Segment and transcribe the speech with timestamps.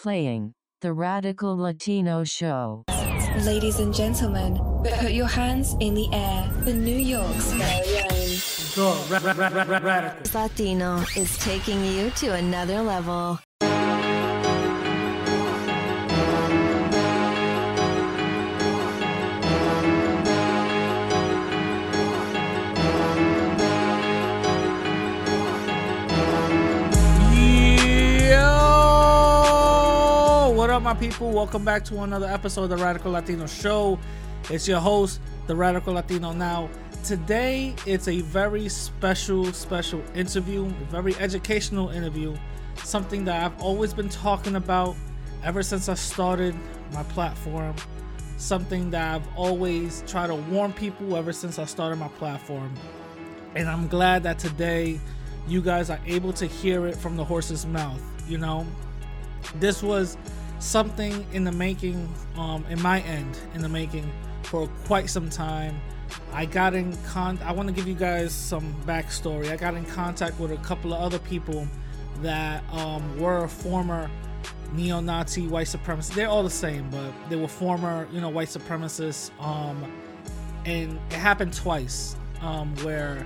[0.00, 2.84] Playing the Radical Latino Show.
[3.42, 4.56] Ladies and gentlemen,
[5.00, 8.08] put your hands in the air for New York's very own.
[8.76, 10.40] The ra- ra- ra- ra- ra- radical.
[10.40, 13.40] Latino is taking you to another level.
[30.78, 31.32] Up, my people?
[31.32, 33.98] Welcome back to another episode of the Radical Latino Show.
[34.48, 36.30] It's your host, the Radical Latino.
[36.32, 36.70] Now,
[37.02, 42.36] today it's a very special, special interview, a very educational interview,
[42.84, 44.94] something that I've always been talking about
[45.42, 46.54] ever since I started
[46.92, 47.74] my platform,
[48.36, 52.72] something that I've always tried to warn people ever since I started my platform.
[53.56, 55.00] And I'm glad that today
[55.48, 58.00] you guys are able to hear it from the horse's mouth.
[58.28, 58.64] You know,
[59.56, 60.16] this was
[60.58, 64.10] something in the making, um, in my end, in the making
[64.42, 65.80] for quite some time.
[66.32, 67.38] I got in con.
[67.44, 69.50] I want to give you guys some backstory.
[69.50, 71.66] I got in contact with a couple of other people
[72.22, 74.10] that um, were former
[74.72, 76.14] neo-Nazi white supremacists.
[76.14, 79.30] They're all the same, but they were former, you know, white supremacists.
[79.42, 79.90] Um,
[80.64, 83.24] and it happened twice, um, where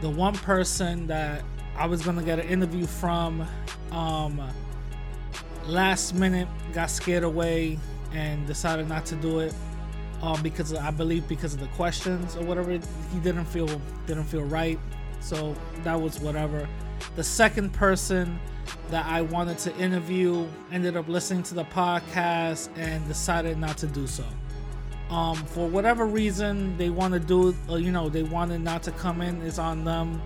[0.00, 1.44] the one person that
[1.76, 3.46] I was gonna get an interview from,
[3.92, 4.40] um,
[5.68, 7.78] last minute got scared away
[8.12, 9.54] and decided not to do it,
[10.22, 12.70] um, because I believe because of the questions or whatever.
[12.72, 13.68] He didn't feel
[14.06, 14.78] didn't feel right,
[15.20, 16.68] so that was whatever.
[17.16, 18.38] The second person
[18.90, 23.86] that I wanted to interview ended up listening to the podcast and decided not to
[23.86, 24.24] do so
[25.10, 28.92] um, for whatever reason they want to do uh, you know they wanted not to
[28.92, 30.20] come in it's on them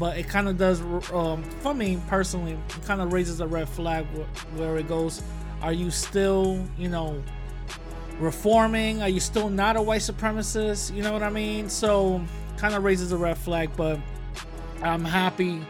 [0.00, 0.80] but it kind of does
[1.12, 5.22] um, for me personally it kind of raises a red flag wh- where it goes.
[5.62, 7.22] Are you still you know
[8.18, 9.02] reforming?
[9.02, 10.94] Are you still not a white supremacist?
[10.94, 11.68] You know what i mean?
[11.68, 12.24] So
[12.56, 13.98] kind of raises a red flag but
[14.82, 15.60] i'm happy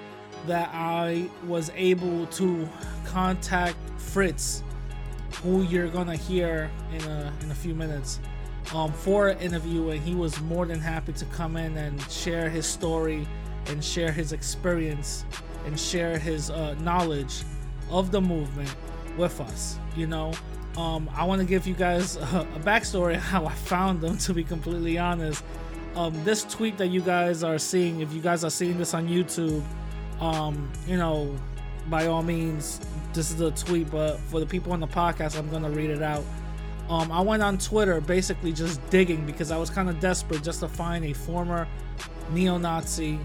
[0.46, 2.68] that i was able to
[3.04, 4.64] contact fritz
[5.42, 8.20] who you're gonna hear in a in a few minutes
[8.74, 12.48] um, for an interview, and he was more than happy to come in and share
[12.48, 13.26] his story
[13.70, 15.24] and share his experience
[15.66, 17.42] and share his uh, knowledge
[17.90, 18.74] of the movement
[19.16, 19.78] with us.
[19.96, 20.32] You know,
[20.76, 24.18] um, I want to give you guys a, a backstory how I found them.
[24.18, 25.42] To be completely honest,
[25.94, 29.08] um, this tweet that you guys are seeing, if you guys are seeing this on
[29.08, 29.62] YouTube,
[30.20, 31.34] um, you know,
[31.88, 32.80] by all means,
[33.12, 33.90] this is a tweet.
[33.90, 36.24] But for the people on the podcast, I'm gonna read it out.
[36.88, 40.58] Um, I went on Twitter basically just digging because I was kind of desperate just
[40.60, 41.68] to find a former
[42.32, 43.18] neo-Nazi,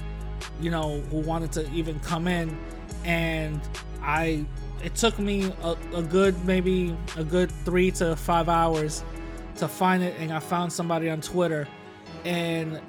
[0.62, 2.58] you know, who wanted to even come in,
[3.04, 3.60] and
[4.02, 4.46] I.
[4.84, 9.04] It took me a, a good maybe a good three to five hours
[9.58, 11.68] to find it, and I found somebody on Twitter,
[12.24, 12.80] and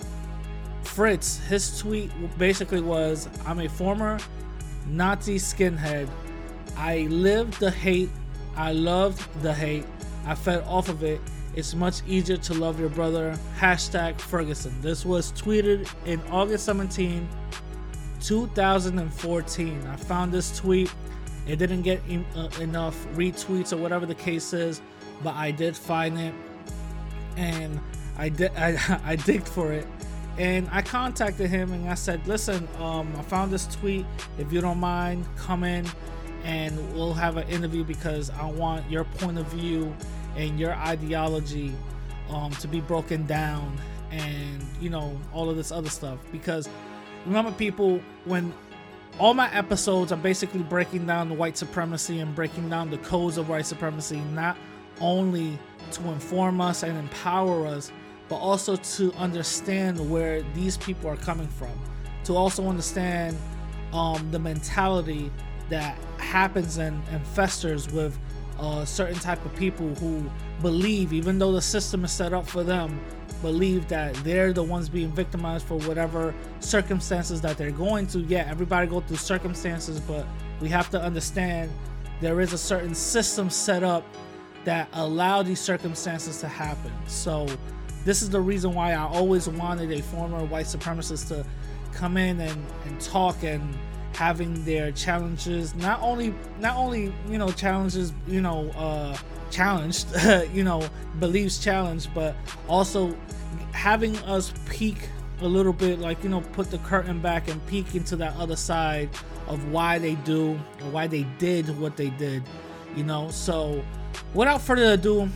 [0.82, 4.18] Fritz, his tweet basically was, "I'm a former
[4.86, 6.08] Nazi skinhead.
[6.76, 8.10] I lived the hate.
[8.56, 9.86] I loved the hate.
[10.24, 11.20] I fed off of it.
[11.56, 13.38] It's much easier to love your brother.
[13.58, 14.78] Hashtag Ferguson.
[14.82, 17.26] This was tweeted in August 17,
[18.20, 19.86] 2014.
[19.86, 20.92] I found this tweet.
[21.46, 22.02] It didn't get
[22.36, 24.82] uh, enough retweets or whatever the case is,
[25.22, 26.34] but I did find it,
[27.38, 27.80] and
[28.18, 28.50] I did.
[28.56, 29.86] I, I digged for it,
[30.36, 34.04] and I contacted him and I said, "Listen, um, I found this tweet.
[34.38, 35.86] If you don't mind, come in."
[36.44, 39.92] and we'll have an interview because I want your point of view
[40.36, 41.72] and your ideology
[42.30, 43.76] um, to be broken down
[44.10, 46.18] and you know all of this other stuff.
[46.32, 46.68] Because
[47.24, 48.52] remember people when
[49.18, 53.38] all my episodes are basically breaking down the white supremacy and breaking down the codes
[53.38, 54.56] of white supremacy not
[55.00, 55.58] only
[55.90, 57.90] to inform us and empower us
[58.28, 61.72] but also to understand where these people are coming from.
[62.24, 63.36] To also understand
[63.92, 65.30] um, the mentality
[65.68, 68.18] that happens and, and festers with
[68.58, 70.28] uh, certain type of people who
[70.62, 73.00] believe, even though the system is set up for them,
[73.42, 78.20] believe that they're the ones being victimized for whatever circumstances that they're going to.
[78.20, 80.26] Yeah, everybody go through circumstances, but
[80.60, 81.70] we have to understand
[82.20, 84.04] there is a certain system set up
[84.64, 86.92] that allow these circumstances to happen.
[87.06, 87.46] So
[88.04, 91.44] this is the reason why I always wanted a former white supremacist to
[91.92, 93.62] come in and, and talk and
[94.16, 99.16] having their challenges not only not only you know challenges you know uh
[99.50, 100.06] challenged
[100.52, 100.82] you know
[101.20, 102.34] beliefs challenged but
[102.66, 103.14] also
[103.72, 104.96] having us peek
[105.42, 108.56] a little bit like you know put the curtain back and peek into that other
[108.56, 109.08] side
[109.48, 112.42] of why they do or why they did what they did
[112.96, 113.84] You know, so
[114.32, 115.28] without further ado,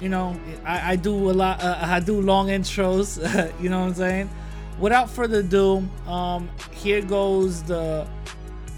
[0.00, 1.62] you know, I, I do a lot.
[1.62, 3.16] Uh, I do long intros.
[3.62, 4.30] you know what I'm saying?
[4.80, 8.06] Without further ado, um, here goes the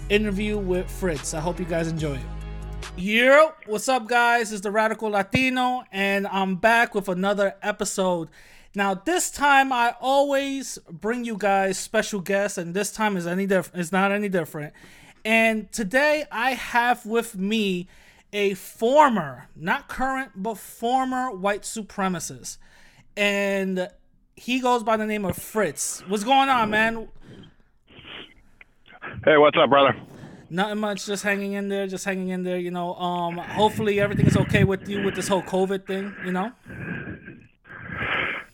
[0.09, 1.35] interview with Fritz.
[1.35, 2.21] I hope you guys enjoy it.
[2.97, 4.51] Yo, what's up, guys?
[4.51, 8.29] It's the Radical Latino, and I'm back with another episode.
[8.73, 13.45] Now, this time I always bring you guys special guests, and this time is any
[13.45, 14.73] diff- It's not any different.
[15.23, 17.87] And today I have with me
[18.33, 22.57] a former, not current, but former white supremacist.
[23.15, 23.87] And
[24.35, 26.03] he goes by the name of Fritz.
[26.07, 27.07] What's going on, man?
[29.25, 29.95] Hey, what's up, brother?
[30.49, 32.93] Nothing much, just hanging in there, just hanging in there, you know.
[32.95, 36.51] Um hopefully everything is okay with you with this whole COVID thing, you know?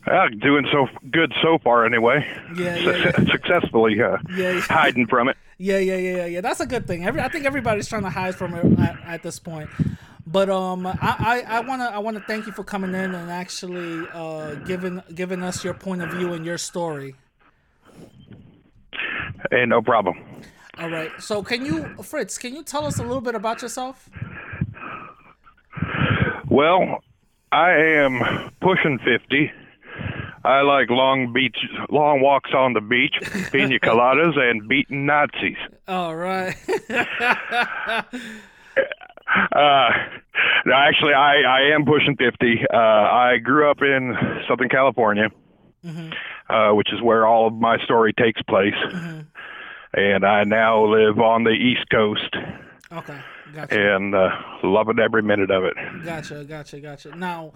[0.06, 2.26] Uh, doing so good so far, anyway.
[2.56, 4.62] Yeah, yeah, Su- Successfully uh, Yeah, yeah.
[4.62, 5.36] hiding from it.
[5.58, 6.42] Yeah, yeah, yeah, yeah, yeah.
[6.42, 7.06] That's a good thing.
[7.06, 9.70] Every I think everybody's trying to hide from it at, at this point.
[10.26, 14.08] But um, I, I, I wanna I wanna thank you for coming in and actually
[14.14, 17.16] uh giving giving us your point of view and your story.
[19.52, 20.18] Hey, no problem.
[20.78, 21.12] All right.
[21.20, 22.38] So can you, Fritz?
[22.38, 24.10] Can you tell us a little bit about yourself?
[26.50, 27.00] Well,
[27.52, 29.52] I am pushing 50.
[30.48, 31.58] I like long beach,
[31.90, 33.16] long walks on the beach,
[33.52, 35.58] pina coladas, and beating Nazis.
[35.88, 36.56] All right.
[39.52, 39.90] Uh,
[40.66, 42.62] no, actually, I, I am pushing 50.
[42.74, 44.16] Uh, I grew up in
[44.48, 45.30] Southern California,
[46.50, 48.74] uh, which is where all of my story takes place.
[49.94, 52.36] And I now live on the East Coast
[52.92, 53.20] okay.
[53.54, 53.96] Gotcha.
[53.96, 54.30] and uh,
[54.64, 55.74] loving every minute of it.
[56.06, 56.46] Gotcha.
[56.46, 56.80] Gotcha.
[56.80, 57.16] Gotcha.
[57.16, 57.52] Now,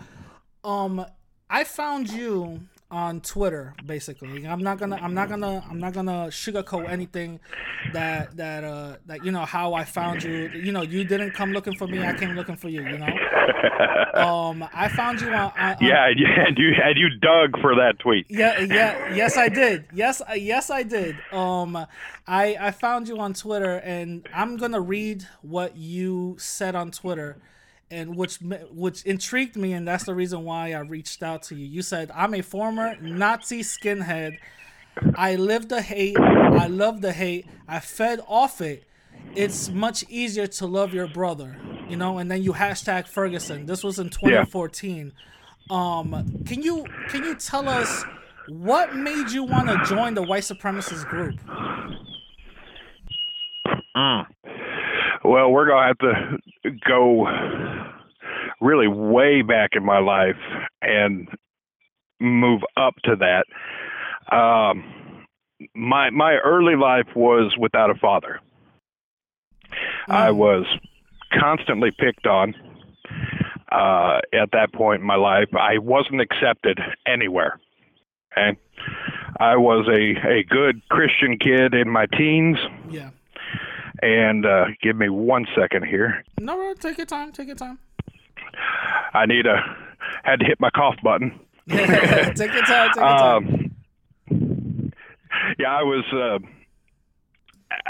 [0.63, 1.05] um,
[1.49, 2.61] I found you
[2.91, 3.73] on Twitter.
[3.85, 4.97] Basically, I'm not gonna.
[5.01, 5.63] I'm not gonna.
[5.69, 7.39] I'm not gonna sugarcoat anything.
[7.93, 10.49] That that uh that you know how I found you.
[10.53, 12.03] You know, you didn't come looking for me.
[12.05, 12.83] I came looking for you.
[12.83, 13.07] You know.
[14.13, 15.51] Um, I found you on.
[15.57, 16.19] on Yeah, and
[16.57, 18.25] you and you, dug for that tweet.
[18.29, 21.75] yeah yeah yes i did yes yes i did um
[22.27, 27.37] i i found you on twitter and i'm gonna read what you said on twitter
[27.91, 28.38] and which
[28.71, 31.65] which intrigued me and that's the reason why i reached out to you.
[31.65, 34.38] You said i'm a former nazi skinhead.
[35.15, 36.19] I live the hate.
[36.19, 37.47] I love the hate.
[37.65, 38.83] I fed off it.
[39.35, 41.57] It's much easier to love your brother
[41.89, 43.65] you know and then you hashtag ferguson.
[43.65, 45.13] This was in 2014
[45.71, 48.03] um, can you can you tell us
[48.49, 51.39] what made you want to join the white supremacist group?
[55.23, 57.27] Well, we're gonna have to go
[58.59, 60.39] really way back in my life
[60.81, 61.27] and
[62.19, 64.35] move up to that.
[64.35, 65.25] Um,
[65.75, 68.39] my my early life was without a father.
[70.07, 70.65] I was
[71.39, 72.56] constantly picked on.
[73.71, 77.57] Uh, at that point in my life, I wasn't accepted anywhere.
[78.33, 78.57] Okay,
[79.39, 82.57] I was a a good Christian kid in my teens.
[82.89, 83.12] Yeah.
[84.01, 86.24] And uh, give me one second here.
[86.39, 87.31] No, bro, take your time.
[87.31, 87.80] Take your time.
[89.13, 89.57] I need a
[90.24, 91.39] had to hit my cough button.
[91.69, 92.89] take your time.
[92.89, 93.45] Take your time.
[93.45, 93.71] Um,
[95.59, 96.39] yeah, I was uh,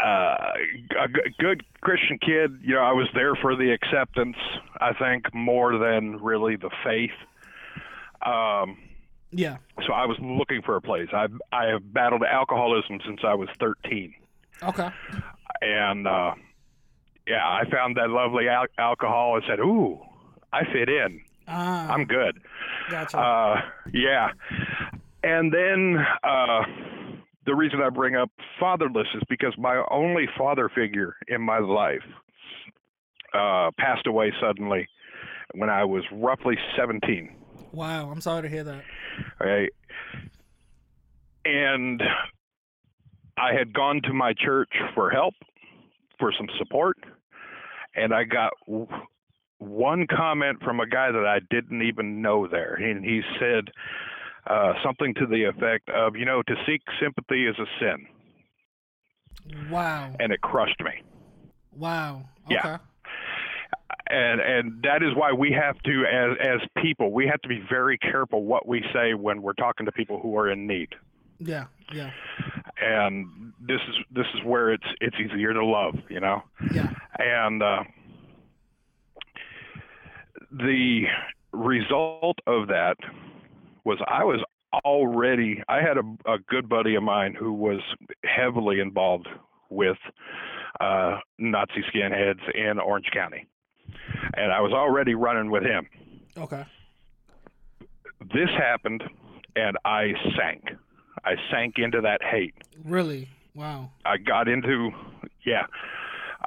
[0.05, 2.59] uh, a g- good Christian kid.
[2.61, 4.37] You know, I was there for the acceptance.
[4.79, 7.11] I think more than really the faith.
[8.25, 8.77] Um,
[9.31, 9.57] yeah.
[9.87, 11.07] so I was looking for a place.
[11.13, 14.13] I I have battled alcoholism since I was 13.
[14.63, 14.89] Okay.
[15.61, 16.33] And uh,
[17.27, 19.99] yeah, I found that lovely al- alcohol and said, "Ooh,
[20.53, 21.21] I fit in.
[21.47, 22.41] Ah, I'm good."
[22.89, 23.17] gotcha.
[23.17, 23.61] Uh,
[23.93, 24.29] yeah,
[25.23, 26.61] and then uh,
[27.45, 28.29] the reason I bring up
[28.59, 32.03] fatherless is because my only father figure in my life
[33.33, 34.87] uh, passed away suddenly
[35.53, 37.35] when I was roughly 17.
[37.73, 38.09] wow.
[38.09, 38.83] I'm sorry to hear that.
[39.39, 39.69] right?
[41.43, 42.01] And
[43.37, 45.33] I had gone to my church for help,
[46.19, 46.97] for some support,
[47.95, 48.53] and I got
[49.59, 53.69] one comment from a guy that I didn't even know there, and he said
[54.47, 58.07] uh, something to the effect of, "You know, to seek sympathy is a sin,"
[59.69, 60.15] Wow.
[60.19, 61.01] and it crushed me.
[61.75, 62.23] Wow.
[62.45, 62.55] Okay.
[62.55, 62.77] Yeah.
[64.09, 67.63] and and that is why we have to as as people we have to be
[67.69, 70.89] very careful what we say when we're talking to people who are in need
[71.43, 71.65] Yeah.
[71.93, 72.11] Yeah.
[72.81, 76.41] and this is this is where it's it's easier to love you know
[76.73, 76.89] Yeah.
[77.19, 77.83] and uh
[80.51, 81.03] the
[81.51, 82.95] result of that
[83.83, 84.39] was I was
[84.85, 87.79] already I had a, a good buddy of mine who was
[88.23, 89.27] heavily involved
[89.69, 89.97] with
[90.79, 93.47] uh, Nazi skinheads in Orange County,
[94.35, 95.87] and I was already running with him.
[96.37, 96.65] Okay.
[98.33, 99.03] This happened,
[99.55, 100.63] and I sank.
[101.25, 102.55] I sank into that hate.
[102.85, 103.29] Really?
[103.55, 103.91] Wow.
[104.05, 104.91] I got into,
[105.45, 105.65] yeah.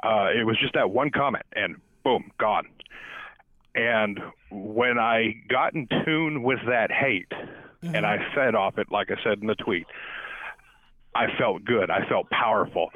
[0.03, 2.65] Uh, it was just that one comment, and boom, gone.
[3.75, 4.19] And
[4.51, 7.31] when I got in tune with that hate,
[7.81, 9.85] and I fed off it, like I said in the tweet,
[11.13, 11.89] I felt good.
[11.91, 12.89] I felt powerful.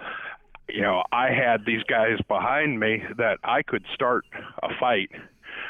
[0.68, 4.26] You know, I had these guys behind me that I could start
[4.64, 5.10] a fight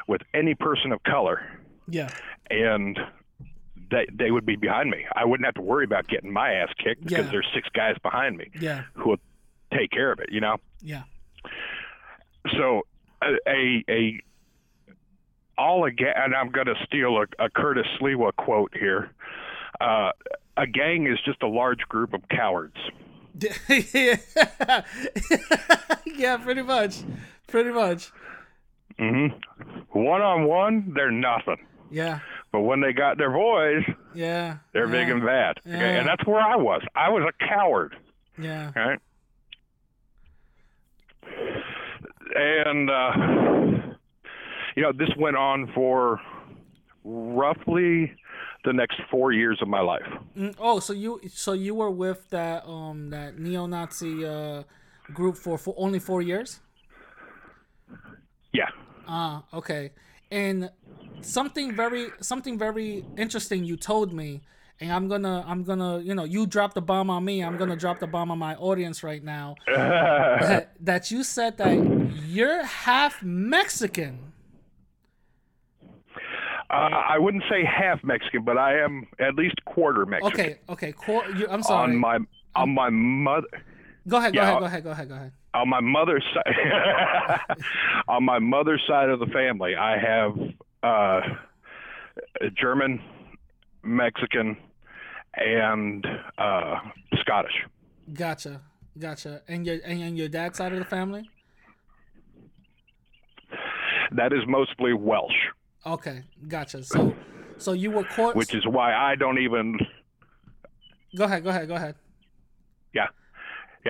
[0.07, 1.41] with any person of color,
[1.87, 2.09] Yeah.
[2.49, 2.97] and
[3.91, 5.05] they they would be behind me.
[5.15, 7.31] I wouldn't have to worry about getting my ass kicked because Yeah.
[7.31, 8.83] there's six guys behind me Yeah.
[8.93, 9.17] who will
[9.73, 10.29] take care of it.
[10.31, 10.57] You know.
[10.81, 11.03] Yeah.
[12.57, 12.83] so
[13.23, 14.19] a a, a
[15.57, 19.11] all again and i'm going to steal a, a curtis Sliwa quote here
[19.81, 20.11] uh,
[20.55, 22.77] a gang is just a large group of cowards
[26.05, 26.37] yeah.
[26.37, 26.97] pretty much.
[27.47, 28.11] Pretty much.
[28.97, 29.27] hmm
[29.91, 31.57] one on one they're nothing
[31.91, 32.19] Yeah.
[32.51, 34.57] but when they got their voice Yeah.
[34.73, 35.77] they're yeah, big and bad okay?
[35.77, 35.99] Yeah.
[35.99, 37.95] and that's where i was i was a coward
[38.37, 38.71] Yeah.
[38.75, 38.99] right
[42.35, 43.11] and uh
[44.75, 46.19] you know this went on for
[47.03, 48.11] roughly
[48.65, 50.05] the next four years of my life
[50.37, 54.63] Mm, Oh, so you so you were with that um that neo-Nazi uh
[55.13, 56.59] group for, for only 4 years?
[58.53, 58.69] yeah
[59.07, 59.91] Ah, okay.
[60.31, 60.69] And
[61.21, 64.41] something very something very interesting you told me
[64.79, 67.75] and I'm gonna I'm gonna you know you dropped the bomb on me I'm gonna
[67.75, 69.55] drop the bomb on my audience right now.
[69.67, 71.75] That, that you said that
[72.25, 74.31] you're half Mexican.
[76.69, 80.39] Uh, I wouldn't say half Mexican, but I am at least quarter Mexican.
[80.39, 81.91] okay okay cool you, I'm sorry.
[81.91, 82.19] On my
[82.55, 83.47] on my mother
[84.07, 87.39] go ahead go yeah, ahead go ahead go ahead go ahead on my mother's side
[88.07, 90.37] on my mother's side of the family, I have
[90.83, 91.21] uh,
[92.55, 93.01] German,
[93.83, 94.57] Mexican,
[95.35, 96.05] and
[96.37, 96.75] uh,
[97.21, 97.65] Scottish.
[98.13, 98.61] gotcha.
[98.97, 99.41] Gotcha.
[99.47, 101.29] And your and, and your dad's side of the family?
[104.11, 105.31] That is mostly Welsh,
[105.85, 106.23] okay.
[106.47, 106.83] Gotcha.
[106.83, 107.15] So
[107.57, 109.77] so you were court which is why I don't even.
[111.15, 111.43] go ahead.
[111.43, 111.67] Go ahead.
[111.67, 111.95] Go ahead.
[112.93, 113.07] Yeah.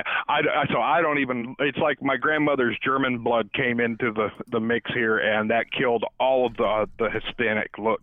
[0.05, 1.55] Yeah, I, I- so I don't even.
[1.59, 6.03] It's like my grandmother's German blood came into the the mix here, and that killed
[6.19, 8.01] all of the the Hispanic look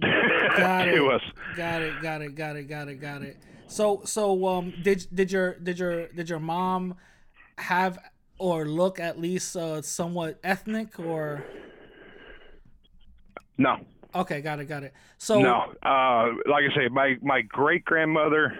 [0.00, 1.14] Got to it.
[1.14, 1.22] us.
[1.56, 2.02] Got it.
[2.02, 2.34] Got it.
[2.34, 2.68] Got it.
[2.68, 3.00] Got it.
[3.00, 3.36] Got it.
[3.66, 6.96] So so um did did your did your did your mom
[7.58, 7.98] have
[8.38, 11.44] or look at least uh, somewhat ethnic or
[13.58, 13.76] No,
[14.14, 15.74] okay got it got it so no.
[15.82, 18.58] Uh, like I say, my my great grandmother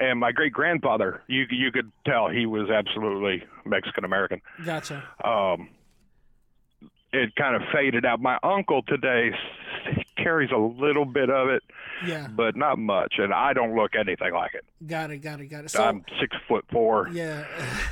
[0.00, 4.40] and my great grandfather, you you could tell he was absolutely Mexican American.
[4.64, 5.68] gotcha Um,
[7.12, 8.20] it kind of faded out.
[8.20, 9.32] My uncle today
[10.16, 11.62] carries a little bit of it,
[12.06, 14.64] yeah but not much, and I don't look anything like it.
[14.86, 17.08] got it got it got it so I'm six foot four.
[17.12, 17.44] yeah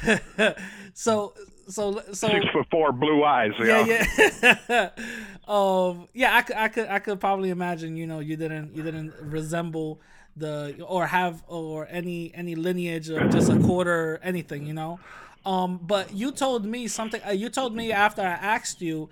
[0.95, 1.35] so
[1.69, 3.53] so so six foot four, blue eyes.
[3.59, 3.85] yeah know?
[4.69, 4.91] yeah
[5.49, 8.83] um yeah I could I could I could probably imagine you know you didn't you
[8.83, 10.01] didn't resemble
[10.39, 14.99] the or have or any any lineage of just a quarter anything you know
[15.45, 19.09] um but you told me something uh, you told me after I asked you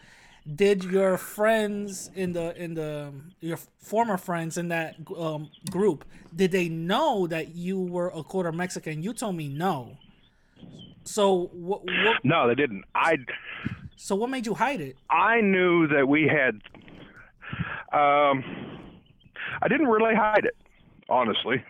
[0.55, 6.05] did your friends in the in the your former friends in that um, group
[6.35, 9.97] did they know that you were a quarter Mexican you told me no
[11.05, 12.85] so what, what No, they didn't.
[12.95, 13.17] I
[13.97, 16.61] so what made you hide it I knew that we had.
[17.93, 18.45] Um,
[19.63, 20.57] I didn't really hide it,
[21.09, 21.63] honestly.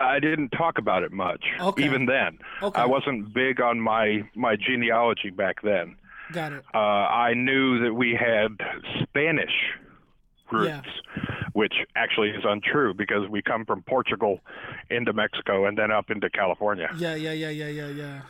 [0.00, 1.84] I didn't talk about it much, Okay.
[1.84, 2.38] even then.
[2.62, 2.80] Okay.
[2.80, 5.96] I wasn't big on my my genealogy back then.
[6.32, 8.56] got it Uh, I knew that we had
[9.02, 9.50] Spanish
[10.52, 10.86] roots,
[11.52, 14.38] which actually is untrue because we come from Portugal
[14.88, 16.88] into Mexico and then up into California.
[16.96, 18.20] Yeah, yeah, yeah, yeah, yeah, yeah.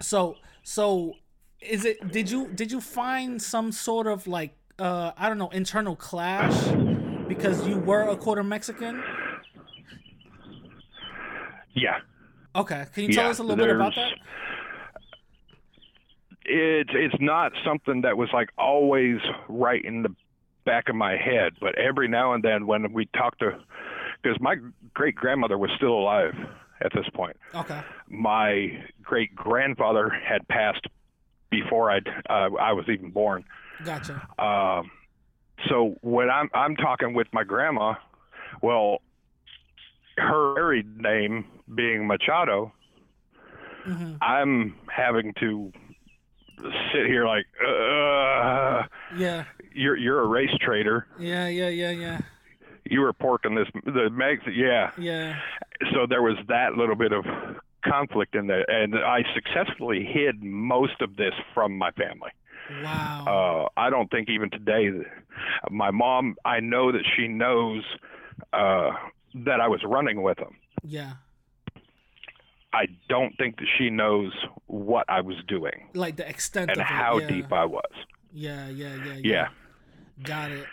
[0.00, 1.14] So, so
[1.60, 2.10] is it?
[2.10, 6.52] Did you did you find some sort of like uh I don't know internal clash
[7.28, 9.02] because you were a quarter Mexican?
[11.74, 11.98] Yeah.
[12.54, 14.12] Okay, can you tell Yeah, us a little bit about that?
[16.44, 20.14] it's it's not something that was like always right in the
[20.64, 23.58] back of my head, but every now and then when we talked to,
[24.22, 24.56] because my
[24.92, 26.34] great grandmother was still alive
[26.80, 27.36] at this point.
[27.54, 30.86] Okay, My great grandfather had passed
[31.50, 33.44] before I'd uh, I was even born.
[33.84, 34.14] gotcha.
[34.38, 34.90] Um,
[35.68, 37.94] so when I'm I'm talking with my grandma,
[38.62, 39.00] well,
[40.18, 42.72] her married name being Machado,
[43.84, 45.72] hmm I'm having to
[46.92, 48.84] sit here like, uh,
[49.16, 49.44] Yeah.
[49.74, 51.06] you're you're a race traitor.
[51.18, 51.48] Yeah.
[51.48, 51.68] Yeah.
[51.68, 51.90] Yeah.
[51.90, 52.18] Yeah.
[52.84, 54.40] You were porking this the mag.
[54.52, 54.90] Yeah.
[54.98, 55.38] Yeah.
[55.92, 57.24] So there was that little bit of
[57.84, 62.30] conflict in there, and I successfully hid most of this from my family.
[62.82, 63.68] Wow.
[63.76, 64.90] Uh, I don't think even today,
[65.70, 66.36] my mom.
[66.44, 67.82] I know that she knows
[68.52, 68.90] uh,
[69.44, 70.56] that I was running with them.
[70.84, 71.12] yeah.
[72.74, 74.32] I don't think that she knows
[74.66, 76.86] what I was doing Like the extent and of it.
[76.86, 77.26] how yeah.
[77.28, 77.84] deep I was.
[78.32, 78.68] Yeah.
[78.70, 78.94] Yeah.
[79.04, 79.14] Yeah.
[79.22, 79.48] Yeah.
[80.22, 80.66] Got it.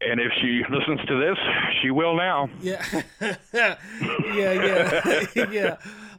[0.00, 1.38] And if she listens to this,
[1.80, 2.48] she will now.
[2.60, 2.84] Yeah.
[3.54, 3.76] yeah,
[4.34, 5.24] yeah.
[5.52, 5.76] yeah.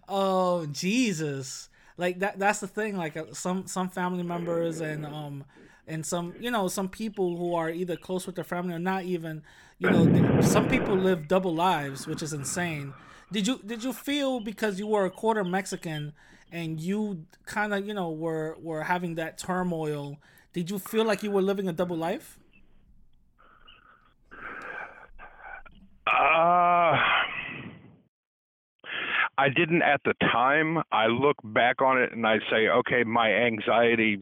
[0.07, 1.67] Oh, Jesus.
[1.97, 5.43] Like that that's the thing like uh, some some family members and um
[5.88, 9.03] and some you know some people who are either close with their family or not
[9.03, 9.43] even
[9.77, 12.93] you know th- some people live double lives which is insane.
[13.31, 16.13] Did you did you feel because you were a quarter mexican
[16.51, 20.17] and you kind of you know were were having that turmoil
[20.53, 22.38] did you feel like you were living a double life?
[26.05, 26.95] Uh,
[29.37, 30.79] I didn't at the time.
[30.91, 34.19] I look back on it and I say, okay, my anxieties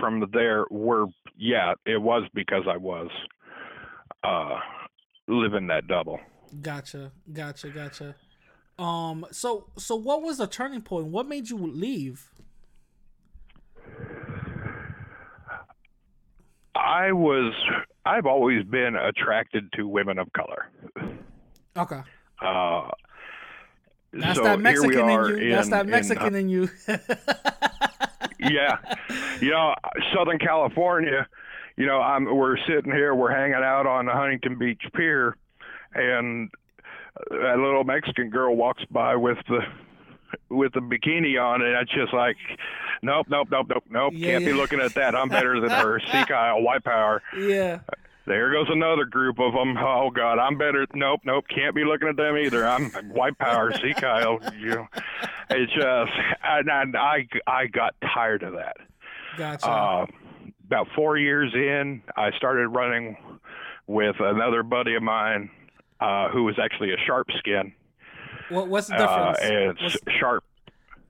[0.00, 3.08] from there were, yeah, it was because I was
[4.24, 4.58] uh,
[5.28, 6.18] living that double.
[6.62, 8.14] Gotcha, gotcha, gotcha.
[8.78, 11.06] Um, so so what was the turning point?
[11.06, 12.30] What made you leave?
[16.74, 17.54] I was,
[18.04, 20.70] I've always been attracted to women of color.
[21.76, 22.00] Okay,
[22.42, 22.90] Uh,
[24.20, 25.50] that's so that Mexican in you.
[25.50, 26.68] that's in- that in, uh, Mexican in you.
[28.38, 28.76] yeah,
[29.40, 29.74] you know,
[30.14, 31.26] Southern California.
[31.76, 35.36] You know, I'm we're sitting here, we're hanging out on the Huntington Beach Pier,
[35.94, 36.50] and
[37.30, 39.60] a little Mexican girl walks by with the
[40.48, 42.36] with the bikini on, and it's just like,
[43.02, 44.50] nope, nope, nope, nope, nope, Yeah, can't yeah.
[44.50, 45.14] be looking at that.
[45.14, 46.00] I'm better than her.
[46.12, 47.22] Sieg Heil, white power.
[47.38, 47.80] yeah,
[48.26, 49.76] There goes another group of them.
[49.78, 50.84] Oh God, I'm better.
[50.94, 52.66] Nope, nope, can't be looking at them either.
[52.66, 54.38] I'm white power, Sieg Heil.
[54.58, 54.88] You know,
[55.50, 56.12] it's just,
[56.42, 58.76] and, and I I got tired of that.
[59.38, 59.66] gotcha.
[59.68, 60.06] Uh,
[60.66, 63.16] about four years in, I started running
[63.86, 65.48] with another buddy of mine
[66.00, 67.72] uh, who was actually a sharp skin.
[68.48, 69.38] what what's the Uh, difference?
[69.52, 70.44] and What's- sharp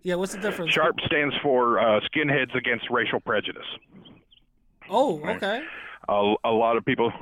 [0.02, 0.72] yeah, what's the difference?
[0.72, 3.64] sharp stands for uh, skinheads against racial prejudice.
[4.88, 5.62] Oh, okay.
[6.09, 7.12] A, a lot of people,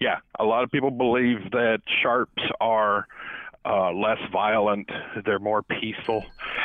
[0.00, 3.06] yeah, a lot of people believe that sharps are
[3.64, 4.88] uh, less violent.
[5.24, 6.24] They're more peaceful.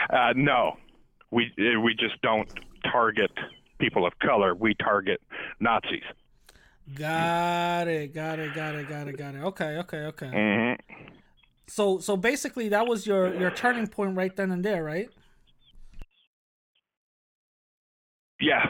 [0.09, 0.77] Uh, no,
[1.31, 2.49] we we just don't
[2.91, 3.31] target
[3.79, 4.53] people of color.
[4.55, 5.21] We target
[5.59, 6.03] Nazis.
[6.95, 8.13] Got it.
[8.13, 8.53] Got it.
[8.53, 8.89] Got it.
[8.89, 9.17] Got it.
[9.17, 9.43] Got it.
[9.43, 9.77] Okay.
[9.77, 9.97] Okay.
[9.97, 10.29] Okay.
[10.29, 10.95] hmm
[11.67, 15.09] So so basically that was your your turning point right then and there, right?
[18.39, 18.65] Yeah,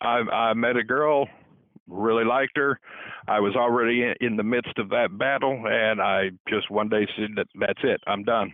[0.00, 1.28] I I met a girl,
[1.88, 2.80] really liked her.
[3.28, 7.06] I was already in, in the midst of that battle, and I just one day
[7.16, 8.00] said that that's it.
[8.06, 8.52] I'm done.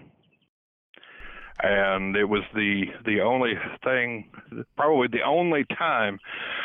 [1.62, 3.52] And it was the the only
[3.84, 4.30] thing,
[4.76, 6.18] probably the only time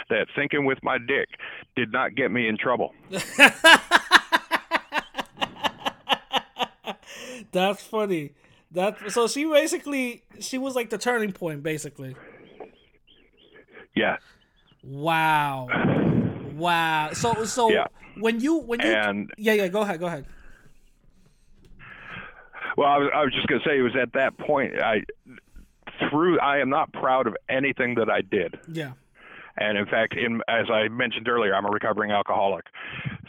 [0.10, 1.28] that thinking with my dick
[1.76, 2.94] did not get me in trouble.
[7.52, 8.32] That's funny.
[8.72, 12.16] That so she basically she was like the turning point, basically.
[13.96, 14.18] Yeah,
[14.84, 15.68] Wow.
[16.58, 17.12] Wow.
[17.14, 17.86] So so Yeah.
[18.18, 20.26] when you when you and yeah yeah go ahead go ahead.
[22.76, 25.02] Well, I was, I was just going to say it was at that point I
[26.10, 28.60] through I am not proud of anything that I did.
[28.72, 28.92] Yeah.
[29.58, 32.66] And in fact, in as I mentioned earlier, I'm a recovering alcoholic.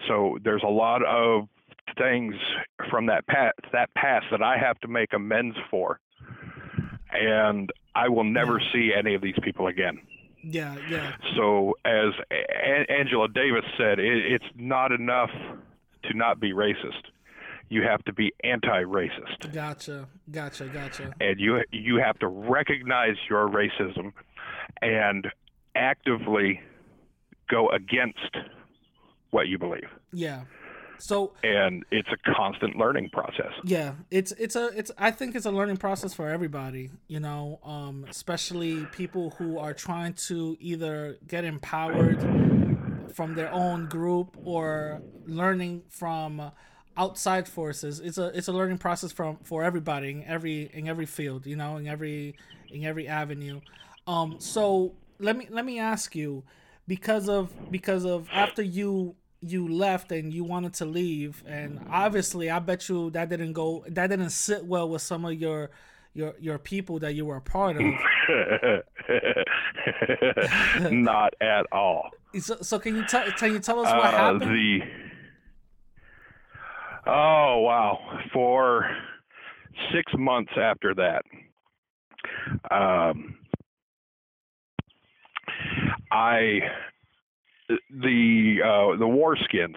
[0.07, 1.49] So there's a lot of
[1.97, 2.35] things
[2.91, 5.99] from that past that past that I have to make amends for.
[7.11, 10.01] And I will never see any of these people again.
[10.42, 15.31] Yeah yeah So as A- Angela Davis said, it, it's not enough
[16.05, 17.03] to not be racist.
[17.70, 19.53] You have to be anti-racist.
[19.53, 24.12] gotcha gotcha gotcha and you you have to recognize your racism
[24.81, 25.27] and
[25.74, 26.61] actively
[27.51, 28.37] go against
[29.31, 30.42] what you believe yeah.
[30.99, 33.53] So and it's a constant learning process.
[33.65, 37.59] Yeah it's it's a it's i think it's a learning process for everybody you know
[37.65, 42.21] um especially people who are trying to either get empowered
[43.15, 46.51] from their own group or learning from
[46.97, 48.01] outside forces.
[48.01, 51.57] It's a it's a learning process from for everybody in every in every field you
[51.57, 52.37] know in every
[52.71, 53.61] in every avenue.
[54.07, 56.45] Um so let me let me ask you
[56.87, 62.51] because of because of after you you left and you wanted to leave and obviously
[62.51, 65.70] i bet you that didn't go that didn't sit well with some of your
[66.14, 67.83] your your people that you were a part of
[70.92, 72.11] Not at all.
[72.38, 74.42] So, so can you tell can you tell us what Uh, happened?
[74.42, 74.81] the
[77.07, 77.98] oh wow
[78.33, 78.90] for
[79.94, 81.22] six months after that
[82.70, 83.38] um,
[86.11, 86.61] i
[87.90, 89.76] the uh, the war skins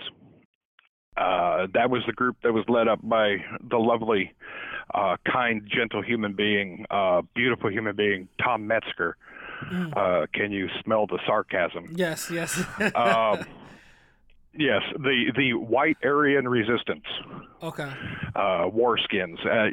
[1.17, 3.38] uh, that was the group that was led up by
[3.69, 4.34] the lovely
[4.93, 9.17] uh, kind gentle human being uh, beautiful human being tom metzger
[9.62, 9.95] Mm.
[9.95, 12.65] uh, can you smell the sarcasm yes, yes.
[12.95, 13.45] um,
[14.54, 17.06] yes, the the White Aryan Resistance
[17.63, 17.91] okay.
[18.36, 19.67] uh, war skins, uh,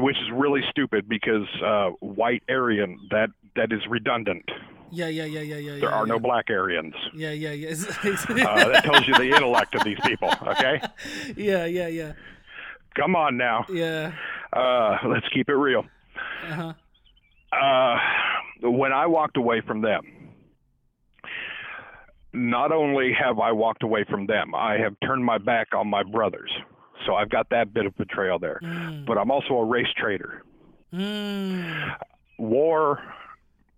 [0.00, 4.48] which is really stupid because uh, White Aryan that that is redundant.
[4.90, 5.70] Yeah, yeah, yeah, yeah, yeah.
[5.72, 6.12] There yeah, are yeah.
[6.12, 6.94] no black Aryans.
[7.14, 7.70] Yeah, yeah, yeah.
[8.04, 10.30] Uh, that tells you the intellect of these people.
[10.46, 10.80] Okay,
[11.36, 12.12] yeah, yeah, yeah,
[12.96, 13.64] come on now.
[13.68, 14.12] yeah.
[14.52, 15.84] Uh, let's keep it real.
[16.46, 16.72] Uh
[17.52, 17.56] huh.
[17.56, 20.02] uh, when I walked away from them,
[22.32, 26.02] not only have I walked away from them, I have turned my back on my
[26.02, 26.50] brothers.
[27.06, 28.60] So I've got that bit of betrayal there.
[28.62, 29.06] Mm.
[29.06, 30.42] But I'm also a race traitor.
[30.92, 31.96] Mm.
[32.38, 33.00] War,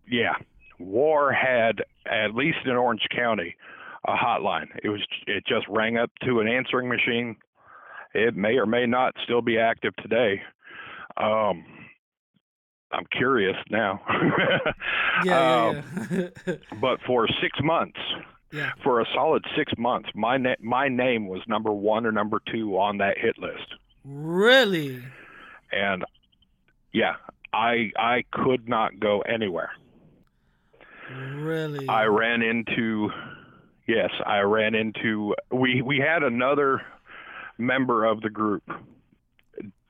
[0.09, 0.35] yeah,
[0.81, 3.55] war had at least in Orange County
[4.09, 4.66] a hotline.
[4.83, 7.37] It was it just rang up to an answering machine.
[8.14, 10.40] It may or may not still be active today.
[11.16, 11.64] Um,
[12.93, 14.01] I'm curious now.
[15.25, 16.55] Yeah, Um, yeah, yeah.
[16.81, 17.99] but for six months,
[18.53, 18.71] yeah.
[18.83, 22.79] for a solid six months, my na- my name was number one or number two
[22.79, 25.03] on that hit list, Really?
[25.73, 26.05] and
[26.95, 27.16] yeah,
[27.53, 29.71] I I could not go anywhere.
[31.37, 31.88] Really?
[31.88, 33.11] I ran into,
[33.87, 35.35] yes, I ran into.
[35.51, 36.83] We we had another
[37.59, 38.62] member of the group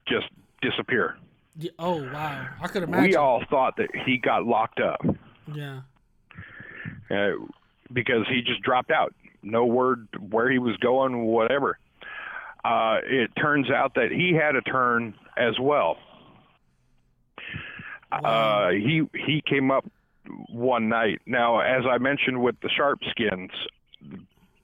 [0.08, 0.26] just
[0.62, 1.16] disappear.
[1.56, 2.46] Yeah, oh wow!
[2.62, 3.10] I could imagine.
[3.10, 5.00] We all thought that he got locked up
[5.52, 5.80] Yeah.
[7.10, 7.32] uh,
[7.92, 9.14] because he just dropped out.
[9.42, 11.78] No word where he was going, whatever.
[12.64, 15.96] Uh, it turns out that he had a turn as well.
[18.12, 18.18] Wow.
[18.22, 19.84] Uh, he he came up
[20.48, 21.20] one night.
[21.26, 23.50] Now, as I mentioned with the sharp skins,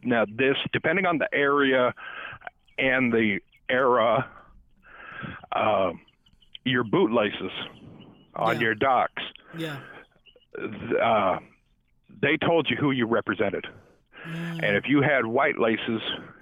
[0.02, 1.92] now this depending on the area
[2.78, 4.28] and the era,
[5.52, 5.92] uh,
[6.64, 7.50] your bootlaces
[8.34, 8.60] on Yeah.
[8.60, 9.22] your Docs,
[9.56, 9.76] Yeah.
[11.02, 11.38] uh,
[12.20, 13.66] they told you who you represented.
[14.26, 14.62] Mm.
[14.62, 16.00] And if you had white laces,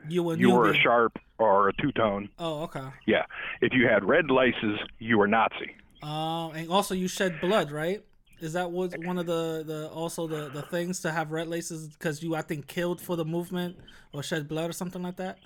[0.08, 0.36] You were.
[0.36, 2.28] you were a sharp or a two tone.
[2.38, 2.84] Oh, okay.
[3.06, 3.24] Yeah.
[3.60, 5.74] If you had red laces, you were Nazi.
[6.02, 8.02] Um, and also you shed blood, right?
[8.44, 11.88] Is that was one of the the also the the things to have red laces
[11.88, 13.78] because you I think killed for the movement
[14.12, 15.38] or shed blood or something like that?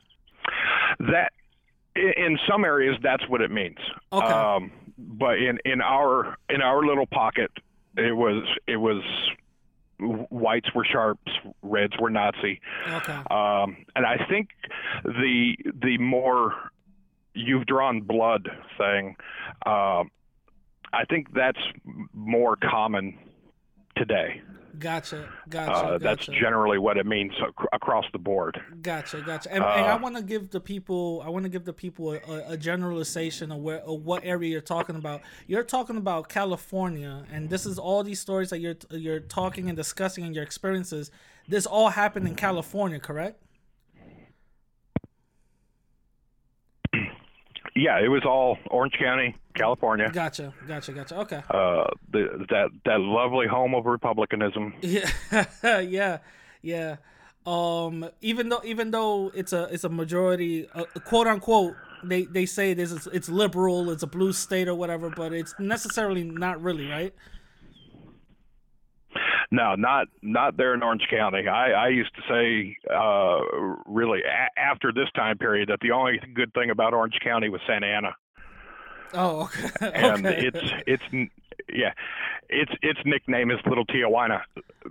[0.98, 1.32] That
[1.94, 3.78] in some areas that's what it means.
[4.12, 4.26] Okay.
[4.26, 7.52] Um, but in in our in our little pocket,
[7.96, 9.02] it was it was
[10.00, 11.30] whites were sharps,
[11.62, 12.60] reds were Nazi.
[12.88, 13.12] Okay.
[13.30, 14.48] Um, and I think
[15.04, 16.52] the the more
[17.32, 19.14] you've drawn blood thing,
[19.66, 20.10] um,
[20.92, 21.58] I think that's
[22.12, 23.18] more common
[23.96, 24.42] today.
[24.78, 25.28] Gotcha.
[25.48, 25.72] Gotcha.
[25.72, 26.40] Uh, that's gotcha.
[26.40, 27.32] generally what it means
[27.72, 28.60] across the board.
[28.80, 29.50] Gotcha, gotcha.
[29.52, 32.12] And, and I Uh, want to give the people, I want to give the people
[32.12, 35.22] a, a, a generalization of where, of what area you're talking about.
[35.48, 39.76] You're talking about California, and this is all these stories that you're you're talking and
[39.76, 41.10] discussing and your experiences.
[41.48, 43.42] This all happened in California, correct?
[47.74, 50.10] Yeah, it was all Orange County, California.
[50.12, 51.16] Gotcha, gotcha, gotcha.
[51.20, 51.42] Okay.
[51.50, 54.74] Uh, the, that that lovely home of republicanism.
[54.82, 56.18] Yeah, yeah,
[56.62, 56.96] yeah.
[57.46, 62.46] Um, even though even though it's a it's a majority, uh, quote unquote, they they
[62.46, 66.60] say this is it's liberal, it's a blue state or whatever, but it's necessarily not
[66.62, 67.14] really, right?
[69.50, 71.48] No, not not there in Orange County.
[71.48, 73.40] I, I used to say, uh,
[73.86, 77.62] really, a- after this time period, that the only good thing about Orange County was
[77.66, 78.14] Santa Ana,
[79.14, 79.68] Oh, okay.
[79.94, 80.46] and okay.
[80.46, 81.02] it's it's
[81.72, 81.92] yeah,
[82.48, 84.42] its its nickname is Little Tijuana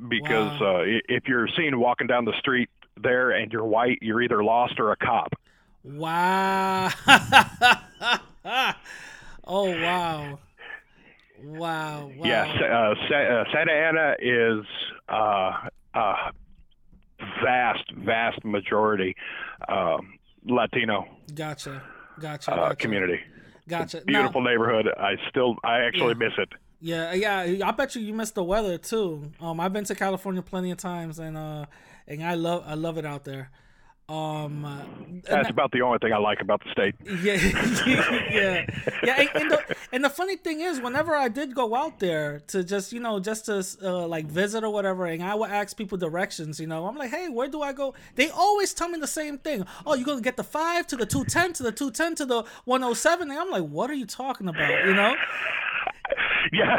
[0.07, 0.81] because Wow.
[0.81, 2.69] uh, if you're seen walking down the street
[3.01, 5.33] there and you're white, you're either lost or a cop.
[5.83, 6.89] wow.
[9.45, 10.39] oh wow.
[11.43, 12.07] Wow.
[12.07, 12.11] Wow.
[12.23, 14.65] Yes, uh, uh, Santa Ana is
[15.07, 16.13] uh, a
[17.43, 19.15] vast, vast majority
[19.69, 21.83] um, Latino Gotcha.
[22.19, 22.51] Gotcha.
[22.51, 22.75] uh, gotcha.
[22.77, 23.19] community.
[23.67, 23.97] Gotcha.
[24.07, 24.87] Now- Beautiful neighborhood.
[24.97, 26.27] I still, I actually Yeah.
[26.27, 26.49] miss it.
[26.79, 27.67] Yeah, yeah.
[27.67, 29.31] I bet you you miss the weather too.
[29.41, 31.65] Um, I've been to California plenty of times, and uh,
[32.07, 33.49] and I love I love it out there.
[34.09, 36.95] Um, That's about the only thing I like about the state.
[37.21, 37.33] yeah,
[38.31, 38.65] yeah,
[39.03, 39.19] yeah.
[39.19, 42.63] And, and, the, and the funny thing is, whenever I did go out there to
[42.63, 45.97] just you know just to uh, like visit or whatever, and I would ask people
[45.97, 47.95] directions, you know, I'm like, hey, where do I go?
[48.15, 49.65] They always tell me the same thing.
[49.85, 52.25] Oh, you're gonna get the five to the two ten to the two ten to
[52.25, 54.85] the one oh seven, and I'm like, what are you talking about?
[54.85, 55.15] You know.
[56.51, 56.77] Yeah.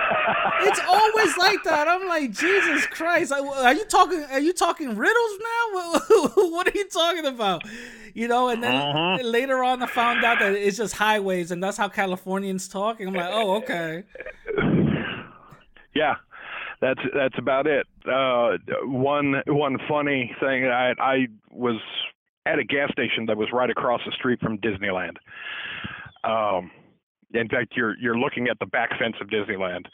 [0.63, 1.89] It's always like that.
[1.89, 3.33] I'm like, Jesus Christ!
[3.33, 4.25] Are you talking?
[4.25, 5.73] Are you talking riddles now?
[5.73, 7.63] What, what are you talking about?
[8.15, 11.77] You know, and then later on, I found out that it's just highways, and that's
[11.77, 13.01] how Californians talk.
[13.01, 14.05] And I'm like, oh, okay.
[15.95, 16.17] Yeah,
[16.81, 17.87] that's that's about it.
[18.07, 21.81] Uh, one one funny thing, I I was
[22.47, 25.17] at a gas station that was right across the street from Disneyland.
[26.25, 26.71] Um,
[27.35, 29.87] in fact, you're you're looking at the back fence of Disneyland,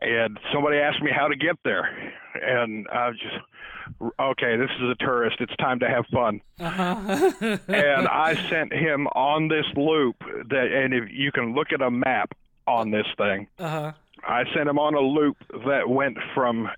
[0.00, 4.90] and somebody asked me how to get there, and I was just, okay, this is
[4.90, 5.36] a tourist.
[5.40, 6.40] It's time to have fun.
[6.58, 7.32] Uh-huh.
[7.68, 10.16] and I sent him on this loop
[10.50, 12.32] that, and if you can look at a map
[12.66, 13.92] on this thing, uh-huh.
[14.24, 16.68] I sent him on a loop that went from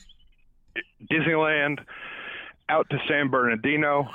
[1.11, 1.81] Disneyland
[2.69, 4.09] out to San Bernardino,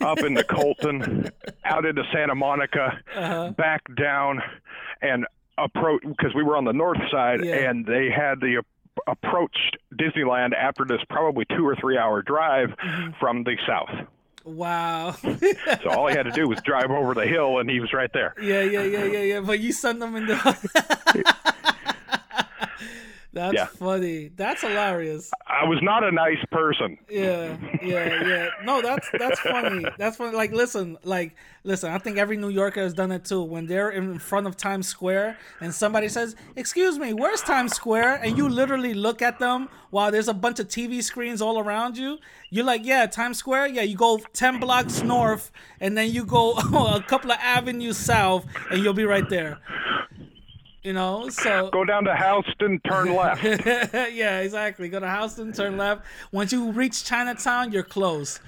[0.00, 1.30] up into Colton,
[1.64, 3.50] out into Santa Monica, Uh-huh.
[3.50, 4.40] back down,
[5.02, 5.26] and
[5.58, 7.68] approach because we were on the north side, Yeah.
[7.70, 8.66] and they had the ap-
[9.06, 13.10] approached Disneyland after this probably two or three hour drive Mm-hmm.
[13.20, 13.90] from the south.
[14.44, 15.12] Wow.
[15.12, 18.10] So all he had to do was drive over the hill, and he was right
[18.12, 18.34] there.
[18.40, 19.40] yeah, yeah, yeah, yeah, yeah.
[19.40, 21.34] But you send them in the.
[23.34, 23.66] That's Yeah.
[23.66, 24.30] funny.
[24.36, 25.30] That's hilarious.
[25.46, 26.98] I was not a nice person.
[27.08, 28.48] Yeah, yeah, yeah.
[28.64, 29.84] No, that's that's funny.
[29.96, 30.36] That's funny.
[30.36, 31.90] Like, listen, like, listen.
[31.92, 33.42] I think every New Yorker has done it too.
[33.42, 38.20] When they're in front of Times Square and somebody says, "Excuse me, where's Times Square?"
[38.22, 41.96] and you literally look at them while there's a bunch of TV screens all around
[41.96, 42.18] you.
[42.50, 43.68] You're like, "Yeah, Times Square.
[43.68, 46.52] Yeah." You go ten blocks north, and then you go
[46.96, 49.58] a couple of avenues south, and you'll be right there.
[50.82, 53.42] You know, so Go down to Houston, turn left.
[54.12, 54.88] yeah, exactly.
[54.88, 56.02] Go to Houston, turn left.
[56.32, 58.40] Once you reach Chinatown, you're close.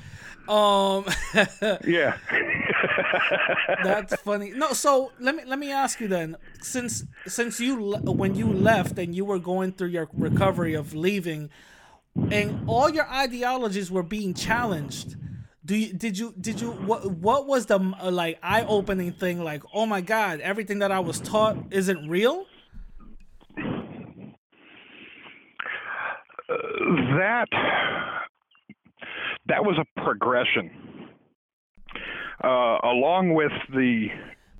[0.49, 1.05] Um,
[1.87, 2.17] Yeah.
[3.85, 4.51] that's funny.
[4.51, 6.37] No, so let me let me ask you then.
[6.61, 11.51] Since since you when you left and you were going through your recovery of leaving,
[12.31, 15.17] and all your ideologies were being challenged.
[15.67, 19.43] Do you did you did you what what was the uh, like eye opening thing
[19.43, 22.45] like oh my god everything that I was taught isn't real?
[26.49, 27.49] That
[29.47, 30.71] that was a progression.
[32.43, 34.09] Uh, along with the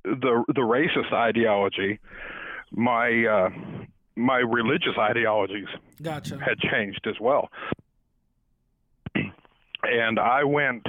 [0.03, 1.99] the the racist ideology
[2.71, 3.49] my uh,
[4.15, 5.67] my religious ideologies
[6.01, 6.39] gotcha.
[6.39, 7.49] had changed as well
[9.85, 10.85] and I went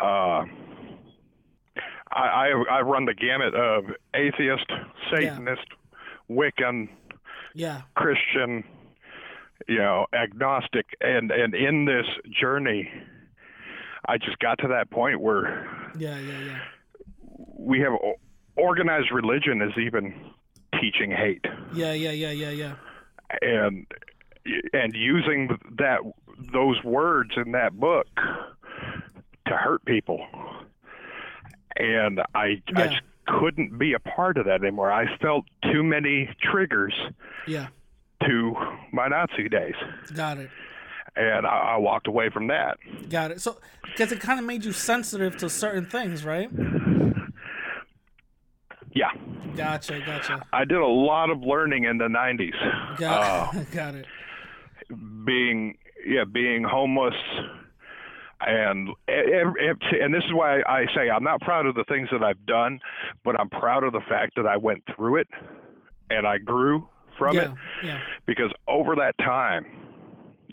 [0.00, 0.44] uh,
[2.12, 4.66] I, I I run the gamut of atheist,
[5.10, 5.66] Satanist,
[6.30, 6.88] Wiccan,
[7.54, 7.82] yeah.
[7.94, 8.64] Christian,
[9.68, 12.06] you know, agnostic, and and in this
[12.40, 12.90] journey,
[14.06, 16.58] I just got to that point where yeah yeah yeah.
[17.56, 17.92] we have
[18.56, 20.14] organized religion is even
[20.80, 21.44] teaching hate.
[21.74, 22.74] Yeah yeah yeah yeah yeah.
[23.42, 23.86] And
[24.72, 26.00] and using that
[26.52, 28.06] those words in that book
[29.46, 30.24] to hurt people
[31.76, 36.28] and i i just couldn't be a part of that anymore i felt too many
[36.42, 36.94] triggers
[37.46, 37.68] yeah
[38.26, 38.54] to
[38.92, 39.74] my nazi days
[40.14, 40.50] got it
[41.16, 42.78] and I, I walked away from that.
[43.08, 43.40] Got it.
[43.40, 46.48] So, because it kind of made you sensitive to certain things, right?
[48.92, 49.10] Yeah,
[49.56, 50.42] Gotcha, gotcha.
[50.52, 54.06] I did a lot of learning in the '90s, Got, uh, got it.
[55.24, 55.76] being
[56.06, 57.14] yeah, being homeless,
[58.40, 62.44] and and this is why I say I'm not proud of the things that I've
[62.46, 62.80] done,
[63.24, 65.28] but I'm proud of the fact that I went through it,
[66.10, 67.50] and I grew from it.
[67.50, 69.66] Yeah, yeah, because over that time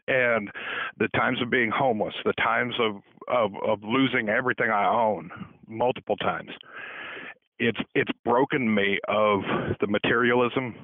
[0.08, 0.50] and
[1.00, 5.30] the times of being homeless the times of, of of losing everything i own
[5.68, 6.50] multiple times
[7.60, 9.42] it's it's broken me of
[9.82, 10.76] the materialism.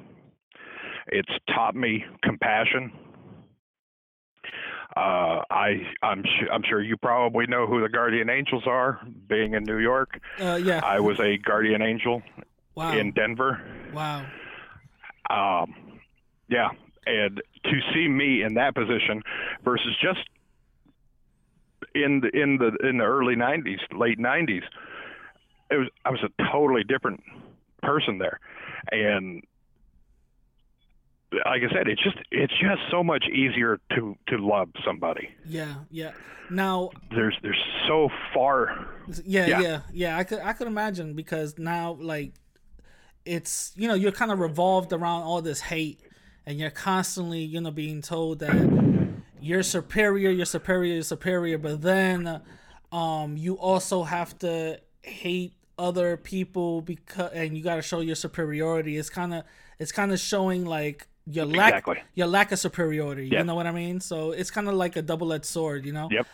[1.08, 2.91] It's taught me compassion
[4.95, 8.99] uh, I I'm su- I'm sure you probably know who the guardian angels are.
[9.27, 10.82] Being in New York, uh, yeah.
[10.84, 12.21] I was a guardian angel
[12.75, 13.62] wow, in Denver.
[13.93, 14.25] wow.
[15.29, 15.73] um,
[16.47, 16.69] yeah,
[17.08, 19.23] and to see me in that position
[19.63, 20.21] versus just
[21.95, 24.63] in the in the in the early '90s, late '90s,
[25.71, 27.23] it was I was a totally different
[27.82, 28.39] person there,
[28.91, 29.43] and
[31.45, 35.29] like I said, it's just it's just so much easier to to love somebody.
[35.45, 36.11] Yeah, yeah.
[36.49, 38.87] Now, There's there's so far.
[39.25, 39.79] yeah, yeah, Yeah.
[39.91, 42.33] yeah, I could I could imagine because now like
[43.25, 46.01] it's you know you're kind of revolved around all this hate
[46.45, 51.81] and you're constantly you know being told that you're superior, you're superior, you're superior, but
[51.81, 52.41] then
[52.91, 58.15] um you also have to hate other people because and you got to show your
[58.15, 58.97] superiority.
[58.97, 59.43] It's kind of
[59.79, 62.01] it's kind of showing like your lack Exactly.
[62.15, 63.27] your lack of superiority.
[63.27, 63.99] You know what I mean?
[63.99, 65.86] So it's kind of like a double edged sword.
[65.86, 66.09] You know.
[66.12, 66.27] Yep.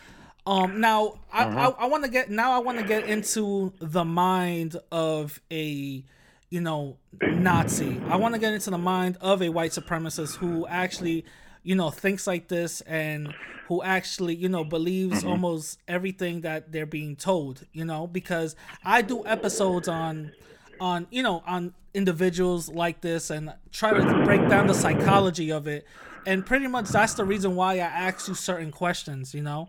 [0.46, 0.80] Um.
[0.80, 1.74] Now, I Uh-huh.
[1.78, 6.02] I, I want to get now I want to get into the mind of a
[6.50, 8.00] you know Nazi.
[8.08, 11.24] I want to get into the mind of a white supremacist who actually
[11.62, 13.34] you know thinks like this and
[13.68, 17.64] who actually you know believes almost everything that they're being told.
[17.72, 20.32] You know because I do episodes on
[20.80, 25.66] on you know on individuals like this and try to break down the psychology of
[25.66, 25.84] it
[26.26, 29.68] and pretty much that's the reason why i ask you certain questions you know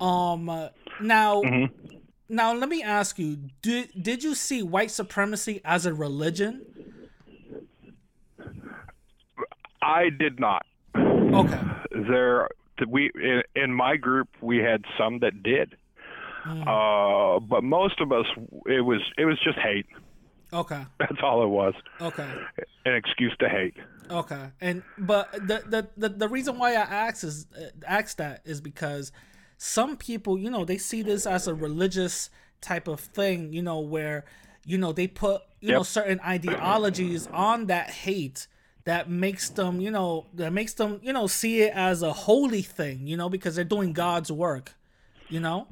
[0.00, 0.68] um
[1.00, 1.42] now
[2.28, 6.66] now let me ask you did did you see white supremacy as a religion
[9.84, 10.64] I did not.
[10.96, 11.60] okay
[11.92, 12.48] There
[12.88, 15.76] we in, in my group we had some that did.
[16.46, 18.26] Uh, but most of us
[18.66, 19.86] it was it was just hate.
[20.54, 21.74] Okay That's all it was.
[22.00, 22.28] okay
[22.86, 23.74] An excuse to hate.
[24.10, 28.42] Okay, and but the the the, the reason why I ask is uh, ask that
[28.44, 29.12] is because
[29.56, 32.28] some people, you know, they see this as a religious
[32.60, 34.26] type of thing, you know, where
[34.66, 38.46] you know they put you know certain ideologies on that hate
[38.84, 42.60] that makes them, you know, that makes them, you know, see it as a holy
[42.62, 44.74] thing, you know, because they're doing God's work,
[45.30, 45.66] you know.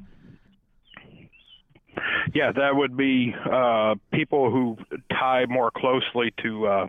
[2.35, 4.79] Yeah, that would be uh, people who
[5.11, 6.87] tie more closely to uh,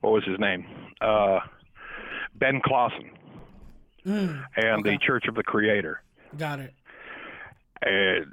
[0.00, 0.64] what was his name,
[1.00, 1.40] uh,
[2.36, 3.10] Ben Klassen,
[4.04, 4.90] and okay.
[4.90, 6.02] the Church of the Creator.
[6.36, 6.74] Got it.
[7.82, 8.26] And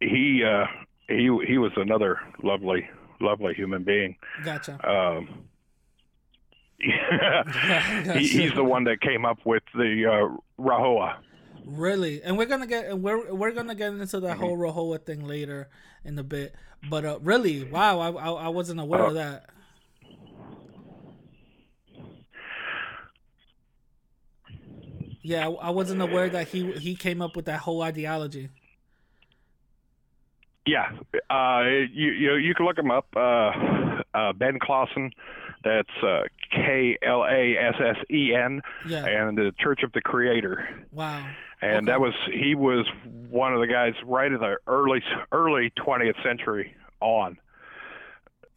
[0.00, 0.66] he uh,
[1.08, 2.88] he he was another lovely
[3.20, 4.16] lovely human being.
[4.44, 4.78] Gotcha.
[4.88, 5.44] Um,
[8.18, 11.16] he, he's the one that came up with the uh, Rahowa.
[11.64, 14.40] Really, and we're gonna get and we're we're gonna get into that Mm-hmm.
[14.40, 15.68] whole Rahowa thing later
[16.04, 16.54] in a bit.
[16.90, 19.46] But uh, really, wow, I, I I wasn't aware Uh, of that.
[25.22, 28.48] Yeah, I I wasn't aware that he he came up with that whole ideology.
[30.66, 30.90] Yeah,
[31.30, 33.06] uh, you you you can look him up.
[33.14, 35.10] Uh, uh, ben Klassen,
[35.64, 40.86] that's uh, K L A S S E N, and the Church of the Creator.
[40.92, 41.24] Wow.
[41.62, 41.86] And Okay.
[41.86, 42.86] that was he was
[43.30, 47.38] one of the guys right in the early early 20th century on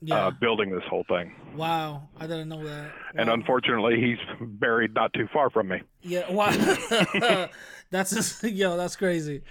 [0.01, 0.27] Yeah.
[0.27, 1.33] uh, building this whole thing.
[1.55, 2.09] wow.
[2.19, 2.91] I didn't know that.
[3.15, 5.81] And unfortunately, he's buried not too far from me.
[6.01, 6.29] Yeah.
[6.31, 6.49] Wow.
[7.91, 8.75] that's just, yo.
[8.75, 9.41] That's crazy.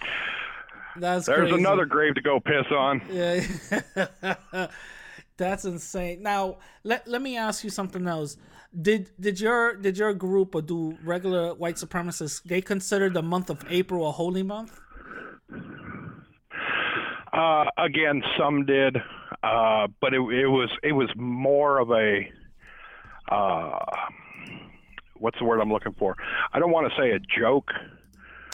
[0.97, 1.55] That's There's crazy.
[1.65, 3.01] another grave to go piss on.
[3.11, 4.67] Yeah.
[5.37, 6.23] That's insane.
[6.23, 8.37] Now, let, let me ask you something else.
[8.81, 13.49] Did did your did your group or do regular white supremacists they consider the month
[13.51, 14.81] of April a holy month?
[17.33, 18.97] Uh, again, some did,
[19.43, 22.29] uh, but it, it was it was more of a
[23.33, 23.79] uh,
[25.19, 26.17] what's the word I'm looking for?
[26.53, 27.71] I don't want to say a joke,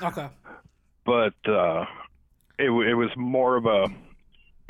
[0.02, 0.28] Okay.
[1.04, 1.84] but uh,
[2.58, 3.86] it it was more of a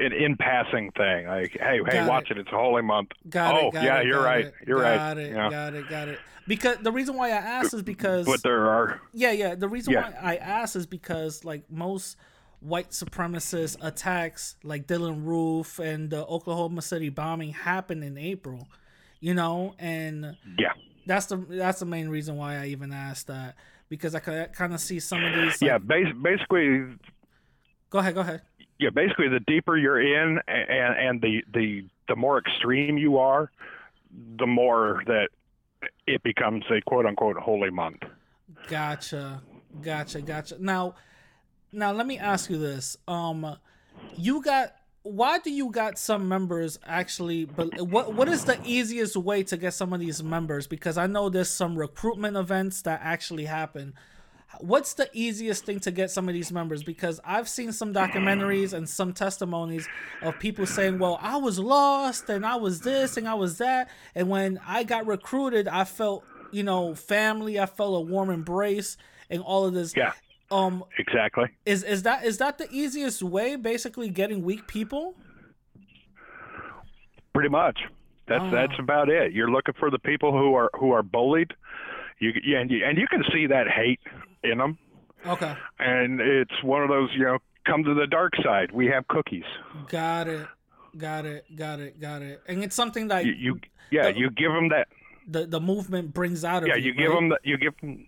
[0.01, 1.27] an in passing thing.
[1.27, 2.39] Like, hey, hey, Got watch it.
[2.39, 2.41] it.
[2.41, 3.11] It's a holy month.
[3.29, 3.75] Got oh, it.
[3.75, 4.47] Got yeah, it, you're right.
[4.47, 4.97] it, You're got right.
[4.97, 5.51] Got it, yeah.
[5.51, 5.89] Got it.
[5.89, 6.19] Got it.
[6.47, 9.55] Because the reason why I asked is because But there are Yeah, yeah.
[9.55, 10.11] The reason Yeah.
[10.11, 12.17] why I asked is because like most
[12.61, 18.69] white supremacist attacks, like Dylann Roof and the Oklahoma City bombing, happened in April.
[19.21, 20.73] You know, and yeah.
[21.07, 23.55] that's the that's the main reason why I even asked that
[23.91, 25.61] because I could kind of see some of these.
[25.61, 26.97] Yeah, like- bas- basically,
[27.91, 28.15] Go ahead.
[28.15, 28.43] Go ahead.
[28.81, 33.51] Yeah, basically, the deeper you're in, and and the the the more extreme you are,
[34.39, 35.29] the more that
[36.07, 38.03] it becomes a quote unquote holy month.
[38.69, 39.43] Gotcha.
[39.83, 40.23] Gotcha.
[40.23, 40.57] Gotcha.
[40.59, 40.95] Now,
[41.73, 42.97] now let me ask you this.
[43.07, 43.57] Um,
[44.17, 49.17] you got why do you got some members actually but what what is the easiest
[49.17, 53.01] way to get some of these members because i know there's some recruitment events that
[53.03, 53.95] actually happen
[54.59, 58.73] what's the easiest thing to get some of these members because i've seen some documentaries
[58.73, 59.89] and some testimonies
[60.23, 63.89] of people saying well i was lost and i was this and i was that
[64.15, 68.97] and when i got recruited i felt you know family i felt a warm embrace
[69.31, 70.13] and all of this Yeah,
[70.51, 71.47] um exactly.
[71.65, 75.15] is is that is that the easiest way basically getting weak people
[77.33, 77.79] Pretty much.
[78.27, 78.51] That's Oh.
[78.51, 79.33] that's about it.
[79.33, 81.53] You're looking for the people who are who are bullied.
[82.19, 84.01] You yeah, and you, and you can see that hate
[84.43, 84.79] in them.
[85.27, 85.55] Okay.
[85.79, 88.73] And it's one of those, you know, come to the dark side.
[88.73, 89.45] We have cookies.
[89.89, 90.47] Got it.
[90.97, 91.45] Got it.
[91.55, 92.01] Got it.
[92.01, 92.41] Got it.
[92.49, 93.61] And it's something that You, you
[93.91, 94.89] yeah, The- you give them that.
[95.29, 96.87] the the movement brings out of Yeah, you.
[96.87, 97.15] you give right?
[97.21, 98.07] them that you give them.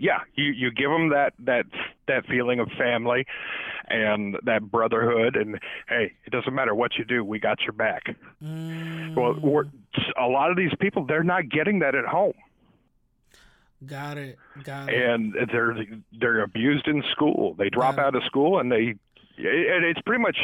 [0.00, 1.66] Yeah, you you give them that that
[2.06, 3.26] that feeling of family,
[3.88, 5.58] and that brotherhood, and
[5.88, 8.04] hey, it doesn't matter what you do, we got your back.
[8.42, 9.64] Mm, Well,
[10.16, 12.34] a lot of these people, they're not getting that at home.
[13.86, 14.38] Got it.
[14.64, 14.94] Got it.
[15.02, 15.76] and they're
[16.20, 17.54] they're abused in school.
[17.54, 18.94] They drop out of school and they
[19.38, 20.36] and it's pretty much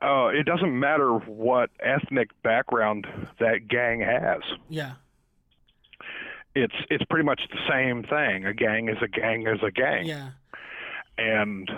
[0.00, 3.06] uh, it doesn't matter what ethnic background
[3.40, 4.40] that gang has.
[4.68, 4.92] yeah.
[6.54, 8.44] It's it's pretty much the same thing.
[8.44, 10.30] A gang is a gang is a gang, Yeah.
[11.16, 11.70] and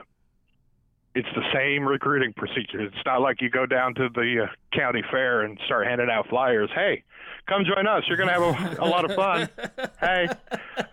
[1.15, 2.81] it's the same recruiting procedure.
[2.81, 6.29] It's not like you go down to the uh, county fair and start handing out
[6.29, 6.71] flyers.
[6.75, 7.05] Hey,
[7.49, 8.03] come join us.
[8.09, 9.49] You're gonna have a, a lot of fun.
[10.01, 10.29] Hey,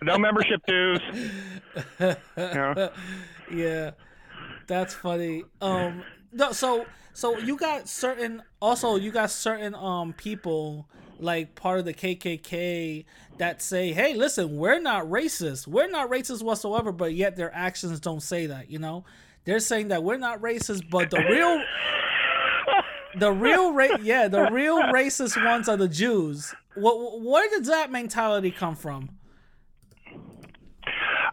[0.02, 1.00] no membership dues.
[1.98, 2.90] You know?
[3.52, 3.90] yeah,
[4.66, 5.44] that's funny.
[5.60, 11.78] Um, no, so so you got certain also you got certain um people like part
[11.78, 13.04] of the KKK
[13.38, 15.66] that say, "Hey, listen, we're not racist.
[15.66, 18.70] We're not racist whatsoever," but yet their actions don't say that.
[18.70, 19.04] You know,
[19.44, 21.62] they're saying that we're not racist, but the real
[23.18, 26.54] the real ra- yeah the real racist ones are the Jews.
[26.74, 29.10] What where does that mentality come from?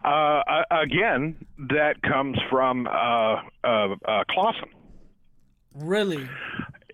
[0.04, 1.36] Uh, again,
[1.68, 4.70] that comes from uh, uh, uh, Klassen.
[5.74, 6.26] Really?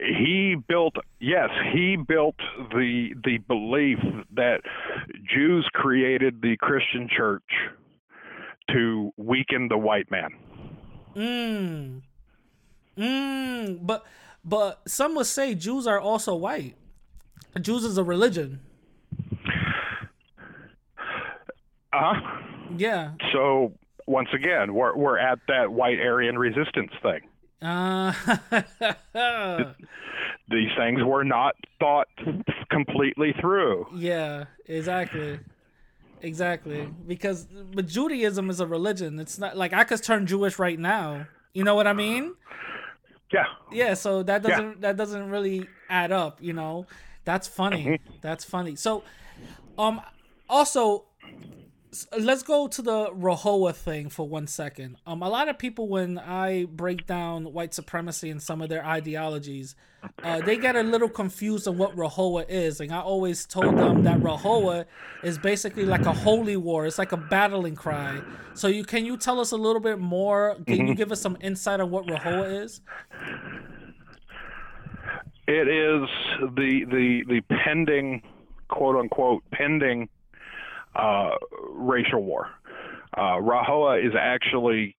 [0.01, 2.37] He built, yes, he built
[2.71, 3.99] the the belief
[4.35, 4.61] that
[5.33, 7.45] Jews created the Christian church
[8.73, 10.31] to weaken the white man.
[11.17, 12.03] Mm.
[12.99, 13.79] Mm.
[13.87, 14.05] But
[14.45, 16.75] but some would say Jews are also white.
[17.61, 18.61] Jews is a religion.
[21.93, 22.43] Uh huh.
[22.77, 23.13] Yeah.
[23.33, 23.73] So
[24.07, 27.21] once again, we're we're at that white Aryan resistance thing.
[27.63, 28.13] Uh,
[30.49, 32.07] These things were not thought
[32.71, 33.87] completely through.
[33.95, 35.41] yeah, exactly.
[36.23, 36.89] Exactly.
[37.07, 39.19] Because but Judaism is a religion.
[39.19, 41.27] It's not like I could turn Jewish right now.
[41.53, 42.35] You know what I mean?
[43.33, 43.45] Yeah.
[43.73, 46.87] Yeah, so that doesn't that doesn't really add up, you know.
[47.25, 48.01] That's funny.
[48.21, 48.77] That's funny.
[48.77, 49.03] So
[49.79, 50.01] um
[50.49, 51.05] also
[52.19, 54.97] let's go to the Rahowa thing for one second.
[55.07, 58.85] Um a lot of people when I break down white supremacy and some of their
[58.85, 59.75] ideologies,
[60.23, 62.81] uh, they get a little confused on what Rahowa is.
[62.81, 64.87] And I always told them that Rahowa
[65.23, 66.87] is basically like a holy war.
[66.87, 68.21] It's like a battling cry.
[68.55, 70.57] So you can you tell us a little bit more?
[70.67, 72.81] Can you give us some insight on what Rahowa is?
[75.47, 76.09] It is
[76.41, 78.23] the the the pending
[78.69, 80.09] quote unquote pending
[80.99, 81.31] uh,
[81.71, 82.49] racial war.
[83.17, 84.97] Uh, Rahowa is actually,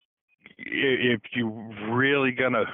[0.57, 1.49] if you're
[1.89, 2.65] really gonna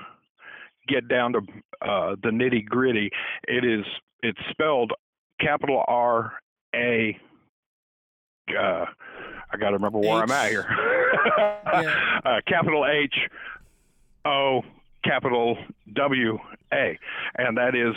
[0.88, 1.40] get down to
[1.82, 3.10] uh, the nitty gritty,
[3.48, 3.86] it is
[4.22, 4.92] it's spelled
[5.40, 6.34] capital R
[6.76, 7.18] A.
[8.50, 8.86] Uh,
[9.52, 10.68] I got to remember where I'm at here.
[11.74, 12.20] Yeah.
[12.26, 13.16] uh, capital H
[14.26, 14.62] O
[15.04, 15.58] capital
[15.94, 16.38] W
[16.72, 17.00] A,
[17.38, 17.96] and that is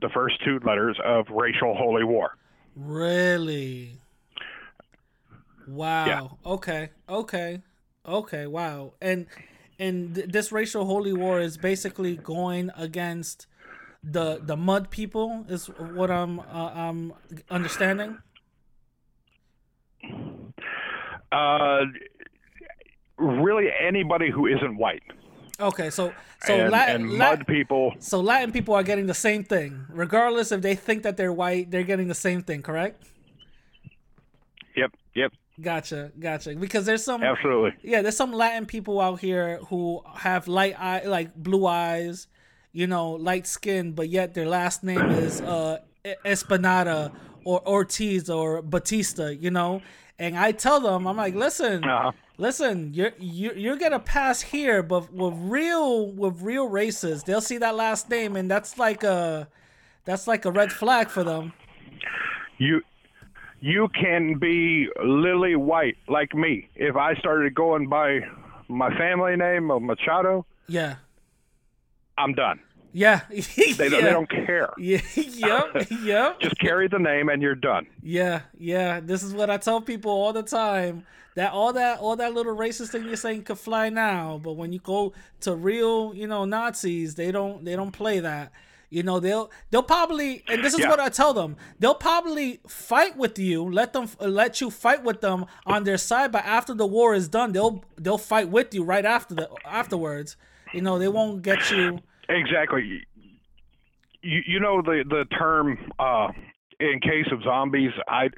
[0.00, 2.36] the first two letters of racial holy war.
[2.74, 4.01] Really?
[5.66, 6.06] Wow.
[6.06, 6.52] Yeah.
[6.52, 6.90] Okay.
[7.08, 7.62] Okay.
[8.06, 8.46] Okay.
[8.46, 8.94] Wow.
[9.00, 9.26] And
[9.78, 13.46] and th- this racial holy war is basically going against
[14.02, 17.12] the the mud people is what I'm uh, I'm
[17.50, 18.18] understanding.
[21.30, 21.84] Uh,
[23.16, 25.02] really, anybody who isn't white
[25.62, 25.90] Okay.
[25.90, 26.12] So
[26.44, 27.94] so and, Latin and Lat- mud people.
[27.98, 31.70] so Latin people are getting the same thing, regardless if they think that they're white.
[31.70, 33.02] They're getting the same thing, correct?
[34.74, 35.32] Yep, yep,
[35.62, 36.10] Gotcha.
[36.18, 36.54] Gotcha.
[36.54, 37.72] Because there's some absolutely.
[37.82, 42.26] Yeah, there's some Latin people out here who have light eye, like blue eyes,
[42.72, 45.78] you know, light skin, but yet their last name is uh
[46.24, 47.12] Espinada
[47.44, 49.82] or Ortiz or Batista, you know.
[50.18, 52.12] And I tell them, I'm like, listen, Uh-huh.
[52.38, 57.58] listen, you're you're you're gonna pass here, but with real with real races, they'll see
[57.58, 59.48] that last name, and that's like a
[60.04, 61.52] that's like a red flag for them.
[62.58, 62.82] You
[63.64, 66.68] you can be lily white like me.
[66.74, 68.20] If I started going by
[68.68, 70.96] my family name of Machado, Yeah,
[72.18, 72.58] I'm done.
[72.92, 74.70] yeah, They, don't they don't care.
[74.78, 76.40] Yeah, yep, yep.
[76.40, 77.86] Just carry the name and you're done.
[78.02, 78.98] Yeah, yeah.
[79.00, 81.06] This is what I tell people all the time.
[81.34, 84.72] That all that all that little racist thing you're saying could fly now, but when
[84.74, 88.52] you go to real, you know, Nazis, they don't they don't play that.
[88.92, 90.90] You know, they'll they'll probably, and this is Yeah.
[90.90, 91.56] what I tell them.
[91.78, 96.30] They'll probably fight with you, let them let you fight with them on their side.
[96.30, 100.36] But after the war is done, they'll they'll fight with you right after the afterwards.
[100.74, 102.00] You know, they won't get you.
[102.28, 103.06] Exactly.
[104.20, 106.28] You you know the the term uh,
[106.78, 107.92] in case of zombies.
[108.08, 108.28] I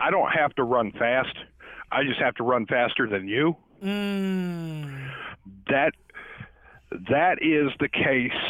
[0.00, 1.34] I don't have to run fast.
[1.90, 3.56] I just have to run faster than you.
[3.82, 5.10] Mm,
[5.68, 5.94] That
[7.10, 8.40] that is the case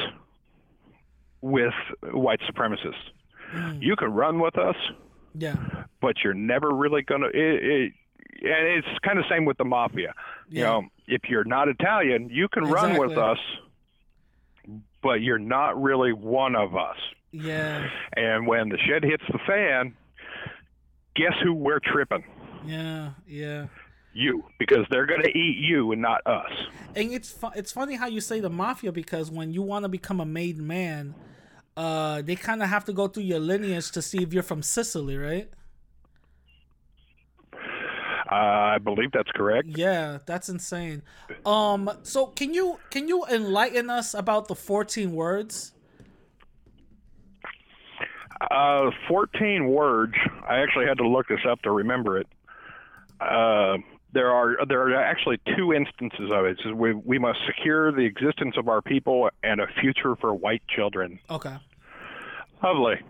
[1.44, 1.74] with
[2.14, 2.94] white supremacists.
[3.54, 3.82] Mm.
[3.82, 4.76] You can run with us,
[5.34, 5.56] yeah,
[6.00, 7.26] but you're never really gonna.
[7.26, 7.92] It, it,
[8.42, 10.14] and it's kind of same with the mafia.
[10.48, 10.64] You Yeah.
[10.64, 13.38] know, if you're not Italian, you can run with us,
[15.02, 16.96] but you're not really one of us.
[17.30, 19.94] yeah, And when the shit hits the fan,
[21.14, 22.24] guess who we're tripping?
[22.66, 23.66] yeah, yeah.
[24.16, 26.52] You, because they're gonna eat you and not us.
[26.94, 29.88] And it's fu- it's funny how you say the mafia because when you want to
[29.88, 31.14] become a made man,
[31.76, 34.62] uh, they kind of have to go through your lineage to see if you're from
[34.62, 35.50] Sicily, right?
[38.30, 39.68] Uh, I believe that's correct.
[39.76, 41.02] Yeah, that's insane.
[41.44, 45.72] Um, so can you can you enlighten us about the 14 words?
[48.50, 50.14] Uh, 14 words.
[50.48, 52.26] I actually had to look this up to remember it.
[53.20, 53.76] Uh,
[54.14, 56.58] there are there are actually two instances of it.
[56.62, 60.62] Says we we must secure the existence of our people and a future for white
[60.68, 61.18] children.
[61.28, 61.56] Okay.
[62.62, 63.00] Lovely.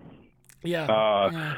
[0.62, 0.86] Yeah.
[0.86, 1.55] Uh, yeah.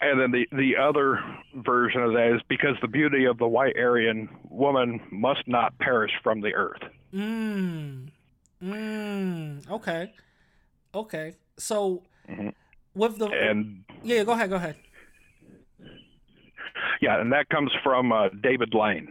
[0.00, 1.22] And then the the other
[1.54, 6.12] version of that is because the beauty of the white Aryan woman must not perish
[6.22, 6.82] from the earth.
[7.14, 8.08] Mm.
[8.62, 9.70] Mm.
[9.70, 10.12] Okay.
[10.94, 11.34] Okay.
[11.58, 12.02] So
[12.94, 14.76] with the And yeah, go ahead, go ahead.
[17.00, 19.08] Yeah, and that comes from uh, David Lane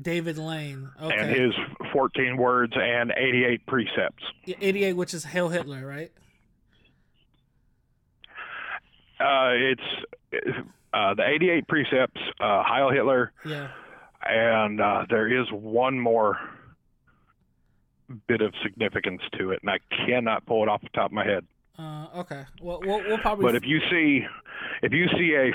[0.00, 0.90] David Lane.
[1.00, 1.16] Okay.
[1.16, 1.52] And his
[1.92, 4.24] 14 words and 88 precepts.
[4.60, 6.10] 88, which is Hail Hitler, right?
[9.20, 10.56] Uh, it's
[10.92, 13.68] uh, the 88 precepts, uh, Heil Hitler, Yeah.
[14.24, 16.38] and uh, there is one more
[18.26, 21.24] bit of significance to it, and I cannot pull it off the top of my
[21.24, 21.46] head.
[21.78, 22.44] Uh, okay.
[22.60, 23.44] Well, we'll, we'll probably.
[23.44, 24.24] But if you see,
[24.82, 25.52] if you see a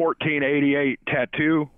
[0.00, 1.68] 1488 tattoo,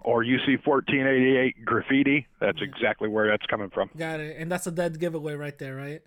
[0.00, 3.88] or you see 1488 graffiti, that's exactly where that's coming from.
[3.96, 6.02] got it, and that's a dead giveaway right there, right?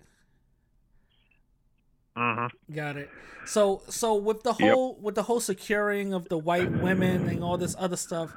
[2.16, 2.48] Uh-huh.
[2.72, 3.10] Got it.
[3.44, 4.58] So, so with the Yep.
[4.60, 8.34] whole with the whole securing of the white women and all this other stuff,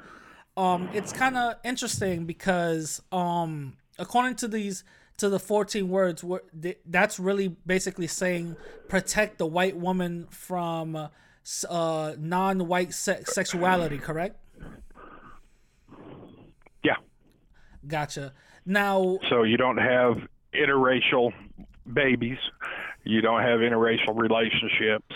[0.56, 4.84] um, it's kind of interesting because um, according to these
[5.16, 6.42] to the 14 words, where
[6.86, 8.56] that's really basically saying
[8.88, 11.08] protect the white woman from
[11.68, 14.36] uh, non-white se- sexuality, correct?
[16.82, 16.96] Yeah.
[17.86, 18.32] Gotcha.
[18.66, 20.16] Now, So you don't have
[20.54, 21.32] interracial
[21.92, 22.38] babies,
[23.04, 25.14] you don't have interracial relationships,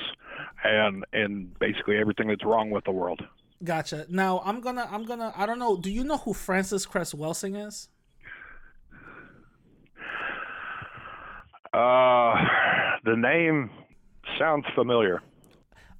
[0.64, 3.20] and and basically everything that's wrong with the world.
[3.62, 4.06] Gotcha.
[4.08, 5.76] Now I'm gonna I'm gonna I don't know.
[5.76, 7.88] Do you know who Frances Cress Welsing is?
[11.72, 12.34] Uh,
[13.04, 13.70] the name
[14.38, 15.20] sounds familiar.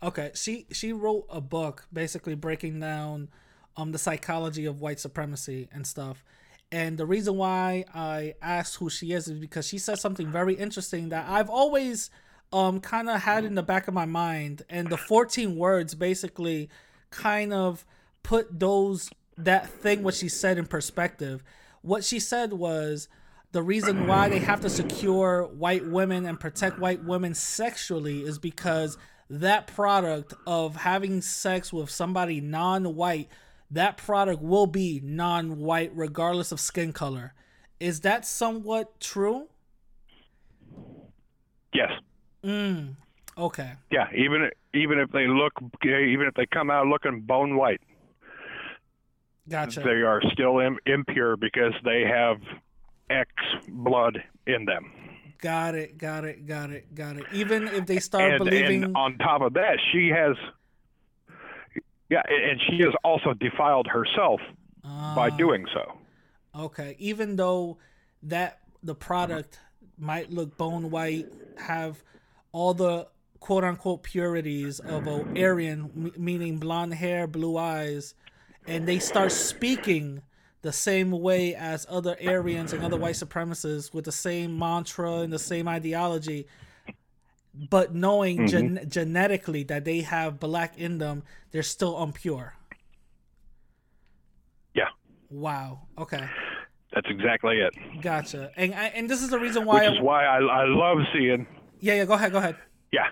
[0.04, 3.30] Okay, she she wrote a book basically breaking down
[3.74, 6.22] um the psychology of white supremacy and stuff.
[6.70, 10.54] And the reason why I asked who she is is because she said something very
[10.54, 12.10] interesting that I've always
[12.52, 16.68] um kind of had in the back of my mind and the 14 words basically
[17.08, 17.86] kind of
[18.22, 21.42] put those that thing what she said in perspective.
[21.80, 23.08] What she said was
[23.52, 28.38] the reason why they have to secure white women and protect white women sexually is
[28.38, 28.98] because
[29.30, 33.28] that product of having sex with somebody non-white
[33.70, 37.32] that product will be non-white regardless of skin color
[37.80, 39.48] is that somewhat true
[41.72, 41.90] Yes.
[42.44, 42.94] mm,
[43.36, 44.06] okay Yeah.
[44.14, 45.52] Even even if they look,
[45.84, 47.80] even if they come out looking bone white,
[49.48, 52.38] gotcha they are still Im- impure because they have
[53.10, 53.28] X
[53.68, 54.92] blood in them.
[55.44, 58.96] Got it got it got it got it even if they start and, believing and
[58.96, 60.34] on top of that, she has,
[62.08, 64.40] yeah, and she has also defiled herself
[64.82, 65.36] by Ah.
[65.36, 65.98] doing so.
[66.58, 67.76] Okay, even though
[68.22, 69.60] that the product
[69.98, 71.26] might look bone white,
[71.58, 72.02] have
[72.52, 73.08] all the
[73.40, 78.14] quote unquote purities of a Aryan, m- meaning blonde hair, blue eyes,
[78.66, 80.22] and they start speaking
[80.64, 85.30] the same way as other Aryans and other white supremacists with the same mantra and
[85.30, 86.46] the same ideology,
[87.70, 88.46] but knowing mm-hmm.
[88.46, 92.56] gen- genetically that they have black in them, they're still impure.
[94.74, 94.88] Yeah,
[95.30, 95.82] Wow.
[95.98, 96.26] Okay.
[96.94, 97.74] that's exactly it.
[98.00, 98.50] Gotcha.
[98.56, 99.82] And I- and this is the reason why.
[99.82, 101.46] Which I, is why I, I love seeing
[101.80, 102.04] Yeah, yeah.
[102.06, 102.32] Go ahead.
[102.32, 102.56] Go ahead.
[102.90, 103.08] Yeah.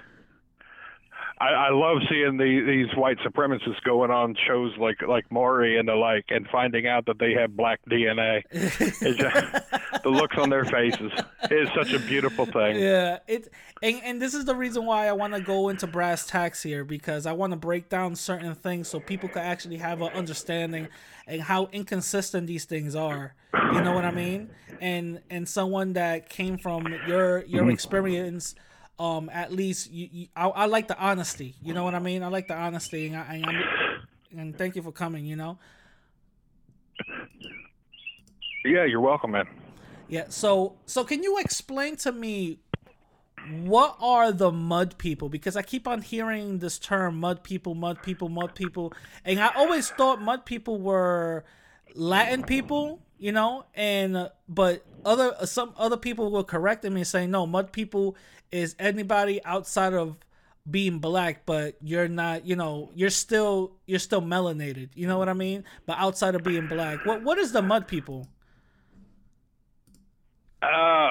[1.42, 5.88] I, I love seeing the, these white supremacists going on shows like like Maury and
[5.88, 8.42] the like, and finding out that they have black DNA.
[8.52, 9.00] Just,
[10.04, 11.10] the looks on their faces
[11.50, 12.76] is such a beautiful thing.
[12.78, 13.48] Yeah, it
[13.82, 16.84] and, and this is the reason why I want to go into brass tacks here
[16.84, 20.86] because I want to break down certain things so people can actually have an understanding
[21.26, 23.34] and how inconsistent these things are.
[23.52, 24.50] You know what I mean?
[24.80, 27.70] And and someone that came from your your mm-hmm.
[27.70, 28.54] experience,
[29.02, 31.56] um, at least you, you I, I like the honesty.
[31.60, 32.22] You know what I mean?
[32.22, 35.26] I like the honesty, and I, and, and thank you for coming.
[35.26, 35.58] You know.
[38.64, 39.48] Yeah, you're welcome, man.
[40.08, 40.26] Yeah.
[40.28, 42.60] So so can you explain to me
[43.62, 45.28] what are the mud people?
[45.28, 48.92] Because I keep on hearing this term mud people, mud people, mud people,
[49.24, 51.44] and I always thought mud people were
[51.96, 57.30] Latin people, you know, and but other some other people were correcting me and saying
[57.30, 58.16] no, mud people
[58.50, 60.16] is anybody outside of
[60.70, 65.28] being black but you're not you know you're still you're still melanated you know what
[65.28, 68.28] i mean but outside of being black what what is the mud people
[70.62, 71.10] Uh,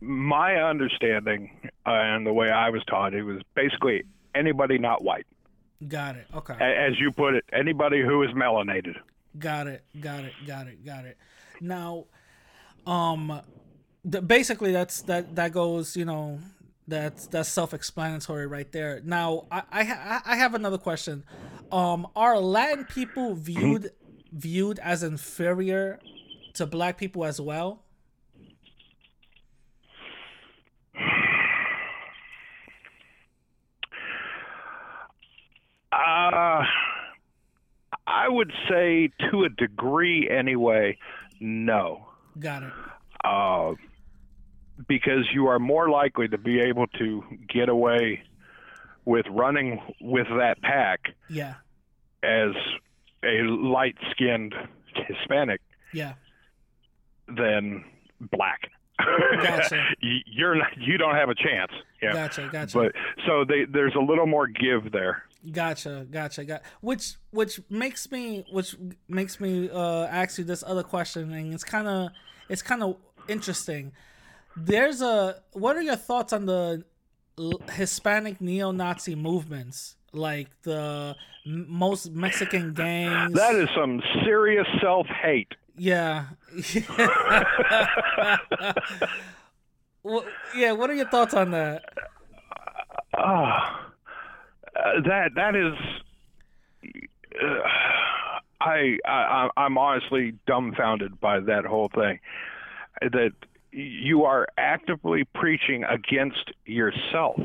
[0.00, 1.50] my understanding
[1.86, 4.04] uh, and the way I was taught, it was basically
[4.34, 5.26] anybody not white.
[5.88, 8.94] got it okay As you put it, anybody who is melanated.
[9.38, 9.82] Got it.
[10.00, 10.32] Got it.
[10.46, 10.84] Got it.
[10.84, 11.16] Got it.
[11.60, 12.04] Now,
[12.86, 13.40] um,
[14.04, 15.96] the, basically that's that that goes.
[15.96, 16.38] You know,
[16.88, 19.00] that's that's self-explanatory right there.
[19.04, 21.24] Now, I I, I have another question.
[21.72, 23.90] Um, are Latin people viewed
[24.32, 25.98] viewed as inferior
[26.54, 27.82] to Black people as well?
[35.92, 36.62] Uh,
[38.06, 40.98] I would say to a degree anyway,
[41.40, 42.09] no.
[42.38, 42.72] Got it.
[43.24, 43.74] Uh,
[44.88, 47.22] because you are more likely to be able to
[47.52, 48.22] get away
[49.04, 51.54] with running with that pack Yeah.
[52.22, 52.52] as
[53.24, 54.54] a light skinned
[54.94, 55.60] Hispanic
[55.92, 56.14] Yeah.
[57.28, 57.84] than
[58.32, 58.70] black.
[58.98, 59.84] Gotcha.
[60.00, 61.72] You- You're not, you don't have a chance.
[62.02, 62.12] Yeah.
[62.12, 62.48] Gotcha.
[62.52, 62.78] Gotcha.
[62.78, 62.92] But
[63.26, 65.24] so they, there's a little more give there.
[65.52, 68.76] Gotcha, gotcha, got which which makes me which
[69.08, 72.10] makes me uh ask you this other question and it's kind of
[72.48, 72.96] it's kind of
[73.28, 73.92] interesting.
[74.56, 76.84] There's a what are your thoughts on the
[77.72, 81.16] Hispanic neo-Nazi movements like the
[81.46, 83.32] m- most Mexican gangs?
[83.32, 85.54] That is some serious self hate.
[85.78, 86.24] yeah.
[90.02, 90.24] Wha-
[90.56, 91.84] yeah, what are your thoughts on that?
[93.14, 93.89] Ah,
[94.84, 95.74] uh, that that is.
[97.40, 97.60] Uh,
[98.60, 102.20] I, I I'm honestly dumbfounded by that whole thing.
[103.00, 103.32] That
[103.72, 107.40] you are actively preaching against yourself.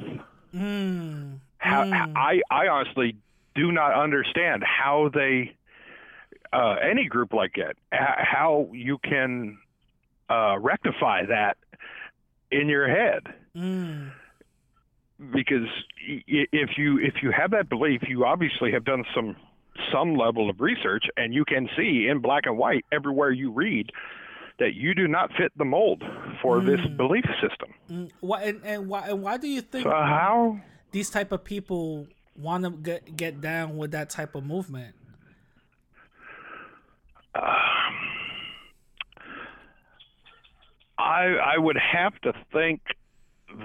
[0.54, 3.16] Mm, How, mm, I I honestly
[3.54, 5.56] do not understand how they
[6.52, 9.58] uh, any group like it how you can
[10.30, 11.58] uh, rectify that
[12.52, 13.22] in your head
[13.56, 14.12] mm,
[15.34, 15.68] because
[16.08, 19.36] if you if you have that belief you obviously have done some
[19.92, 23.90] some level of research and you can see in black and white everywhere you read
[24.60, 26.04] that you do not fit the mold
[26.42, 28.10] for this belief system mm.
[28.20, 30.60] Why and, and why and why do you think so how
[30.92, 32.08] these type of people
[32.38, 34.96] want to get get down with that type of movement?
[40.98, 42.82] I I would have to think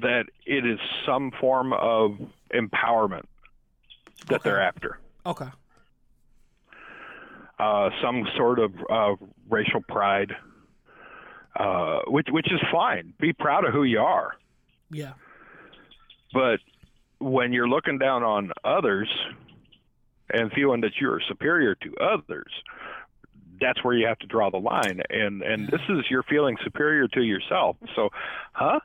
[0.03, 2.19] that it is some form of
[2.55, 3.25] empowerment
[4.29, 4.99] that they're after.
[5.27, 5.49] Okay.
[7.59, 9.17] Uh, some sort of uh,
[9.49, 10.33] racial pride,
[11.57, 13.13] uh, which which is fine.
[13.21, 14.33] Be proud of who you are.
[14.91, 15.13] Yeah.
[16.33, 16.61] But
[17.19, 19.09] when you're looking down on others
[20.33, 22.51] and feeling that you're superior to others,
[23.61, 25.03] that's where you have to draw the line.
[25.11, 27.77] And and this is you're feeling superior to yourself.
[27.95, 28.09] So,
[28.53, 28.81] huh?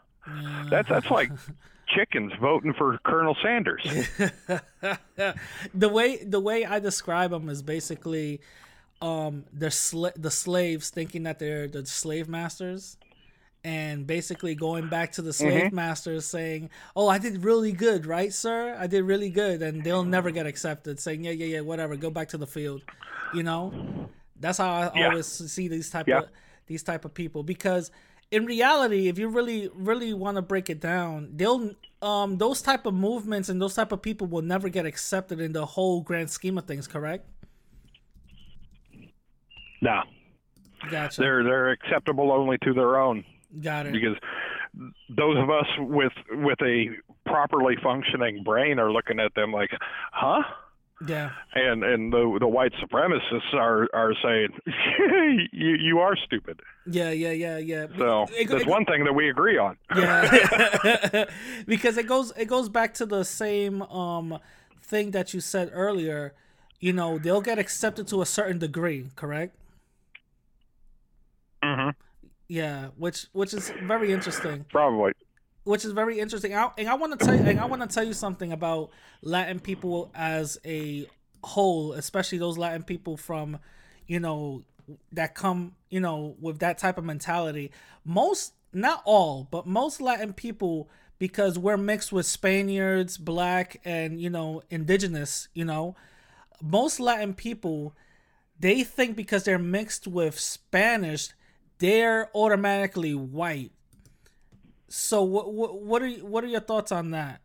[0.69, 1.32] That's that's like
[1.88, 3.84] chickens voting for Colonel Sanders.
[5.73, 8.41] the way the way I describe them is basically
[9.01, 9.69] um they're
[10.15, 12.97] the slaves thinking that they're the slave masters
[13.63, 18.32] and basically going back to the slave masters saying oh i did really good right
[18.32, 21.95] sir i did really good and they'll never get accepted saying yeah yeah yeah whatever
[21.97, 22.82] go back to the field
[23.32, 24.09] you know
[24.39, 25.07] that's how i Yeah.
[25.07, 26.19] always see these type Yeah.
[26.19, 26.30] of
[26.67, 27.91] these type of people because
[28.32, 31.71] in reality if you really really want to break it down they'll
[32.01, 35.53] um those type of movements and those type of people will never get accepted in
[35.53, 37.26] the whole grand scheme of things correct?
[39.82, 40.01] No,
[40.89, 41.21] gotcha.
[41.21, 43.23] They're they're acceptable only to their own.
[43.61, 43.93] Got it.
[43.93, 44.17] Because
[45.09, 46.89] those of us with with a
[47.26, 49.71] properly functioning brain are looking at them like,
[50.11, 50.43] huh?
[51.07, 51.31] Yeah.
[51.53, 54.49] And and the the white supremacists are are saying,
[55.51, 56.61] you you are stupid.
[56.85, 57.87] Yeah, yeah, yeah, yeah.
[57.97, 59.77] So It- that's it- one thing that we agree on.
[59.95, 61.25] Yeah.
[61.67, 64.39] because it goes it goes back to the same um
[64.81, 66.33] thing that you said earlier.
[66.79, 69.55] You know, they'll get accepted to a certain degree, correct?
[71.63, 71.89] hmm
[72.47, 74.65] Yeah, which which is very interesting.
[74.71, 75.13] Probably.
[75.66, 76.55] Which is very interesting.
[76.55, 78.91] I, and I want to tell you, and I want to tell you something about
[79.22, 81.07] Latin people as a
[81.43, 83.59] whole, especially those Latin people from,
[84.07, 84.63] you know,
[85.11, 87.72] that come, you know, with that type of mentality.
[88.05, 90.88] Most, not all, but most Latin people,
[91.18, 95.47] because we're mixed with Spaniards, black, and you know, indigenous.
[95.55, 95.95] You know,
[96.61, 97.95] most Latin people,
[98.59, 101.30] they think because they're mixed with Spanish,
[101.80, 103.72] they're automatically white.
[104.88, 107.41] So what what what are what are your thoughts on that?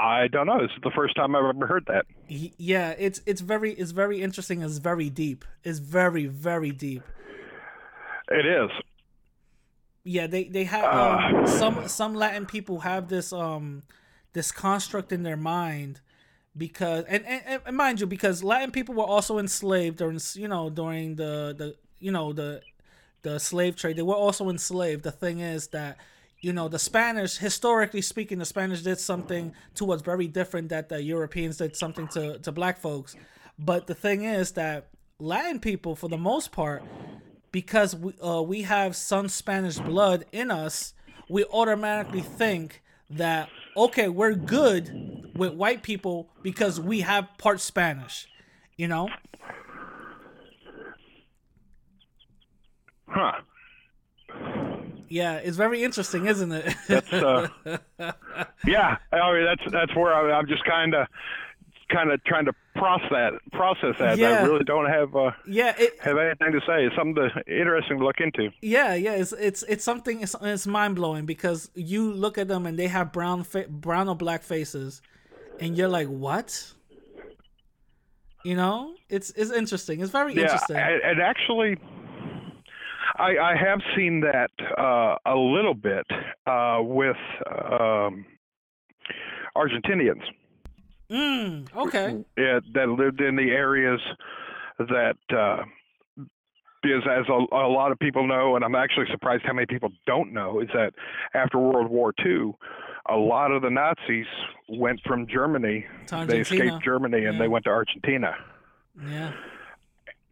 [0.00, 0.60] I don't know.
[0.60, 2.06] This is the first time I've ever heard that.
[2.28, 4.62] Yeah, it's it's very it's very interesting.
[4.62, 5.44] It's very deep.
[5.62, 7.02] It's very very deep.
[8.30, 8.70] It is.
[10.04, 13.82] Yeah, they they have um, some some Latin people have this um
[14.32, 16.00] this construct in their mind
[16.56, 20.70] because and, and and mind you because Latin people were also enslaved during you know
[20.70, 22.60] during the the you know the
[23.22, 23.96] the slave trade.
[23.96, 25.02] They were also enslaved.
[25.04, 25.98] The thing is that
[26.40, 30.88] you know the Spanish historically speaking the Spanish did something to us very different that
[30.88, 33.16] the Europeans did something to to black folks.
[33.58, 34.88] But the thing is that
[35.18, 36.82] Latin people for the most part
[37.52, 40.94] because we uh, we have some Spanish blood in us,
[41.28, 48.28] we automatically think that okay, we're good with white people because we have part Spanish,
[48.76, 49.08] you know?
[53.08, 53.32] Huh.
[55.08, 56.74] Yeah, it's very interesting, isn't it?
[56.86, 57.48] That's uh,
[58.64, 58.96] yeah.
[59.12, 61.08] I mean, that's that's where I, I'm just kind of
[61.92, 64.18] kind of trying to process that process that.
[64.18, 64.40] Yeah.
[64.40, 66.84] I really don't have uh, yeah, it have anything to say.
[66.86, 67.28] It's something to,
[67.60, 68.50] interesting to look into.
[68.62, 72.66] yeah, yeah, it's it's it's something it's, it's mind blowing because you look at them
[72.66, 75.02] and they have brown fa- brown or black faces,
[75.60, 76.72] and you're like, what?
[78.44, 80.00] You know, it's it's interesting.
[80.00, 80.76] It's very Yeah, interesting.
[80.76, 81.76] and, and actually,
[83.18, 86.06] I, I have seen that uh, a little bit
[86.46, 88.24] uh, with um,
[89.54, 90.22] Argentinians.
[91.10, 92.24] Mm, okay.
[92.36, 94.00] yeah, that lived in the areas
[94.78, 95.64] that uh,
[96.82, 99.90] because as a, a lot of people know, and I'm actually surprised how many people
[100.06, 100.92] don't know, is that
[101.34, 102.52] after World War II,
[103.08, 104.26] a lot of the Nazis
[104.68, 105.84] went from Germany.
[106.26, 107.38] They escaped Germany and Yeah.
[107.42, 108.34] they went to Argentina.
[109.06, 109.32] Yeah.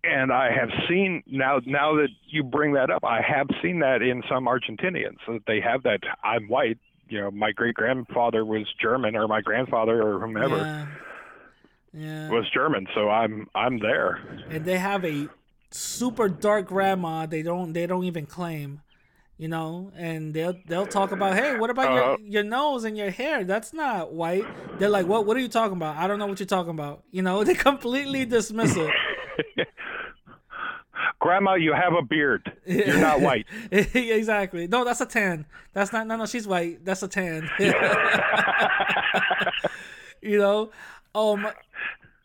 [0.05, 1.61] And I have seen now.
[1.66, 5.18] Now that you bring that up, I have seen that in some Argentinians.
[5.26, 6.01] That they have that.
[6.22, 6.79] I'm white.
[7.09, 10.86] You know, my great grandfather was German, or my grandfather, or whomever Yeah.
[11.94, 12.30] Yeah.
[12.30, 12.86] was German.
[12.94, 14.20] So I'm I'm there.
[14.50, 15.28] and they have a
[15.70, 18.80] super dark grandma they don't they don't even claim
[19.36, 22.16] you know and they'll they'll talk about hey what about Uh-huh.
[22.16, 24.44] your your nose and your hair that's not white
[24.78, 27.02] they're like what what are you talking about i don't know what you're talking about
[27.11, 28.90] you know they completely dismiss it
[31.21, 32.53] Grandma, you have a beard.
[32.64, 33.47] You're not white.
[33.73, 34.69] exactly.
[34.69, 35.47] No that's a tan.
[35.73, 36.85] That's not no no she's white.
[36.85, 37.49] That's a tan.
[40.21, 40.71] You know?
[41.14, 41.47] Um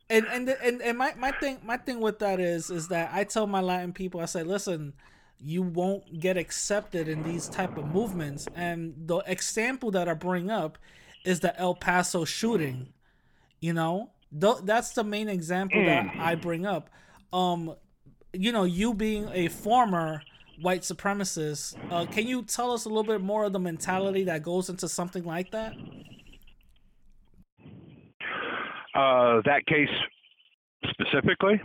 [0.09, 3.23] and and and, and my, my thing my thing with that is is that i
[3.23, 4.93] tell my latin people i say listen
[5.39, 8.47] you won't get accepted in these type of movements.
[8.55, 10.77] And the example that i bring up
[11.25, 12.93] is the el paso shooting
[13.59, 14.09] you know?
[14.39, 16.89] Th- that's the main example that i bring up.
[17.31, 17.75] Um
[18.33, 20.21] you know you being a former
[20.61, 24.43] white supremacist uh, can you tell us a little bit more of the mentality that
[24.43, 25.73] goes into something like that
[28.93, 29.89] Uh, that case
[30.91, 31.59] specifically.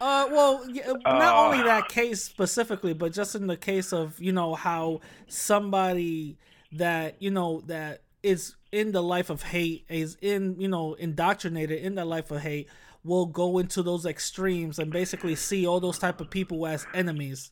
[0.00, 0.66] Uh, well,
[1.06, 5.00] not Uh, only that case specifically, but just in the case of you know how
[5.28, 6.36] somebody
[6.72, 11.80] that you know that is in the life of hate is in you know indoctrinated
[11.80, 12.68] in the life of hate
[13.04, 17.50] will go into those extremes and basically see all those type of people as enemies.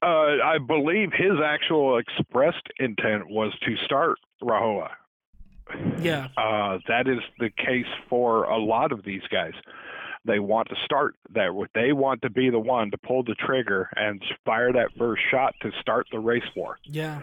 [0.00, 4.90] Uh, I believe his actual expressed intent was to start Rahowa.
[6.00, 9.52] Yeah, Uh, that is the case for a lot of these guys.
[10.24, 11.50] They want to start that.
[11.74, 15.54] They want to be the one to pull the trigger and fire that first shot
[15.62, 16.78] to start the race war.
[16.84, 17.20] yeah,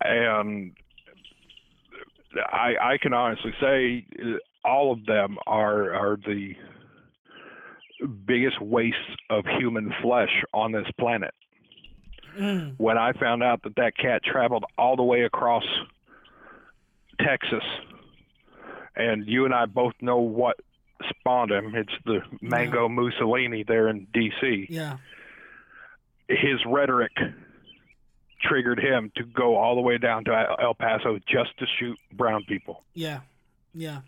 [0.00, 0.72] and
[2.36, 6.54] I, I can honestly say uh, all of them are are the
[8.26, 8.98] biggest wastes
[9.30, 11.34] of human flesh on this planet.
[12.38, 12.74] Mm.
[12.78, 15.64] When I found out that that cat traveled all the way across
[17.20, 17.62] Texas,
[18.96, 20.56] and you and I both know what
[21.10, 21.74] spawned him.
[21.74, 24.66] It's the Mango Mussolini there in D.C.
[24.70, 24.96] Yeah.
[26.28, 27.12] His rhetoric
[28.44, 32.44] triggered him to go all the way down to El Paso just to shoot brown
[32.44, 33.20] people, Yeah.
[33.74, 34.00] Yeah.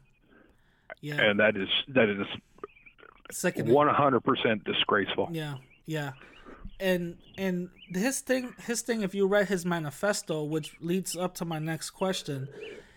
[1.01, 1.21] Yeah.
[1.21, 2.27] and that is that is
[3.31, 3.69] Second.
[3.69, 5.29] one hundred percent disgraceful.
[5.33, 6.13] Yeah, yeah.
[6.79, 11.45] And and his thing his thing if you read his manifesto, which leads up to
[11.45, 12.49] my next question,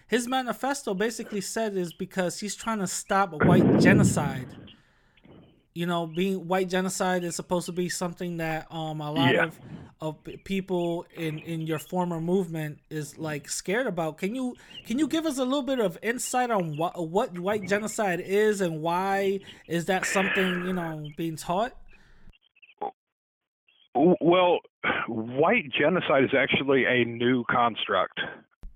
[0.07, 4.47] his manifesto basically said is because he's trying to stop a white genocide.
[5.75, 9.43] You know, being white genocide is supposed to be something that um a lot Yeah.
[9.45, 9.59] of
[10.01, 14.17] of people in in your former movement is like scared about.
[14.17, 14.55] Can you
[14.85, 18.61] can you give us a little bit of insight on what what white genocide is
[18.61, 21.73] and why is that something, you know, being taught?
[23.95, 24.59] Well,
[25.07, 28.19] white genocide is actually a new construct,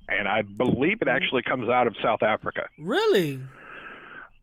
[0.10, 2.64] and I believe it actually comes out of South Africa.
[2.78, 3.36] Really?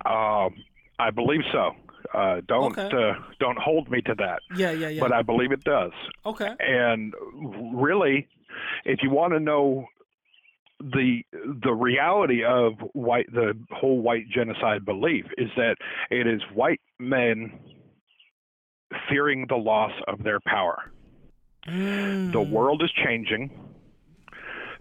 [0.06, 0.54] Um,
[0.98, 1.72] I believe so.
[2.12, 2.90] Uh, don't Okay.
[2.96, 5.00] uh, don't hold me to that, Yeah, yeah, yeah.
[5.00, 5.92] but I believe it does.
[6.26, 6.54] okay.
[6.58, 7.14] And
[7.74, 8.26] really,
[8.84, 9.86] if you want to know
[10.80, 11.22] the
[11.62, 15.76] the reality of white the whole white genocide belief is that
[16.10, 17.52] it is white men
[19.08, 20.92] fearing the loss of their power.
[21.66, 21.70] The
[22.40, 22.48] Mm.
[22.50, 23.50] world is changing.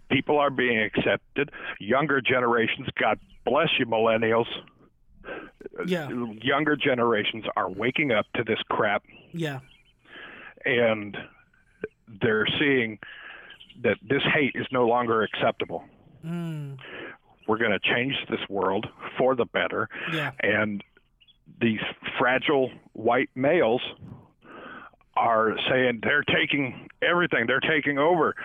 [0.09, 1.51] People are being accepted.
[1.79, 4.47] Younger generations, God bless you, millennials.
[5.85, 6.09] Yeah.
[6.41, 9.03] Younger generations are waking up to this crap
[9.33, 9.59] Yeah.
[10.65, 11.17] and
[12.21, 12.99] they're seeing
[13.83, 15.83] that this hate is no longer acceptable.
[16.25, 16.77] Mm.
[17.47, 19.89] We're going to change this world for the better.
[20.11, 20.31] Yeah.
[20.41, 20.83] And
[21.61, 21.79] these
[22.17, 23.81] fragile white males
[25.15, 27.45] are saying they're taking everything.
[27.47, 28.35] They're taking over.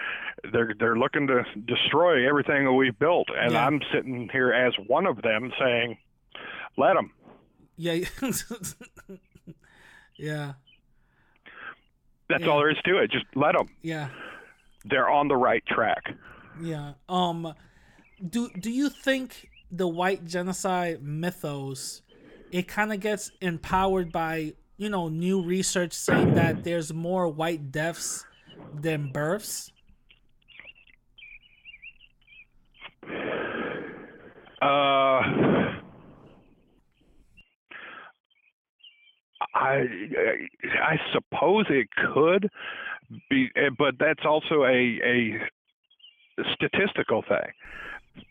[0.52, 3.28] They're they're looking to destroy everything that we've built.
[3.36, 3.66] And Yeah.
[3.66, 5.98] I'm sitting here as one of them saying,
[6.76, 7.10] "Let them."
[7.76, 7.92] Yeah.
[10.16, 10.52] yeah.
[12.28, 12.48] That's Yeah.
[12.48, 13.10] all there is to it.
[13.10, 13.68] Just let them.
[13.82, 14.08] Yeah.
[14.84, 16.02] They're on the right track.
[16.60, 16.92] Yeah.
[17.08, 17.52] Um
[18.28, 22.02] do do you think the white genocide mythos
[22.52, 27.72] it kind of gets empowered by, you know, new research saying that there's more white
[27.72, 28.24] deaths
[28.72, 29.72] than births?
[34.62, 35.63] Uh,
[39.54, 39.84] I
[40.82, 42.50] I suppose it could
[43.28, 45.38] be, eh, but that's also a a
[46.54, 47.52] statistical thing.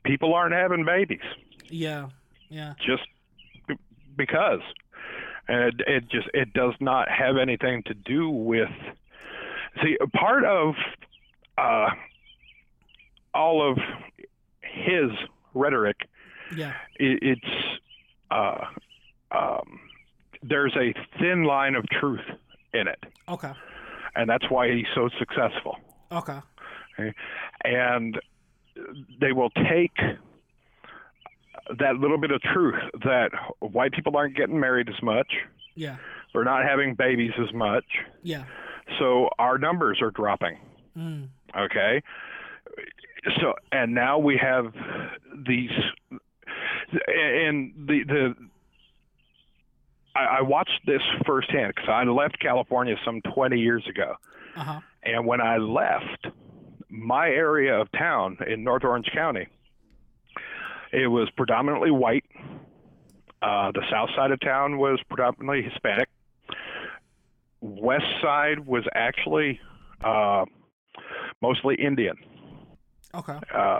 [0.06, 1.20] People aren't having babies
[1.70, 2.10] Yeah.
[2.50, 2.74] Yeah.
[2.86, 3.04] just
[4.16, 4.62] because,
[5.48, 8.70] and it, it just it does not have anything to do with.
[9.82, 10.76] See, part of
[11.58, 11.90] uh,
[13.34, 13.78] all of
[14.62, 15.10] his
[15.54, 15.98] rhetoric
[16.56, 16.74] Yeah.
[16.96, 17.80] it, it's
[18.32, 18.66] uh,
[19.32, 19.80] um,
[20.44, 22.26] there's a thin line of truth
[22.74, 23.52] in it, Okay.
[24.16, 25.78] and that's why he's so successful.
[26.12, 26.40] Okay.
[27.64, 28.20] And
[29.20, 29.96] they will take
[31.80, 33.30] that little bit of truth that
[33.60, 35.32] white people aren't getting married as much,
[35.76, 35.96] Yeah.
[36.34, 37.86] we're not having babies as much,
[38.22, 38.44] Yeah.
[39.00, 40.58] so our numbers are dropping.
[40.98, 41.30] Mm.
[41.58, 42.04] okay
[43.40, 44.74] so and now we have
[45.48, 45.72] these
[47.08, 48.36] and the the
[50.16, 54.16] I, I watched this firsthand because I left California some 20 years ago,
[54.56, 54.80] Uh-huh.
[55.04, 56.28] and when I left
[56.90, 59.48] my area of town in North Orange County,
[60.92, 62.24] it was predominantly white.
[63.42, 66.08] Uh, the south side of town was predominantly Hispanic.
[67.62, 69.60] West side was actually
[70.04, 70.46] uh,
[71.42, 72.16] mostly Indian.
[73.16, 73.38] Okay.
[73.54, 73.80] Uh,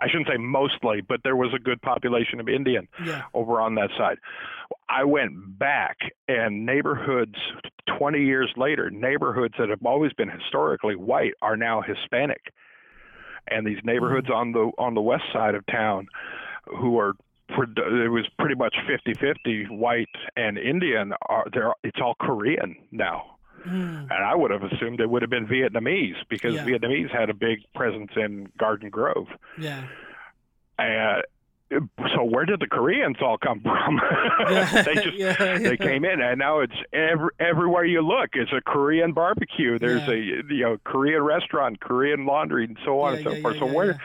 [0.00, 3.22] I shouldn't say mostly, but there was a good population of Indian Yeah.
[3.34, 4.18] over on that side.
[4.88, 5.96] I went back,
[6.28, 7.36] and neighborhoods
[7.98, 12.52] 20 years later, neighborhoods that have always been historically white are now Hispanic.
[13.48, 16.08] And these neighborhoods on the on the west side of town,
[16.66, 17.14] who are
[17.48, 23.35] it was pretty much 50-50 white and Indian, are they're it's all Korean now.
[23.66, 24.02] Mm.
[24.02, 26.64] And I would have assumed it would have been Vietnamese because Yeah.
[26.64, 29.26] Vietnamese had a big presence in Garden Grove.
[29.58, 29.84] Yeah.
[30.78, 31.22] And
[32.14, 34.00] so where did the Koreans all come from?
[34.50, 34.82] Yeah.
[34.82, 35.58] they just yeah.
[35.58, 38.30] they came in, and now it's every, everywhere you look.
[38.34, 39.78] It's a Korean barbecue.
[39.78, 43.58] There's a you know Korean restaurant, Korean laundry, and so on and so forth.
[43.58, 44.00] so where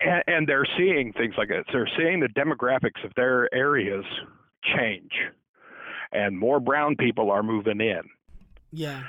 [0.00, 1.64] and, and they're seeing things like this.
[1.72, 4.04] They're seeing the demographics of their areas
[4.76, 5.10] change,
[6.12, 8.02] and more brown people are moving in,
[8.72, 9.02] Yeah.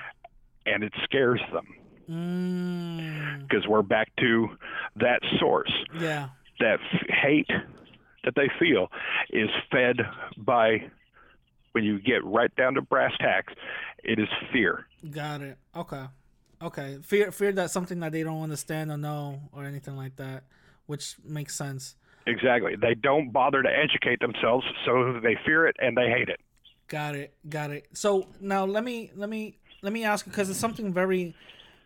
[0.66, 1.66] and it scares them
[2.10, 4.50] Mm, because we're back to
[4.98, 5.72] that source.
[6.00, 6.30] yeah.
[6.60, 7.50] That f- hate
[8.26, 8.92] that they feel
[9.30, 9.98] is fed
[10.38, 10.90] by,
[11.72, 13.54] when you get right down to brass tacks,
[14.04, 14.86] it is fear.
[15.10, 15.58] Got it.
[15.76, 16.06] Okay.
[16.62, 16.98] Okay.
[17.02, 20.44] Fear fear that something that they don't understand or know or anything like that,
[20.88, 21.96] which makes sense.
[22.28, 22.76] Exactly.
[22.76, 26.42] They don't bother to educate themselves, so they fear it and they hate it.
[26.90, 27.34] Got it.
[27.48, 27.86] Got it.
[27.94, 31.36] So now let me let me let me ask because it's something very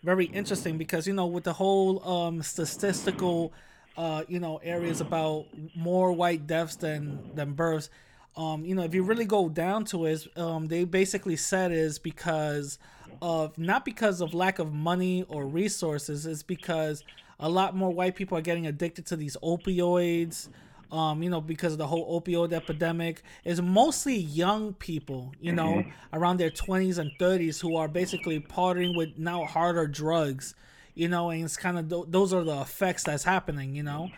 [0.01, 3.53] very interesting because you know with the whole um statistical
[3.97, 5.45] uh you know areas about
[5.75, 7.89] more white deaths than than births
[8.35, 11.99] um you know if you really go down to it um they basically said is
[11.99, 12.79] because
[13.21, 17.03] of not because of lack of money or resources it's because
[17.39, 20.49] a lot more white people are getting addicted to these opioids
[20.91, 25.85] um, you know, because of the whole opioid epidemic, is mostly young people, you know,
[26.11, 30.55] around their 20s and 30s who are basically partying with now harder drugs,
[30.95, 34.11] you know, and it's kind of th- those are the effects that's happening, you know.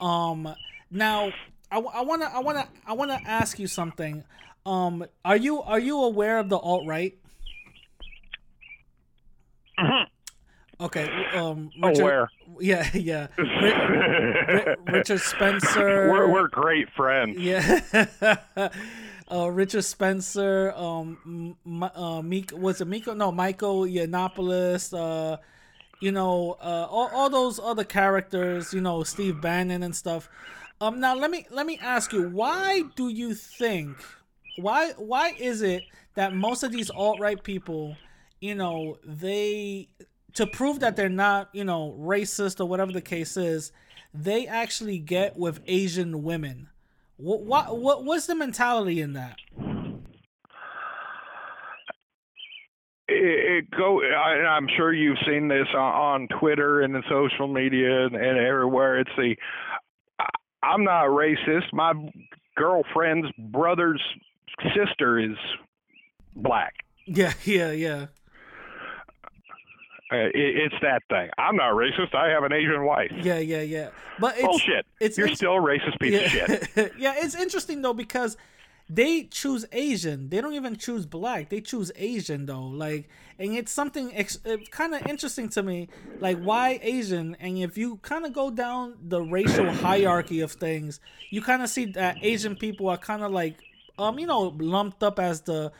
[0.00, 0.54] Um,
[0.90, 1.32] now,
[1.70, 4.24] I wanna, I wanna, I wanna ask you something.
[4.66, 7.16] Um, are you are you aware of the alt right?
[10.82, 11.08] Okay.
[11.34, 12.30] Um, Richard, Aware.
[12.60, 13.28] Yeah, yeah.
[13.38, 16.10] Ri- Richard Spencer.
[16.10, 17.38] We're, we're great friends.
[17.38, 17.80] Yeah.
[19.32, 21.56] uh, Richard Spencer, um,
[21.94, 23.14] uh, Meek, was it Miko?
[23.14, 25.38] No, Michael Yiannopoulos, uh,
[26.00, 30.28] you know, uh, all, all those other characters, you know, Steve Bannon and stuff.
[30.80, 33.96] Um, now let me let me ask you, why do you think,
[34.56, 37.96] why why is it that most of these alt right people,
[38.40, 39.88] you know, they
[40.34, 43.72] to prove that they're not, you know, racist or whatever the case is,
[44.14, 46.68] they actually get with Asian women.
[47.16, 49.36] What what what what's the mentality in that?
[53.08, 57.46] it, it go I, i'm sure you've seen this on, on twitter and in social
[57.46, 59.36] media and, and everywhere it's the
[60.18, 60.28] I,
[60.62, 61.92] i'm not racist my
[62.56, 64.02] girlfriend's brother's
[64.74, 65.36] sister is
[66.34, 66.74] black
[67.06, 68.06] Yeah, yeah, yeah.
[70.12, 73.62] Uh, it, it's that thing i'm not racist i have an asian wife Yeah, yeah,
[73.62, 73.88] yeah.
[74.20, 76.88] But it's bullshit It's you're it's- still a racist piece of shit yeah.
[76.98, 78.36] yeah, it's interesting though because
[78.90, 80.28] they choose Asian.
[80.28, 81.48] They don't even choose black.
[81.48, 82.64] They choose Asian though.
[82.64, 83.08] Like,
[83.38, 84.38] and it's something ex-
[84.70, 85.88] kind of interesting to me.
[86.20, 87.34] Like, why Asian?
[87.40, 91.00] And if you kind of go down the racial hierarchy of things,
[91.30, 93.54] you kind of see that Asian people are kind of like,
[93.98, 95.72] um, you know, lumped up as the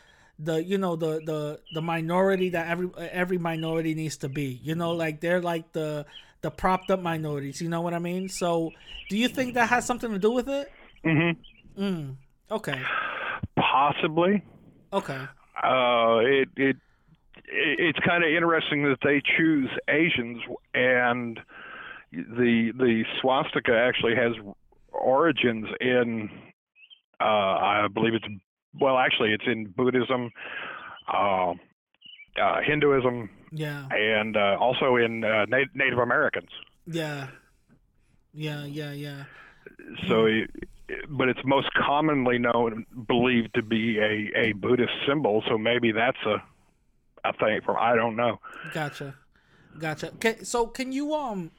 [0.44, 4.74] the you know the the the minority that every every minority needs to be you
[4.74, 6.04] know like they're like the
[6.40, 8.28] the propped up minorities you know what i mean?
[8.28, 8.72] So
[9.08, 10.70] do you think that has something to do with it?
[11.04, 11.82] Mm-hmm.
[11.82, 12.16] mm,
[12.50, 12.80] okay.
[13.56, 14.42] Possibly.
[14.92, 15.20] Okay.
[15.62, 20.40] Uh, it it it- it's kind of interesting that they choose Asians,
[20.74, 21.38] and
[22.12, 24.32] the the swastika actually has
[24.92, 26.30] origins in,
[27.20, 28.24] uh, I believe it's
[28.80, 30.30] well, actually it's in Buddhism,
[31.12, 31.52] uh,
[32.40, 36.48] uh, Hinduism, yeah and uh, also in uh, Na- Native Americans.
[36.86, 37.28] yeah
[38.32, 39.24] yeah yeah yeah
[40.08, 40.50] So, it,
[41.08, 45.42] but it's most commonly known, believed to be a, a Buddhist symbol.
[45.48, 46.36] So maybe that's a
[47.24, 48.40] a thing from I don't know.
[48.74, 49.14] gotcha
[49.78, 51.50] gotcha okay so can you um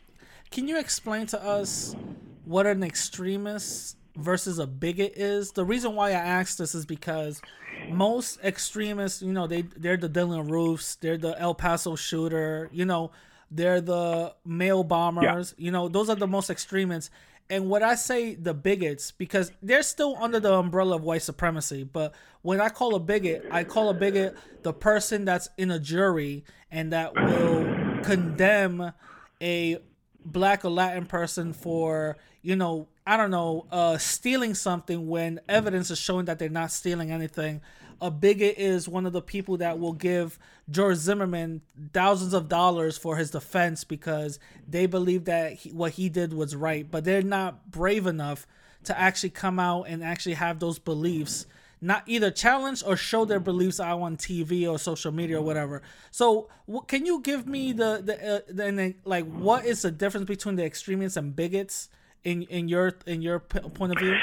[0.52, 1.96] can you explain to us
[2.44, 5.52] what an extremist versus a bigot is.
[5.52, 7.42] The reason why i asked this is because
[7.90, 12.86] most extremists you know they they're the Dylann Roofs they're the el paso shooter you
[12.86, 13.12] know
[13.52, 17.10] they're the mail bombers you know those are the most extremists.
[17.50, 21.84] And what i say the bigots because they're still under the umbrella of white supremacy
[21.84, 25.78] but when i call a bigot i call a bigot the person that's in a
[25.78, 28.94] jury and that will condemn
[29.42, 29.78] a
[30.26, 35.92] black or Latin person for, you know, I don't know, uh, stealing something when evidence
[35.92, 37.62] is showing that they're not stealing anything.
[38.02, 40.40] A bigot is one of the people that will give
[40.70, 41.62] George Zimmerman
[41.94, 46.56] thousands of dollars for his defense because they believe that he, what he did was
[46.56, 48.48] right, but they're not brave enough
[48.86, 51.46] to actually come out and actually have those beliefs
[51.84, 55.82] not either challenge or show their beliefs out on TV or social media or whatever.
[56.12, 56.48] So,
[56.88, 60.56] can you give me the the, uh, the then, like what is the difference between
[60.56, 61.90] the extremists and bigots
[62.24, 64.16] in in your in your point of view?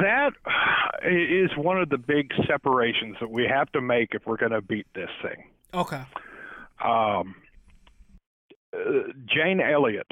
[0.00, 0.30] That
[1.04, 4.62] is one of the big separations that we have to make if we're going to
[4.62, 5.44] beat this thing.
[5.74, 6.02] Okay.
[6.82, 7.34] Um,
[8.74, 8.78] uh,
[9.26, 10.10] Jane Elliott.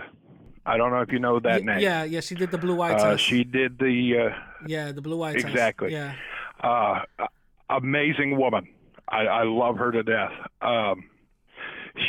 [0.66, 1.78] I don't know if you know that Y- name.
[1.80, 3.22] Yeah, yeah, she did the blue eye Uh, test.
[3.22, 4.32] she did the
[4.66, 5.46] yeah, the blue eye test.
[5.46, 5.92] Exactly.
[5.92, 6.14] Yeah.
[6.62, 7.26] uh, uh,
[7.70, 8.66] amazing woman.
[9.08, 10.32] I, I love her to death.
[10.60, 11.04] Um,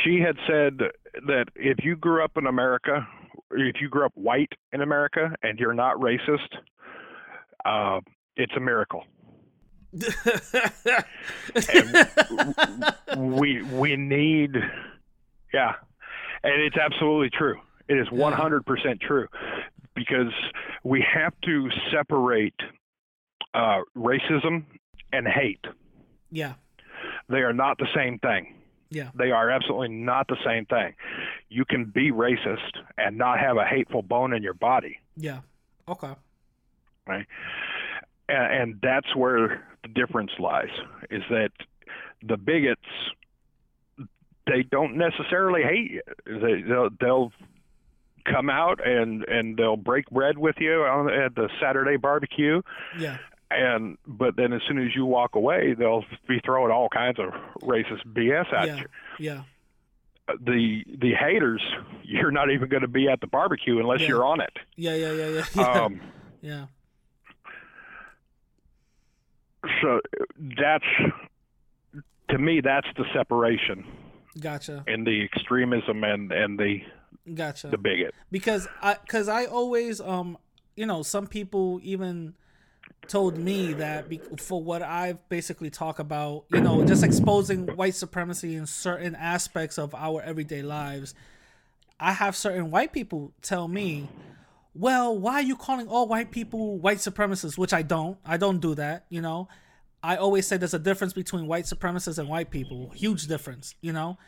[0.04, 0.80] she had said
[1.28, 3.06] that if you grew up in America,
[3.50, 6.48] if you grew up white in America and you're not racist,
[7.64, 8.00] uh,
[8.36, 9.04] it's a miracle.
[13.16, 14.54] we we need
[15.52, 15.72] yeah.
[16.42, 17.58] And it's absolutely true.
[17.88, 19.26] It is 100% true
[19.94, 20.32] because
[20.84, 22.54] we have to separate
[23.54, 24.64] uh, racism
[25.12, 25.64] and hate.
[26.30, 26.54] Yeah.
[27.28, 28.57] they are not the same thing
[28.90, 29.10] Yeah.
[29.14, 30.94] they are absolutely not the same thing
[31.48, 35.40] you can be racist and not have a hateful bone in your body Yeah.
[35.86, 36.14] Okay.
[37.06, 37.26] right?
[38.28, 40.68] And, and that's where the difference lies.
[41.10, 41.50] Is that
[42.22, 42.80] the bigots
[44.46, 46.02] they don't necessarily hate you.
[46.26, 47.32] They, they'll, they'll
[48.30, 52.60] come out and and they'll break bread with you on, at the Saturday barbecue.
[52.98, 53.18] Yeah.
[53.50, 57.30] And but then as soon as you walk away, they'll be throwing all kinds of
[57.62, 58.76] racist BS at Yeah.
[58.76, 58.84] you.
[59.18, 59.42] Yeah.
[60.40, 61.62] The the haters,
[62.02, 64.08] you're not even going to be at the barbecue unless Yeah.
[64.08, 64.52] you're on it.
[64.76, 64.94] Yeah.
[64.94, 65.12] Yeah.
[65.12, 65.28] Yeah.
[65.28, 65.44] Yeah.
[65.56, 65.72] Yeah.
[65.82, 66.00] Um,
[66.42, 66.66] yeah.
[69.82, 70.00] so
[70.58, 70.84] that's
[72.30, 73.84] to me that's the separation
[74.40, 74.84] Gotcha.
[74.86, 76.82] And the extremism and and the
[77.34, 77.68] Gotcha.
[77.68, 80.38] the bigot because I because I always um
[80.76, 82.34] you know some people even
[83.06, 87.94] told me that be, for what I've basically talked about you know just exposing white
[87.94, 91.14] supremacy in certain aspects of our everyday lives
[91.98, 94.08] I have certain white people tell me
[94.74, 97.56] well why are you calling all white people white supremacists?
[97.56, 98.18] Which I don't.
[98.24, 99.48] I don't do that you know.
[100.02, 102.90] I always say there's a difference between white supremacists and white people.
[102.90, 104.18] Huge difference you know.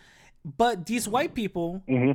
[0.45, 2.13] But these white people mm-hmm.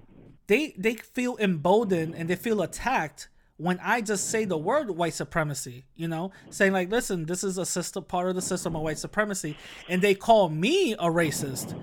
[0.47, 5.13] they they feel emboldened and they feel attacked when I just say the word white
[5.13, 8.81] supremacy, you know, saying like, listen, this is a system part of the system of
[8.81, 9.55] white supremacy,
[9.87, 11.73] and they call me a racist.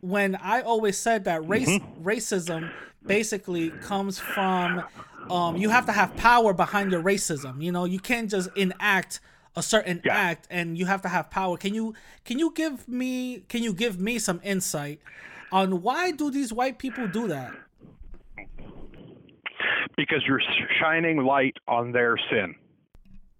[0.00, 2.70] When I always said that race racism
[3.06, 4.84] basically comes from
[5.28, 7.60] um, you have to have power behind your racism.
[7.60, 9.18] You know, you can't just enact
[9.56, 10.14] a certain Yeah.
[10.14, 11.56] act and you have to have power.
[11.56, 15.00] Can you can you give me can you give me some insight
[15.50, 17.52] on why do these white people do that?
[19.96, 20.40] Because you're
[20.80, 22.54] shining light on their sin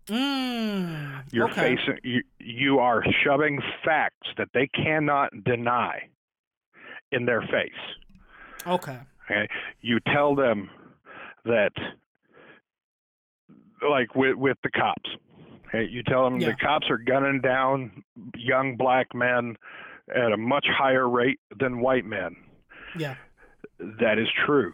[0.08, 1.74] Mm, you're okay.
[1.76, 6.08] facing you, you are shoving facts that they cannot deny
[7.10, 8.98] in their face Okay.
[9.28, 9.48] okay
[9.80, 10.70] you tell them
[11.44, 11.72] that
[13.88, 15.10] like with with the cops
[15.68, 16.48] okay you tell them Yeah.
[16.50, 18.02] the cops are gunning down
[18.36, 19.56] young black men
[20.14, 22.36] at a much higher rate than white men
[22.96, 23.16] Yeah.
[23.80, 24.72] that is true.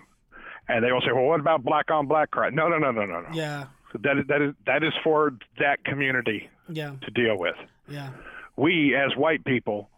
[0.69, 3.05] And they will say, "Well, what about black on black crime?" No, no, no, no,
[3.05, 3.29] no, no.
[3.33, 3.65] Yeah.
[4.03, 6.93] That is that is that is for that community Yeah.
[7.03, 7.57] to deal with.
[7.89, 8.11] Yeah.
[8.57, 9.89] We, as white people,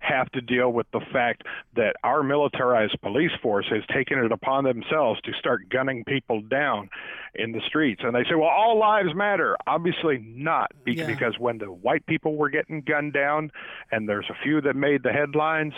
[0.00, 1.44] have to deal with the fact
[1.76, 6.90] that our militarized police force has taken it upon themselves to start gunning people down
[7.34, 8.02] in the streets.
[8.04, 11.06] And they say, "Well, all lives matter." Obviously not, Yeah.
[11.06, 13.50] because when the white people were getting gunned down,
[13.92, 15.74] and there's a few that made the headlines,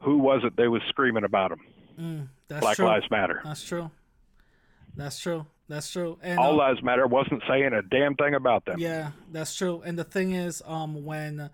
[0.00, 1.60] who was it that was screaming about them?
[2.48, 2.86] That's Black true.
[2.86, 3.40] Lives Matter.
[3.44, 3.90] That's true.
[4.96, 5.46] That's true.
[5.68, 6.18] That's true.
[6.22, 8.78] And All uh, Lives Matter wasn't saying a damn thing about them.
[8.78, 9.82] yeah, that's true.
[9.84, 11.50] And the thing is, um, when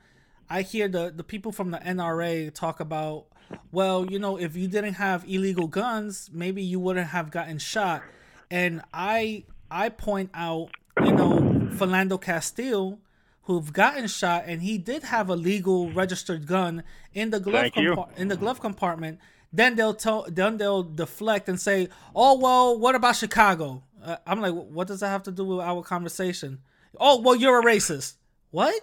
[0.49, 3.27] I hear the the people from the NRA talk about,
[3.73, 8.03] well, you know, if you didn't have illegal guns, maybe you wouldn't have gotten shot.
[8.51, 10.71] And I I point out,
[11.03, 11.39] you know,
[11.75, 13.01] Philando Castile,
[13.43, 18.17] who've gotten shot, and he did have a legal registered gun in the glove compar-
[18.17, 19.19] in the glove compartment.
[19.55, 24.41] Then they'll tell, then they'll deflect and say, "Oh well, what about Chicago?" Uh, I'm
[24.41, 26.59] like, "What does that have to do with our conversation?"
[26.99, 28.15] Oh well, you're a racist.
[28.51, 28.75] What?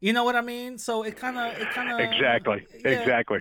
[0.00, 0.78] You know what I mean?
[0.78, 2.66] So it kind of, it kind of Exactly.
[2.84, 2.90] yeah.
[2.90, 3.40] Exactly.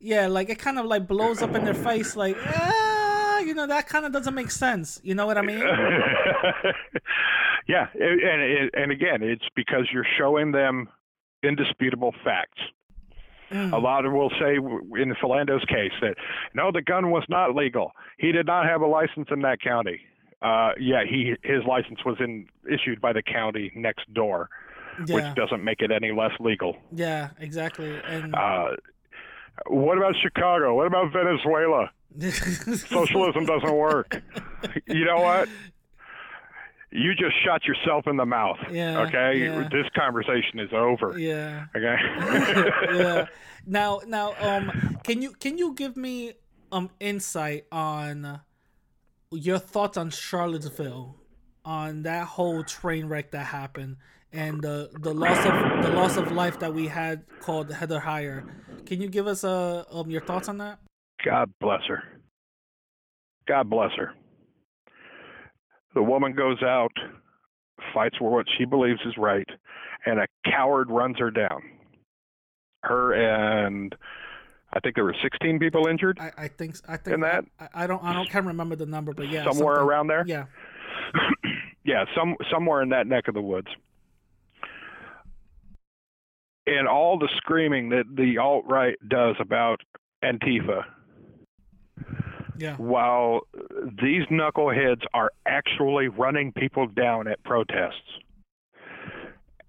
[0.00, 3.66] yeah, like it kind of like blows up in their face, like, ah, you know,
[3.68, 5.00] that kind of doesn't make sense.
[5.04, 5.60] You know what I mean?
[7.68, 10.88] yeah, and and again, it's because you're showing them
[11.42, 12.60] indisputable facts.
[13.50, 13.72] Mm.
[13.72, 16.14] A lot of will say in Philando's case that
[16.54, 17.92] no, the gun was not legal.
[18.18, 20.00] He did not have a license in that county.
[20.42, 24.48] Uh, yeah, he his license was in issued by the county next door,
[25.06, 26.76] Yeah, which doesn't make it any less legal.
[26.92, 27.98] yeah, exactly.
[28.06, 28.76] And Uh,
[29.66, 30.74] what about Chicago?
[30.76, 31.90] What about Venezuela?
[32.20, 34.22] Socialism doesn't work.
[34.86, 35.48] You know what?
[36.92, 38.58] You just shot yourself in the mouth.
[38.70, 39.44] Yeah, Okay.
[39.44, 39.68] yeah.
[39.70, 41.16] This conversation is over.
[41.18, 41.66] yeah.
[41.76, 41.96] Okay.
[42.96, 43.26] yeah.
[43.64, 46.32] Now, now, um, can you can you give me
[46.72, 48.40] um insight on
[49.30, 51.14] your thoughts on Charlottesville,
[51.64, 53.96] on that whole train wreck that happened,
[54.32, 58.44] and the the loss of the loss of life that we had called Heather Heyer.
[58.86, 60.80] Can you give us uh um your thoughts on that?
[61.24, 62.02] God bless her.
[63.46, 64.12] God bless her.
[65.94, 66.92] The woman goes out,
[67.92, 69.48] fights for what she believes is right,
[70.06, 71.62] and a coward runs her down.
[72.82, 73.94] Her and
[74.72, 77.44] I think there were 16 people injured, I, I think I think In that?
[77.58, 80.24] I, I don't I don't can't remember the number, but yeah, somewhere something- around there.
[80.26, 80.44] Yeah,
[81.84, 83.68] yeah, some somewhere in that neck of the woods.
[86.66, 89.80] And all the screaming that the alt right does about
[90.22, 90.84] Antifa,
[92.60, 93.40] yeah, while
[94.02, 98.18] these knuckleheads are actually running people down at protests.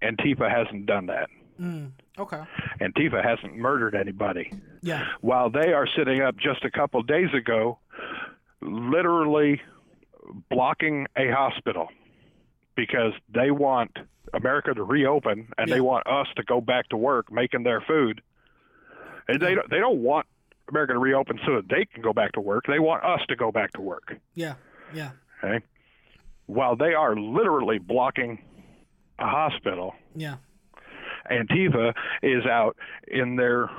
[0.02, 1.28] Antifa hasn't done that.
[1.60, 2.42] mm, okay,
[2.80, 4.52] Antifa hasn't murdered anybody.
[4.82, 7.78] yeah, While they are sitting up just a couple days ago,
[8.60, 9.60] literally
[10.50, 11.88] blocking a hospital
[12.76, 13.90] because they want
[14.34, 15.74] America to reopen and Yeah.
[15.74, 18.22] they want us to go back to work making their food.
[19.28, 20.26] And they don't, they don't want
[20.72, 22.64] America to reopen so that they can go back to work.
[22.66, 24.16] They want us to go back to work.
[24.34, 24.54] yeah,
[24.94, 25.10] yeah,
[25.44, 25.64] Okay.
[26.46, 28.42] While they are literally blocking
[29.18, 30.36] a hospital, yeah,
[31.30, 32.76] Antifa is out
[33.06, 33.70] in their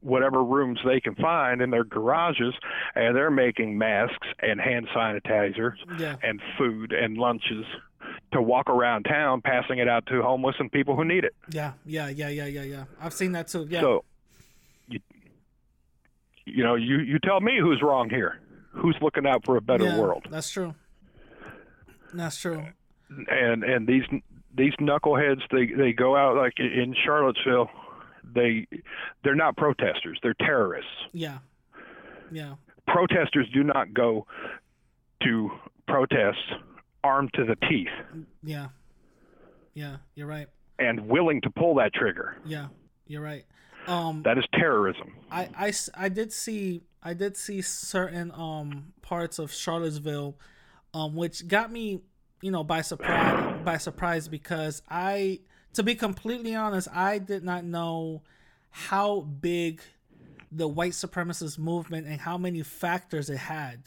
[0.00, 2.52] whatever rooms they can find in their garages
[2.94, 7.64] and they're making masks and hand sanitizer yeah, and food and lunches
[8.32, 11.34] to walk around town passing it out to homeless and people who need it.
[11.50, 12.84] yeah, yeah, yeah, yeah, yeah, yeah.
[13.00, 13.66] I've seen that too.
[13.70, 14.04] Yeah, So
[16.46, 18.40] you know, you you tell me who's wrong here.
[18.72, 20.26] Who's looking out for a better yeah, world?
[20.30, 20.74] That's true.
[22.12, 22.64] That's true.
[23.28, 24.02] and and these
[24.56, 27.68] these knuckleheads they they go out like in Charlottesville
[28.34, 28.66] they
[29.22, 31.38] they're not protesters they're terrorists Yeah,
[32.32, 32.54] yeah,
[32.86, 34.26] protesters do not go
[35.22, 35.50] to
[35.86, 36.52] protests
[37.02, 37.88] armed to the teeth
[38.42, 38.68] yeah,
[39.74, 39.96] yeah.
[40.14, 40.46] You're right.
[40.78, 42.68] and willing to pull that trigger Yeah,
[43.06, 43.44] you're right.
[43.86, 49.38] Um, that is terrorism I, I, I did see I did see certain um parts
[49.38, 50.38] of Charlottesville,
[50.94, 52.00] um, which got me,
[52.40, 55.40] you know, by surprise by surprise because I,
[55.74, 58.22] to be completely honest, I did not know
[58.70, 59.82] how big
[60.52, 63.84] the white supremacist movement and how many factors it had.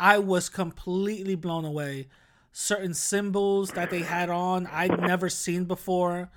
[0.00, 2.08] I was completely blown away.
[2.52, 6.30] Certain symbols that they had on I'd never seen before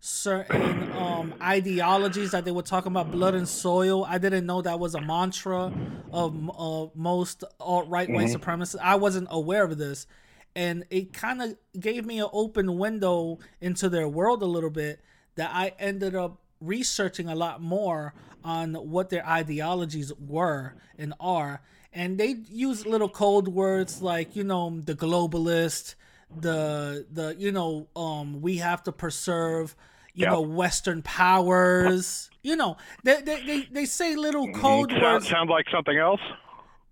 [0.00, 4.04] certain um, ideologies that they were talking about blood and soil.
[4.04, 5.72] I didn't know that was a mantra
[6.12, 8.80] of uh, most alt right white supremacists.
[8.80, 10.06] I wasn't aware of this.
[10.54, 15.00] And it kind of gave me an open window into their world a little bit
[15.34, 21.60] that I ended up researching a lot more on what their ideologies were and are.
[21.92, 25.94] And they use little code words like, you know, the globalist,
[26.34, 29.74] the the you know um we have to preserve
[30.14, 30.30] you Yeah.
[30.32, 32.30] know western powers.
[32.42, 35.28] You know they they they, they say little code sound, words.
[35.28, 36.20] sound like something else?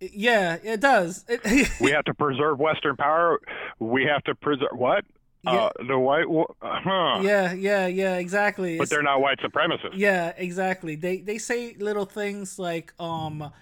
[0.01, 1.24] Yeah it does.
[1.28, 3.40] It- we have to preserve western power?
[3.78, 5.05] We have to preserve what?
[5.47, 6.24] Uh, the white
[6.62, 7.20] huh.
[7.23, 8.78] yeah yeah yeah exactly.
[8.78, 9.93] But It's- they're not white supremacists.
[9.94, 10.97] Yeah, exactly.
[10.97, 13.52] They they say little things like um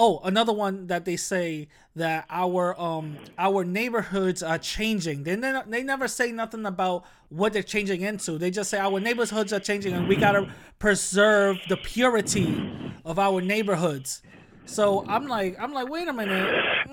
[0.00, 5.24] oh, another one that they say that our um our neighborhoods are changing.
[5.24, 8.38] They never they never say nothing about what they're changing into.
[8.38, 12.72] They just say our neighborhoods are changing and we got to preserve the purity
[13.04, 14.22] of our neighborhoods.
[14.70, 16.48] So I'm like I'm like wait a minute.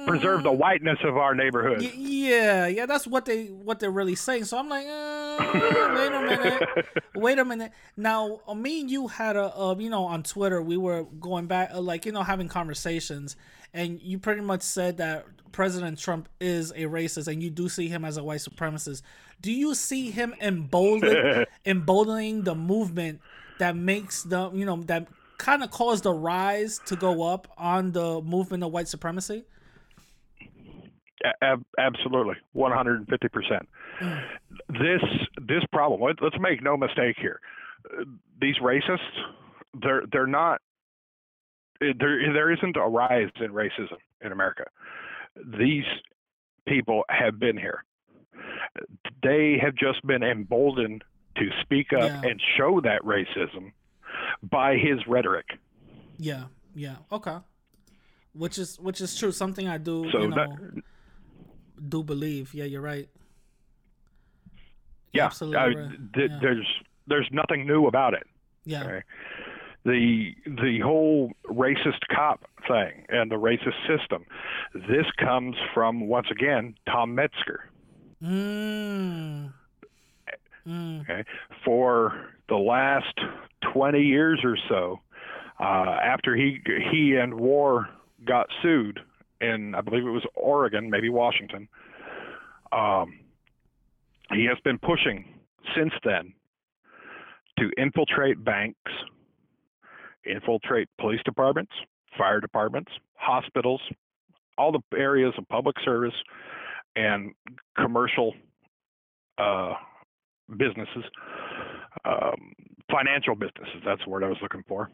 [0.08, 4.16] preserve the whiteness of our neighborhood Y- yeah, yeah, that's what they what they're really
[4.16, 4.46] saying.
[4.46, 5.38] So I'm like, uh,
[5.96, 7.72] wait a minute, wait a minute.
[7.96, 11.46] Now, uh, me and you had a, uh, you know, on Twitter, we were going
[11.48, 13.36] back, uh, like you know, having conversations,
[13.74, 17.88] and you pretty much said that President Trump is a racist, and you do see
[17.88, 19.04] him as a white supremacist.
[19.40, 23.22] Do you see him embolden, emboldening the movement
[23.60, 27.92] that makes the, you know, that kind of caused the rise to go up on
[27.92, 29.44] the movement of white supremacy?
[31.24, 33.68] A- ab- absolutely, one hundred and fifty percent.
[34.70, 35.02] This
[35.48, 36.02] this problem.
[36.02, 37.40] Let, let's make no mistake here.
[38.40, 39.00] These racists,
[39.82, 40.62] they're they're not.
[41.82, 44.66] eh, There there isn't a rise in racism in America.
[45.58, 45.86] These
[46.68, 47.84] people have been here.
[49.24, 51.04] They have just been emboldened
[51.38, 52.30] to speak up Yeah.
[52.30, 53.72] and show that racism
[54.44, 55.46] by his rhetoric.
[56.18, 56.46] Yeah,
[56.76, 57.38] yeah, okay.
[58.34, 59.32] Which is which is true.
[59.32, 60.84] Something I do, So you know, that-
[61.90, 62.54] do believe.
[62.54, 63.08] Yeah, you're right.
[65.12, 66.14] You're Yeah, absolutely I- right.
[66.14, 66.40] th- yeah.
[66.42, 66.68] there's
[67.08, 68.28] there's nothing new about it.
[68.66, 69.04] yeah, okay.
[69.86, 74.26] the the whole racist cop thing and the racist system.
[74.74, 77.70] This comes from once again Tom Metzger.
[78.22, 79.54] Mm.
[80.68, 81.02] Mm.
[81.02, 81.24] Okay,
[81.64, 83.18] for the last
[83.74, 85.00] 20 years or so,
[85.60, 86.60] uh, after he
[86.92, 87.88] he and War
[88.26, 89.00] got sued
[89.42, 91.68] in I believe it was Oregon, maybe Washington.
[92.72, 93.20] Um,
[94.32, 95.26] he has been pushing
[95.76, 96.34] since then
[97.60, 98.92] to infiltrate banks,
[100.26, 101.72] infiltrate police departments,
[102.18, 103.82] fire departments, hospitals,
[104.58, 106.14] all the areas of public service
[106.96, 107.34] and
[107.78, 108.34] commercial
[109.38, 109.74] uh,
[110.58, 111.04] businesses,
[112.06, 112.54] um,
[112.92, 113.82] financial businesses.
[113.86, 114.90] That's the word I was looking for.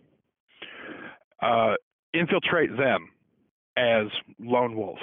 [1.42, 1.76] Uh,
[2.14, 3.10] infiltrate them
[3.78, 4.08] as
[4.40, 5.02] lone wolves.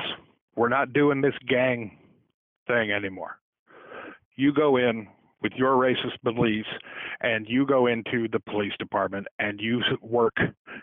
[0.56, 1.98] We're not doing this gang
[2.66, 3.38] thing anymore.
[4.36, 5.06] You go in
[5.42, 6.68] with your racist beliefs
[7.20, 10.36] and you go into the police department and you work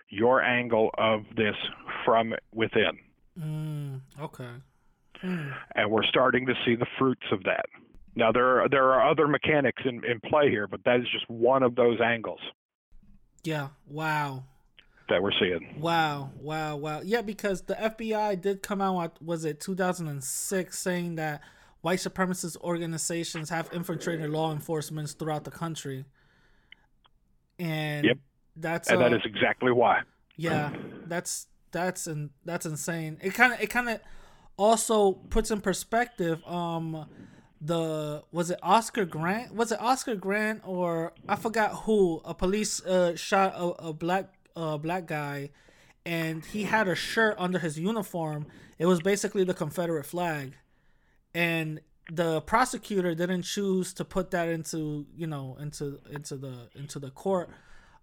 [0.10, 1.56] your angle of this
[2.06, 2.98] from within.
[3.40, 4.02] Mm.
[4.20, 4.50] Okay.
[5.24, 5.54] Mm.
[5.76, 7.66] And we're starting to see the fruits of that.
[8.18, 11.30] Now there are, there are other mechanics in, in play here, but that is just
[11.30, 12.40] one of those angles
[13.44, 13.70] Yeah.
[13.88, 14.44] Wow.
[15.10, 15.80] that we're seeing.
[15.80, 17.02] Wow, wow, wow.
[17.04, 21.42] Yeah, because the FBI did come out, was it 2006, saying that
[21.82, 26.04] white supremacist organizations have infiltrated law enforcement throughout the country.
[27.60, 28.18] And Yep.
[28.56, 30.02] that's And that uh, is exactly why.
[30.36, 30.74] yeah,
[31.06, 33.18] that's that's and that's insane.
[33.22, 34.00] It kind of it kind of
[34.58, 37.06] also puts in perspective um
[37.60, 39.54] the was it Oscar Grant?
[39.54, 42.22] Was it Oscar Grant or I forgot who?
[42.26, 45.52] A police uh shot a, a black uh black guy
[46.06, 48.46] and he had a shirt under his uniform.
[48.80, 50.54] It was basically the Confederate flag.
[51.34, 51.82] And
[52.12, 57.10] the prosecutor didn't choose to put that into, you know, into into the into the
[57.12, 57.50] court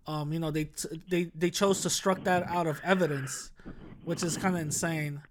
[0.07, 0.71] um, you know, they
[1.09, 3.51] they they chose to struck that out of evidence,
[4.05, 5.23] which is kind of insane.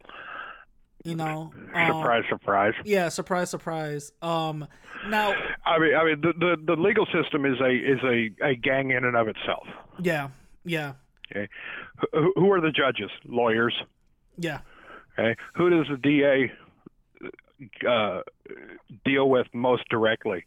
[1.03, 2.73] You know, um, Surprise, surprise.
[2.85, 4.13] Yeah, surprise, surprise.
[4.21, 4.65] Um,
[5.09, 5.33] now,
[5.65, 8.91] I mean, I mean, the, the, the legal system is a is a, a gang
[8.91, 9.67] in and of itself.
[9.99, 10.29] yeah,
[10.63, 10.93] yeah,
[11.29, 11.49] Okay,
[12.13, 13.09] who, who are the judges?
[13.25, 13.75] Lawyers.
[14.37, 14.59] yeah,
[15.19, 16.51] Okay, who does the DA
[17.89, 18.21] uh,
[19.03, 20.45] deal with most directly?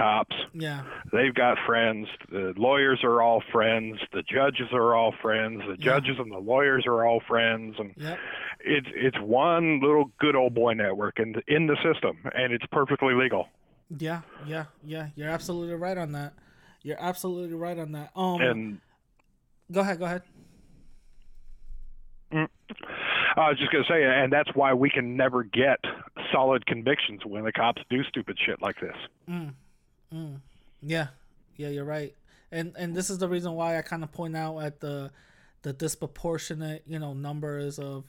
[0.00, 0.36] Cops.
[0.54, 0.82] yeah,
[1.12, 2.08] They've got friends.
[2.30, 3.98] The lawyers are all friends.
[4.12, 5.60] The judges are all friends.
[5.66, 5.84] The Yeah.
[6.00, 8.18] judges and the lawyers are all friends, and yep,
[8.60, 12.64] it's it's one little good old boy network in the, in the system, and it's
[12.72, 13.48] perfectly legal.
[13.98, 15.08] yeah, yeah, yeah.
[15.16, 16.32] You're absolutely right on that.
[16.82, 18.10] You're absolutely right on that.
[18.16, 18.80] Um, And
[19.70, 20.22] go ahead, go ahead.
[22.32, 25.78] I was just gonna say, and that's why we can never get
[26.32, 28.96] solid convictions when the cops do stupid shit like this.
[30.82, 31.08] Yeah,
[31.56, 32.14] yeah, you're right.
[32.52, 35.10] And and this is the reason why I kind of point out at the
[35.62, 38.04] the disproportionate, you know, numbers of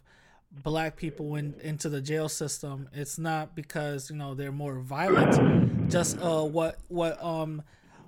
[0.52, 2.90] black people in, into the jail system.
[2.94, 5.90] It's not because you know they're more violent.
[5.90, 7.62] Just uh, what what um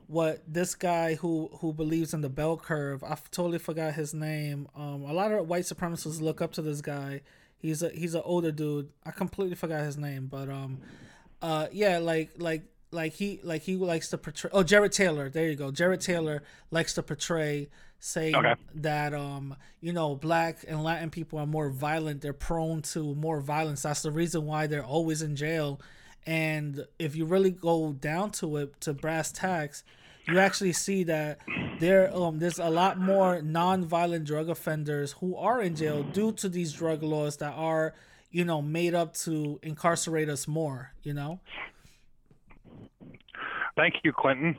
[0.07, 3.03] what this guy who who believes in the bell curve.
[3.03, 4.68] I totally forgot his name.
[4.76, 7.22] Um, a lot of white supremacists look up to this guy.
[7.57, 8.90] He's a he's an older dude.
[9.06, 10.80] I completely forgot his name, but um,
[11.41, 12.64] uh, yeah, like like
[12.94, 14.49] like he like he likes to portray.
[14.53, 15.30] Oh, Jared Taylor.
[15.30, 15.72] There you go.
[15.72, 18.56] Jared Taylor likes to portray saying Okay.
[18.76, 22.22] that um you know black and Latin people are more violent.
[22.22, 23.82] They're prone to more violence.
[23.84, 25.80] That's the reason why they're always in jail.
[26.26, 29.84] And if you really go down to it, to brass tacks,
[30.26, 31.40] you actually see that
[31.80, 36.48] there um there's a lot more non-violent drug offenders who are in jail due to
[36.49, 37.94] these drug laws that are
[38.32, 40.91] you know made up to incarcerate us more.
[41.03, 41.40] You know.
[43.76, 44.56] Thank you, Clinton.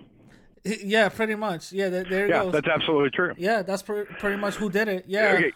[0.65, 1.73] Yeah, pretty much.
[1.73, 2.53] Yeah, there, there Yeah, goes.
[2.53, 3.35] that's absolutely true.
[3.37, 5.05] yeah, that's pre- pretty much who did it.
[5.07, 5.53] Yeah, Okay.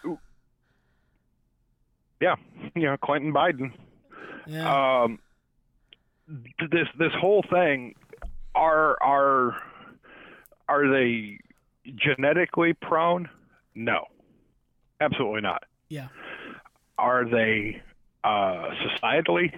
[2.21, 2.35] Yeah,
[2.75, 3.71] you know, Clinton, Biden.
[4.45, 5.19] yeah, Um,
[6.27, 7.95] this this whole thing
[8.53, 9.55] are are
[10.67, 11.39] are they
[11.95, 13.29] genetically prone?
[13.73, 14.05] No,
[14.99, 15.63] absolutely not.
[15.87, 16.09] yeah,
[16.97, 17.81] Are they
[18.25, 19.57] uh, societally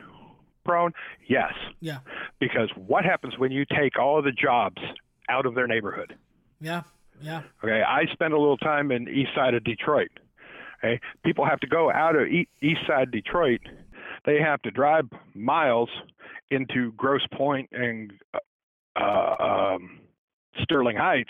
[0.63, 0.91] prone?
[1.27, 1.99] Yes, yeah,
[2.39, 4.81] because what happens when you take all of the jobs
[5.29, 6.15] out of their neighborhood?
[6.59, 6.83] yeah,
[7.21, 10.09] yeah, Okay, I spent a little time in east side of Detroit.
[10.83, 13.61] Okay, people have to go out of east side Detroit.
[14.25, 15.05] They have to drive
[15.35, 15.89] miles
[16.49, 18.11] into Grosse Pointe and
[18.95, 19.99] uh, um,
[20.61, 21.29] Sterling Heights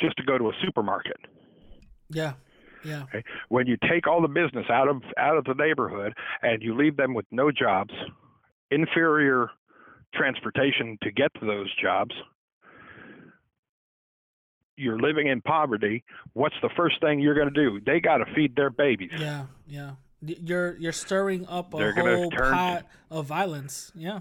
[0.00, 1.18] just to go to a supermarket.
[2.10, 2.34] yeah,
[2.84, 6.62] yeah, Okay, when you take all the business out of out of the neighborhood and
[6.62, 7.92] you leave them with no jobs,
[8.70, 9.50] inferior
[10.14, 12.14] transportation to get to those jobs,
[14.76, 17.80] you're living in poverty, what's the first thing you're going to do?
[17.84, 19.10] They got to feed their babies.
[19.16, 19.92] Yeah, yeah.
[20.20, 23.92] You're you're stirring up a They're whole pot of violence.
[23.94, 24.20] Yeah.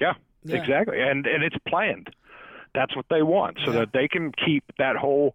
[0.00, 0.56] Yeah, Yeah.
[0.56, 1.00] exactly.
[1.00, 2.08] And and it's planned.
[2.74, 3.80] That's what they want, so Yeah.
[3.80, 5.34] that they can keep that whole.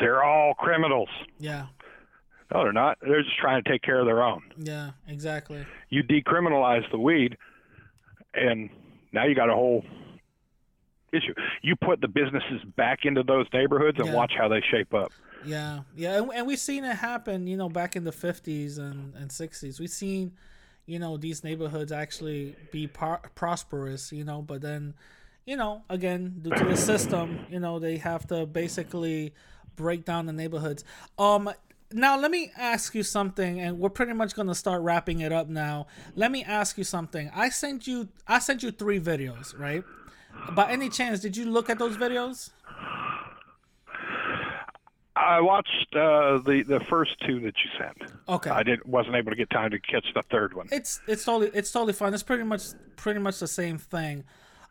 [0.00, 1.08] They're all criminals.
[1.38, 1.66] Yeah.
[2.52, 2.98] No, they're not.
[3.00, 4.42] They're just trying to take care of their own.
[4.58, 4.90] Yeah.
[5.08, 5.64] Exactly.
[5.90, 7.36] You decriminalize the weed,
[8.34, 8.68] and
[9.12, 9.84] now you got a whole
[11.12, 11.34] issue.
[11.62, 14.14] You put the businesses back into those neighborhoods and Yeah.
[14.14, 15.12] watch how they shape up.
[15.44, 17.46] Yeah, yeah, and, and we've seen it happen.
[17.48, 20.32] You know, back in the fifties and and sixties, we've seen,
[20.86, 24.12] you know, these neighborhoods actually be par- prosperous.
[24.12, 24.94] You know, but then,
[25.44, 29.34] you know, again due to the system, you know, they have to basically
[29.74, 30.84] break down the neighborhoods.
[31.18, 31.50] Um,
[31.94, 35.48] now let me ask you something, and we're pretty much gonna start wrapping it up
[35.48, 35.86] now.
[36.14, 37.30] Let me ask you something.
[37.34, 39.84] I sent you, I sent you three videos, right?
[40.52, 42.50] By any chance, did you look at those videos?
[45.14, 48.10] I watched uh, the the first two that you sent.
[48.28, 48.50] Okay.
[48.50, 50.68] I didn't wasn't able to get time to catch the third one.
[50.72, 52.14] it's it's totally it's totally fine.
[52.14, 52.62] It's pretty much
[52.96, 54.24] pretty much the same thing.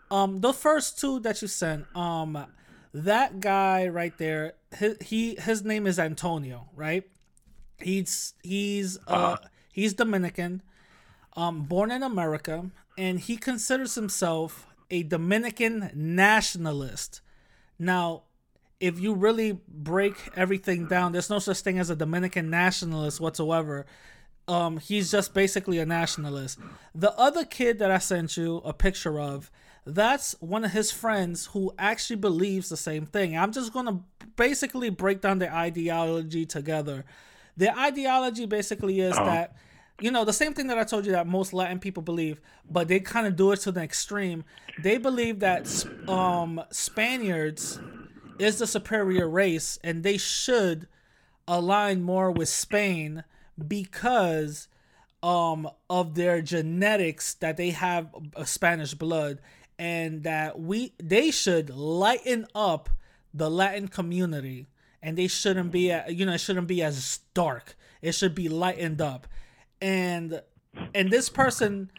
[0.09, 2.45] Um, the first two that you sent, um,
[2.93, 7.03] that guy right there, his, he his name is Antonio, right?
[7.79, 9.37] He's he's uh
[9.71, 10.61] he's Dominican,
[11.35, 17.21] um, born in America, and he considers himself a Dominican nationalist.
[17.79, 18.23] Now,
[18.79, 23.85] if you really break everything down, there's no such thing as a Dominican nationalist whatsoever.
[24.47, 26.59] Um, he's just basically a nationalist.
[26.93, 29.51] The other kid that I sent you a picture of,
[29.85, 33.37] that's one of his friends who actually believes the same thing.
[33.37, 34.01] I'm just gonna
[34.35, 37.05] basically break down the ideology together.
[37.57, 39.55] The ideology basically is that
[39.99, 42.87] you know the same thing that I told you that most Latin people believe, but
[42.87, 44.43] they kind of do it to the extreme.
[44.81, 47.79] They believe that um, Spaniards
[48.39, 50.87] is the superior race and they should
[51.47, 53.23] align more with Spain
[53.67, 54.67] because
[55.21, 59.39] um of their genetics that they have a Spanish blood
[59.81, 62.87] and that we they should lighten up
[63.33, 64.67] the Latin community
[65.01, 66.15] and they shouldn't be mm.
[66.15, 69.27] you know it shouldn't be as dark it should be lightened up
[69.81, 70.39] and
[70.93, 71.89] and this person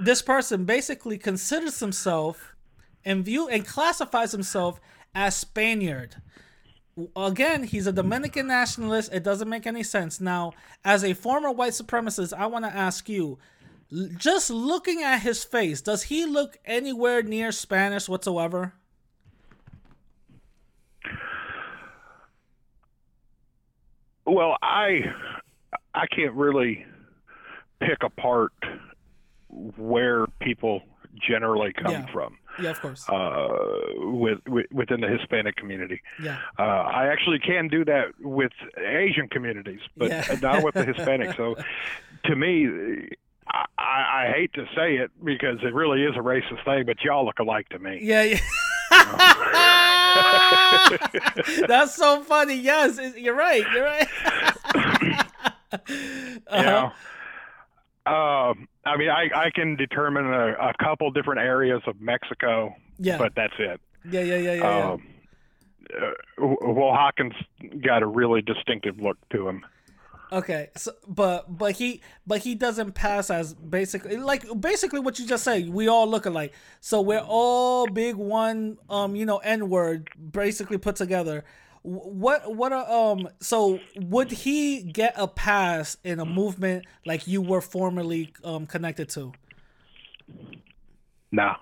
[0.00, 2.56] this person basically considers himself
[3.04, 4.80] and view and classifies himself
[5.14, 6.16] as Spaniard.
[7.14, 9.12] Again, he's a Dominican nationalist.
[9.12, 10.20] It doesn't make any sense.
[10.20, 10.52] Now,
[10.84, 13.38] as a former white supremacist, I want to ask you
[14.16, 18.74] just looking at his face, does he look anywhere near Spanish whatsoever?
[24.24, 25.00] Well, I
[25.94, 26.86] I can't really
[27.80, 28.52] pick apart
[29.48, 30.82] where people
[31.20, 32.06] generally come Yeah.
[32.12, 33.06] from Yeah, of course.
[33.08, 33.48] uh,
[33.98, 36.00] with, with within the Hispanic community.
[36.22, 36.38] Yeah.
[36.58, 40.24] Uh, I actually can do that with Asian communities, but Yeah.
[40.40, 41.36] not with the Hispanic.
[41.36, 41.56] So,
[42.24, 43.08] to me,
[43.48, 47.02] I, I I hate to say it because it really is a racist thing, but
[47.04, 48.00] y'all look alike to me.
[48.02, 48.40] Yeah, yeah.
[51.66, 52.56] That's so funny.
[52.56, 53.64] Yes, you're right.
[53.72, 54.08] You're right.
[56.48, 56.62] Uh-huh.
[56.62, 56.92] know?
[58.12, 63.16] Um, I mean, I, I can determine a, a couple different areas of Mexico, Yeah.
[63.16, 63.80] but that's it.
[64.10, 64.54] Yeah, yeah, yeah, yeah.
[64.54, 64.90] yeah.
[64.90, 65.06] Um,
[65.98, 66.10] uh,
[66.66, 67.32] well, Hawkins
[67.80, 69.64] got a really distinctive look to him.
[70.32, 75.26] Okay, so but but he but he doesn't pass as basically like basically what you
[75.26, 75.68] just said.
[75.68, 80.78] We all look alike, so we're all big one um you know n word basically
[80.78, 81.44] put together.
[81.82, 87.42] What what are, um so would he get a pass in a movement like you
[87.42, 89.32] were formerly um connected to?
[91.30, 91.56] No,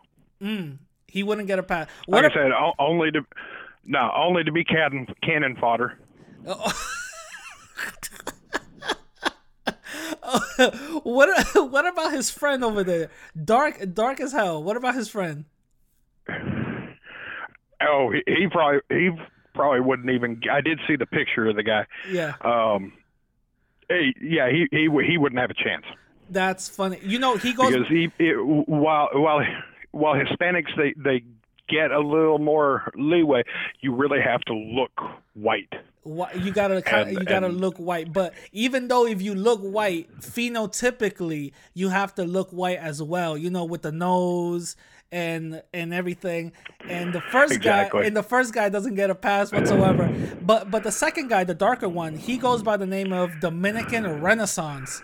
[1.08, 1.88] He wouldn't get a pass.
[2.06, 3.22] What like I said, only to
[3.84, 5.98] no, only to be cannon cannon fodder.
[11.02, 13.10] what what about his friend over there?
[13.44, 14.62] Dark dark as hell.
[14.62, 15.44] What about his friend?
[17.82, 19.08] Oh, he, he probably he
[19.54, 20.42] probably wouldn't even.
[20.52, 21.86] I did see the picture of the guy.
[22.10, 22.34] Yeah.
[22.42, 22.92] Um,
[23.88, 25.86] hey, yeah, he he he wouldn't have a chance
[26.28, 26.98] That's funny.
[27.02, 29.40] You know, he goes because he it, while while
[29.92, 31.24] while Hispanics they they
[31.70, 33.42] get a little more leeway,
[33.80, 34.92] you really have to look
[35.34, 35.72] white.
[36.04, 40.08] You gotta And- you gotta and- look white but even though if you look white
[40.20, 44.76] phenotypically you have to look white as well you know with the nose
[45.12, 46.52] and and everything
[46.88, 48.00] and the first Exactly.
[48.00, 50.08] guy and the first guy doesn't get a pass whatsoever
[50.40, 54.22] but but the second guy the darker one he goes by the name of dominican
[54.22, 55.02] renaissance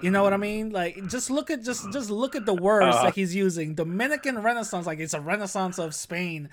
[0.00, 0.70] you know what i mean?
[0.70, 3.04] Like just look at just just look at the words Uh-huh.
[3.06, 3.74] that he's using.
[3.74, 6.48] Dominican renaissance like it's a renaissance of spain.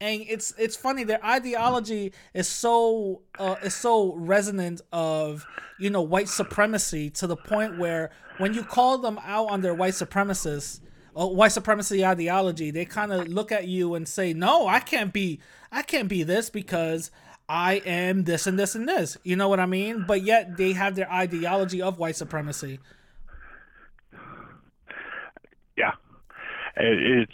[0.00, 5.46] And it's it's funny their ideology is so uh, is so resonant of
[5.78, 9.74] you know white supremacy to the point where when you call them out on their
[9.74, 10.80] white supremacists
[11.14, 15.12] or white supremacy ideology they kind of look at you and say no i can't
[15.12, 15.38] be
[15.70, 17.10] i can't be this because
[17.48, 20.72] i am this and this and this you know what i mean but yet they
[20.72, 22.78] have their ideology of white supremacy
[25.76, 25.90] Yeah,
[26.76, 27.32] it's.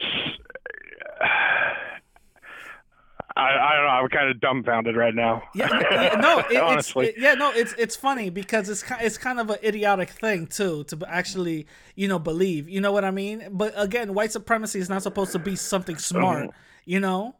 [3.37, 3.91] I, I don't know.
[3.91, 5.43] I'm kind of dumbfounded right now.
[5.55, 7.07] Yeah, yeah, no, it, it's honestly.
[7.09, 10.85] it- yeah, no, it's it's funny because it's it's kind of an idiotic thing too
[10.85, 12.69] to actually you know believe.
[12.69, 13.49] You know what I mean?
[13.53, 16.45] But again, white supremacy is not supposed to be something smart.
[16.49, 16.53] Uh-huh.
[16.87, 17.37] You know?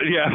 [0.00, 0.28] Yeah,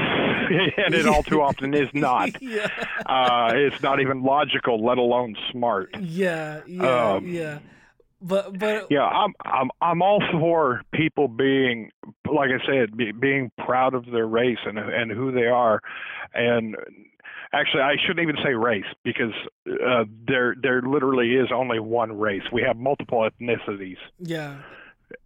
[0.78, 2.30] and it all too often is not.
[2.42, 2.68] Yeah,
[3.06, 5.96] Uh, it's not even logical, let alone smart.
[6.00, 7.60] yeah, yeah, Um, yeah.
[8.22, 11.92] But but Yeah, I'm I'm I'm all for people being,
[12.30, 15.80] like I said, be, being proud of their race and and who they are,
[16.34, 16.76] and
[17.54, 19.32] actually I shouldn't even say race because
[19.70, 22.44] uh, there there literally is only one race.
[22.52, 24.58] We have multiple ethnicities, yeah,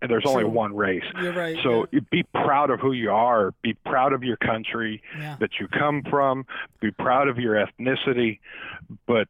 [0.01, 0.51] there's only True.
[0.51, 1.03] one race.
[1.21, 1.57] you're right.
[1.63, 3.53] So be proud of who you are.
[3.61, 6.45] Be proud of your country yeah, that you come from.
[6.81, 8.39] Be proud of your ethnicity,
[9.07, 9.27] but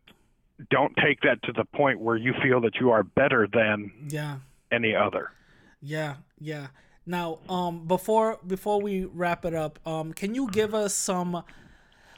[0.70, 4.38] don't take that to the point where you feel that you are better than yeah.
[4.72, 5.32] any other.
[5.82, 6.68] Yeah, yeah.
[7.06, 11.44] Now, um, before before we wrap it up, um, can you give us some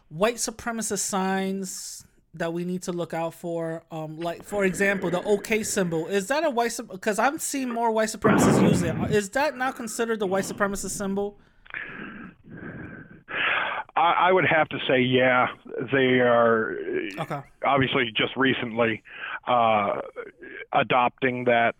[0.09, 2.05] white supremacist signs
[2.35, 3.83] that we need to look out for?
[3.91, 6.71] Um, like for example, the OK symbol is that a white?
[6.73, 6.95] Symbol?
[6.95, 8.95] Because I've seen more white supremacists use it.
[9.11, 11.37] Is that now considered the white supremacist symbol?
[13.97, 15.47] I, I would have to say, yeah,
[15.91, 16.75] they are
[17.19, 19.01] Okay, obviously just recently
[19.47, 20.01] uh,
[20.73, 21.75] adopting that.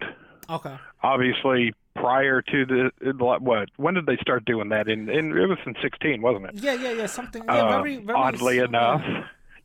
[0.49, 0.77] okay.
[1.03, 2.91] Obviously, prior to the
[3.39, 3.69] what?
[3.77, 4.87] When did they start doing that?
[4.87, 6.51] In, in it was in sixteen, wasn't it?
[6.55, 7.05] Yeah, yeah, yeah.
[7.05, 7.43] Something.
[7.45, 8.17] Yeah, Uh, very, very.
[8.17, 9.01] oddly yeah, enough,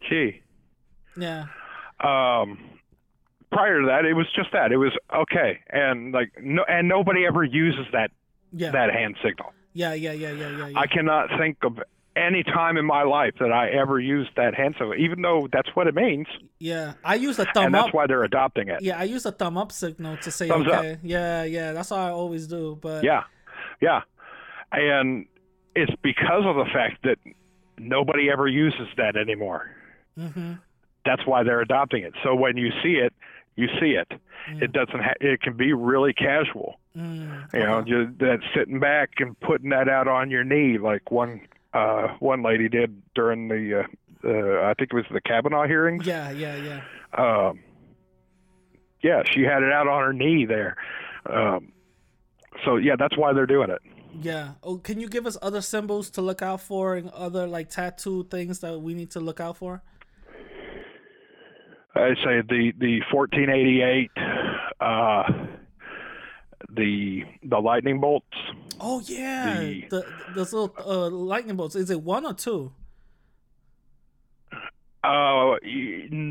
[0.08, 0.42] gee.
[1.20, 1.44] Yeah,
[2.00, 2.58] Um,
[3.52, 4.72] prior to that, it was just that.
[4.72, 8.10] It was okay, and like no, and nobody ever uses that
[8.52, 9.52] yeah, that hand signal.
[9.74, 10.66] yeah, yeah, yeah, yeah, yeah.
[10.68, 10.78] yeah.
[10.78, 11.78] I cannot think of
[12.16, 15.68] any time in my life that I ever used that hand signal, even though that's
[15.76, 16.26] what it means,
[16.58, 17.66] yeah, I use a thumb up.
[17.66, 18.82] and that's why they're adopting it.
[18.82, 20.80] Yeah, I use a thumb up signal to say Thumbs up.
[20.80, 20.98] okay.
[21.02, 22.76] Yeah, yeah, that's what I always do.
[22.80, 23.22] But Yeah,
[23.80, 24.02] yeah,
[24.72, 25.26] and
[25.76, 27.18] it's because of the fact that
[27.78, 29.70] nobody ever uses that anymore.
[30.16, 30.54] hmm
[31.04, 32.14] That's why they're adopting it.
[32.22, 33.12] So when you see it,
[33.56, 34.10] you see it.
[34.48, 35.00] It doesn't.
[35.00, 36.80] Ha- it can be really casual.
[36.96, 41.10] mm, You know, just that sitting back and putting that out on your knee, like
[41.10, 41.42] one
[41.74, 46.04] uh, one lady did during the, uh, uh, I think it was the Kavanaugh hearings.
[46.06, 46.80] yeah, yeah, yeah.
[47.48, 47.60] Um,
[49.02, 50.76] yeah, she had it out on her knee there.
[51.26, 51.72] Um,
[52.64, 53.80] so yeah, that's why they're doing it.
[54.20, 54.52] Yeah.
[54.64, 58.24] Oh, can you give us other symbols to look out for and other like tattoo
[58.24, 59.82] things that we need to look out for?
[61.94, 64.10] I say the the 1488,
[64.80, 65.22] uh,
[66.70, 68.26] the the lightning bolts.
[68.80, 71.74] Oh yeah, The- the those little uh, lightning bolts.
[71.76, 72.72] Is it one or two?
[75.02, 75.54] Uh,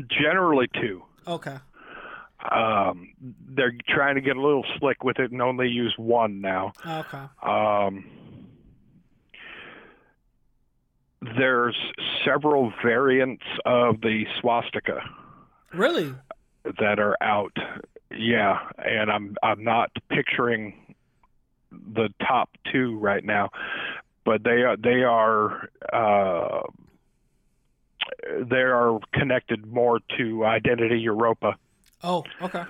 [0.08, 1.02] generally two.
[1.26, 1.56] Okay.
[2.50, 3.12] Um,
[3.50, 6.72] they're trying to get a little slick with it and only use one now.
[6.86, 7.24] Okay.
[7.42, 8.04] Um,
[11.36, 11.76] there's
[12.24, 15.00] several variants of the swastika
[15.72, 16.14] Really?
[16.78, 17.56] that are out.
[18.10, 20.94] Yeah, and I'm I'm not picturing
[21.70, 23.50] the top two right now,
[24.24, 26.62] but they are they are uh,
[28.50, 31.54] they are connected more to Identity Evropa.
[32.02, 32.64] Oh, okay.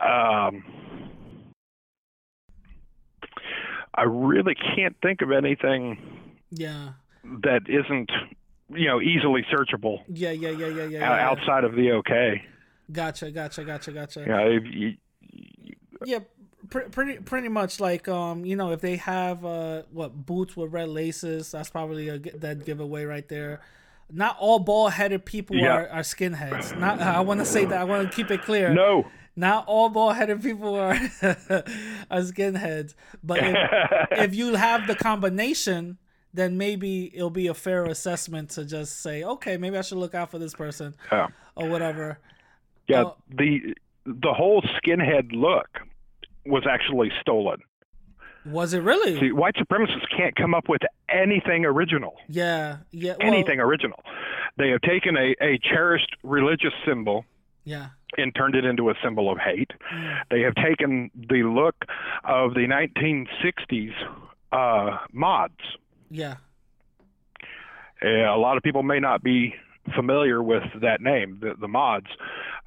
[0.00, 0.64] Um,
[3.94, 5.98] I really can't think of anything
[6.50, 6.90] Yeah.
[7.42, 8.10] that isn't
[8.74, 10.98] you know easily searchable Yeah, yeah, yeah, yeah, yeah.
[11.12, 11.28] o- yeah.
[11.30, 12.42] outside of the OK.
[12.92, 14.26] Gotcha, gotcha, gotcha, gotcha.
[14.26, 14.94] Know, if you,
[16.04, 16.18] Yeah,
[16.68, 20.72] pr- pretty pretty much like um you know if they have uh what boots with
[20.72, 23.60] red laces that's probably a dead giveaway right there.
[24.12, 25.74] Not all bald headed people Yeah.
[25.76, 26.76] are, are skinheads.
[26.78, 28.72] Not I want to say that I want to keep it clear.
[28.74, 29.06] no.
[29.36, 30.90] Not all bald headed people are
[32.10, 32.94] are skinheads.
[33.22, 33.56] But if,
[34.12, 35.98] if you have the combination,
[36.32, 40.14] then maybe it'll be a fair assessment to just say, okay, maybe I should look
[40.14, 41.28] out for this person Yeah.
[41.56, 42.18] or whatever.
[42.88, 43.16] Yeah, Oh.
[43.28, 43.74] the
[44.06, 45.68] the whole skinhead look
[46.46, 47.58] was actually stolen.
[48.46, 49.20] Was it really?
[49.20, 50.80] See, white supremacists can't come up with
[51.10, 52.16] anything original.
[52.28, 53.14] yeah, yeah.
[53.20, 54.02] well, Anything original.
[54.56, 57.26] They have taken a, a cherished religious symbol
[57.64, 57.88] Yeah.
[58.16, 59.70] and turned it into a symbol of hate.
[59.94, 60.18] Mm.
[60.30, 61.76] They have taken the look
[62.24, 63.92] of the 1960s
[64.52, 65.60] uh, mods.
[66.10, 66.36] Yeah.
[68.02, 69.54] Uh, a lot of people may not be
[69.94, 72.06] familiar with that name, the, the mods.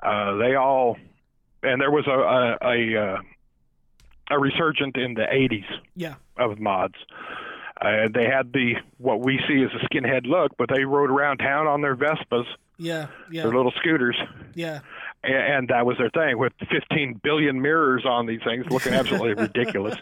[0.02, 0.98] Uh, they all,
[1.64, 3.22] and there was a a, a, uh,
[4.32, 5.66] a resurgent in the 80s
[5.96, 6.16] Yeah.
[6.38, 6.96] of mods.
[7.82, 11.38] Uh, they had the what we see as a skinhead look, but they rode around
[11.38, 12.46] town on their Vespas,
[12.78, 13.08] Yeah.
[13.32, 13.44] Yeah.
[13.44, 14.16] their little scooters,
[14.54, 14.80] Yeah.
[15.24, 19.96] And, that was their thing with 15 billion mirrors on these things, looking absolutely ridiculous.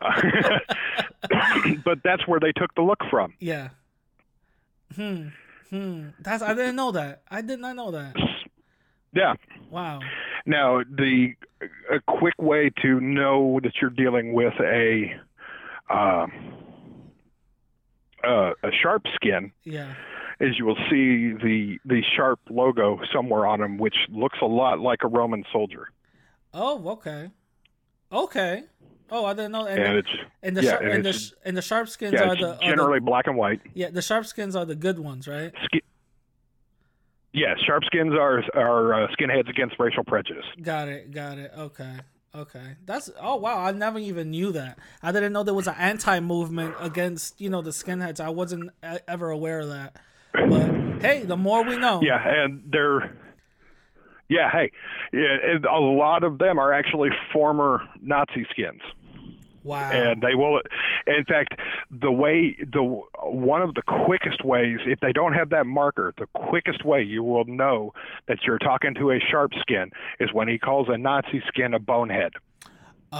[1.84, 3.34] but that's where they took the look from.
[3.38, 3.70] Yeah.
[4.94, 5.28] Hmm.
[5.70, 6.08] Hmm.
[6.20, 7.22] That's I didn't know that.
[7.30, 8.14] I did not know that.
[9.12, 9.34] Yeah.
[9.70, 10.00] Wow.
[10.46, 11.34] Now, the
[11.90, 15.14] a quick way to know that you're dealing with a
[15.88, 16.26] uh,
[18.24, 19.94] uh, a sharp skin Yeah.
[20.40, 24.80] Is you will see the the sharp logo somewhere on them, which looks a lot
[24.80, 25.88] like a Roman soldier,
[26.52, 27.30] Oh, okay.
[28.12, 28.64] Okay.
[29.12, 29.66] Oh, I didn't know.
[29.66, 30.08] And, and the, it's
[30.42, 32.58] and the yeah, sharp and and the, and the sharp skins yeah, are the are
[32.58, 33.60] the- generally black and white.
[33.74, 35.52] yeah the sharp skins are the good ones, right?
[35.64, 35.82] Ski-
[37.32, 40.44] yeah, sharp skins are are uh, skinheads against racial prejudice.
[40.62, 41.12] Got it.
[41.12, 41.52] Got it.
[41.56, 41.94] Okay.
[42.34, 42.76] Okay.
[42.86, 43.64] That's oh wow.
[43.64, 44.78] I never even knew that.
[45.02, 48.20] I didn't know there was an anti movement against you know the skinheads.
[48.20, 48.70] I wasn't
[49.06, 49.96] ever aware of that.
[50.32, 52.00] But hey, the more we know.
[52.02, 53.16] Yeah, and they're
[54.30, 54.70] yeah, hey,
[55.12, 58.80] yeah, a lot of them are actually former Nazi skins.
[59.62, 59.90] Wow.
[59.90, 60.62] and they will
[61.06, 61.54] in fact
[61.90, 62.82] the way the
[63.22, 67.22] one of the quickest ways if they don't have that marker the quickest way you
[67.22, 67.92] will know
[68.26, 71.78] that you're talking to a sharp skin is when he calls a nazi skin a
[71.78, 72.32] bonehead
[73.12, 73.18] Oh.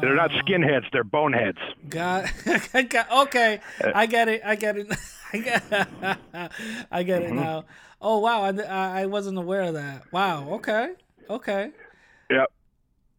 [0.00, 1.58] they're not skinheads they're boneheads
[1.88, 2.32] Got,
[2.88, 3.60] got okay.
[3.94, 4.42] I get it.
[4.44, 4.86] I get it.
[5.32, 5.62] I get,
[6.92, 7.38] I get Mm-hmm.
[7.38, 7.64] it now.
[8.00, 10.04] Oh wow, I, I I wasn't aware of that.
[10.12, 10.50] Wow.
[10.54, 10.92] Okay.
[11.28, 11.70] Okay.
[12.30, 12.48] yep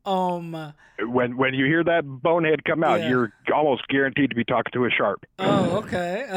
[0.06, 0.74] Um.
[1.00, 3.10] when when you hear that bonehead come out Yeah.
[3.10, 6.28] you're almost guaranteed to be talking to a sharp Oh, okay.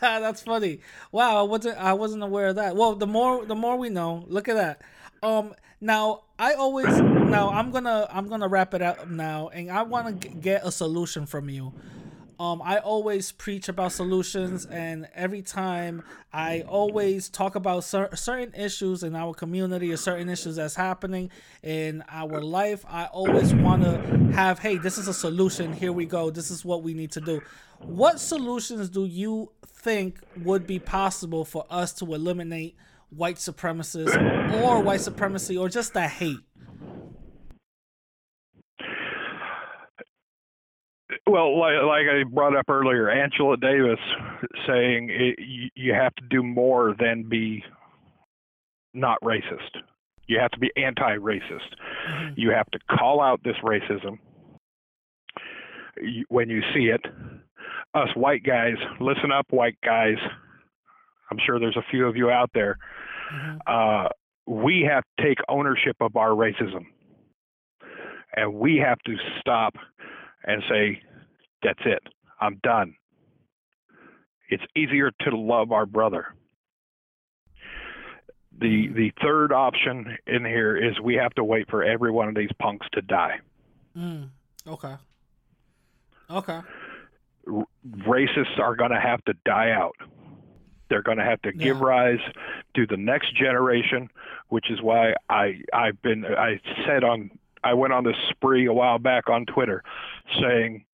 [0.00, 0.80] That's funny.
[1.10, 2.76] Wow, I wasn't I wasn't aware of that.
[2.76, 4.24] Well, the more the more we know.
[4.28, 4.82] Look at that.
[5.22, 9.82] Um now I always now I'm to I'm to wrap it up now and I
[9.82, 11.72] want to get a solution from you.
[12.40, 18.52] Um I always preach about solutions and every time I always talk about cer- certain
[18.54, 21.30] issues in our community or certain issues that's happening
[21.62, 23.98] in our life, I always want to
[24.34, 25.72] have hey, this is a solution.
[25.72, 26.30] Here we go.
[26.30, 27.40] This is what we need to do.
[27.78, 32.76] What solutions do you think would be possible for us to eliminate
[33.14, 36.38] white supremacists or white supremacy or just that hate?
[41.26, 43.98] Well, like, like I brought up earlier, Angela Davis
[44.66, 47.62] saying it, you, you have to do more than be
[48.92, 49.82] not racist.
[50.26, 51.76] You have to be anti-racist.
[52.08, 52.34] Mm-hmm.
[52.36, 54.18] You have to call out this racism
[56.28, 57.00] when you see it.
[57.94, 60.16] Us white guys, listen up, white guys.
[61.30, 62.78] I'm sure there's a few of you out there.
[63.66, 64.08] Uh,
[64.46, 66.86] we have to take ownership of our racism,
[68.34, 69.74] and we have to stop
[70.44, 71.00] and say,
[71.62, 72.02] that's it.
[72.40, 72.94] I'm done.
[74.48, 76.34] It's easier to love our brother.
[78.60, 82.34] The the third option in here is we have to wait for every one of
[82.34, 83.38] these punks to die.
[83.96, 84.28] Mm,
[84.66, 84.94] okay.
[86.30, 86.60] Okay.
[87.50, 87.64] R-
[88.06, 89.96] racists are going to have to die out.
[90.92, 92.20] They're going to have to give rise
[92.76, 94.10] to the next generation,
[94.48, 97.30] which is why I I've been I said on
[97.64, 99.82] I went on this spree a while back on Twitter
[100.38, 100.84] saying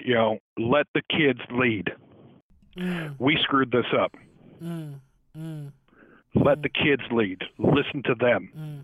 [0.00, 1.90] you know, let the kids lead.
[2.76, 4.14] Mm, We screwed this up.
[4.62, 4.94] mm,
[5.36, 5.72] mm,
[6.34, 7.42] Let the kids lead.
[7.58, 8.50] Listen to them.
[8.56, 8.82] mm,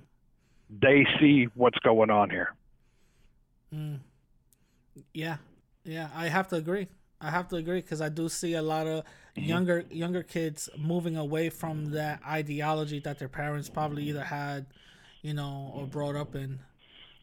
[0.83, 2.53] They see what's going on here.
[3.73, 4.01] mm.
[5.15, 5.37] Yeah.
[5.85, 6.89] Yeah, I have to agree.
[7.21, 9.05] I have to agree because I do see a lot of
[9.37, 14.67] younger younger kids moving away from that ideology that their parents probably either had,
[15.23, 16.61] you know, or brought up in,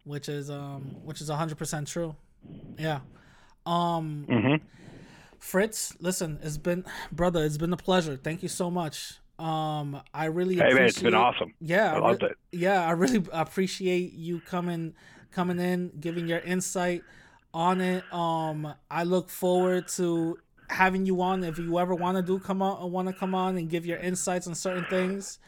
[0.03, 2.15] which is um which is hundred percent true.
[2.77, 3.01] Yeah.
[3.65, 4.55] Um hmm
[5.39, 8.15] Fritz, listen, it's been brother, it's been a pleasure.
[8.15, 9.19] Thank you so much.
[9.39, 11.53] Um I really Hey man, it's been awesome.
[11.59, 12.37] Yeah, I re- loved it.
[12.51, 14.93] Yeah, I really appreciate you coming
[15.31, 17.03] coming in, giving your insight
[17.53, 18.03] on it.
[18.13, 20.37] Um, I look forward to
[20.69, 23.57] having you on if you ever want to do come on, want to come on
[23.57, 25.39] and give your insights on certain things.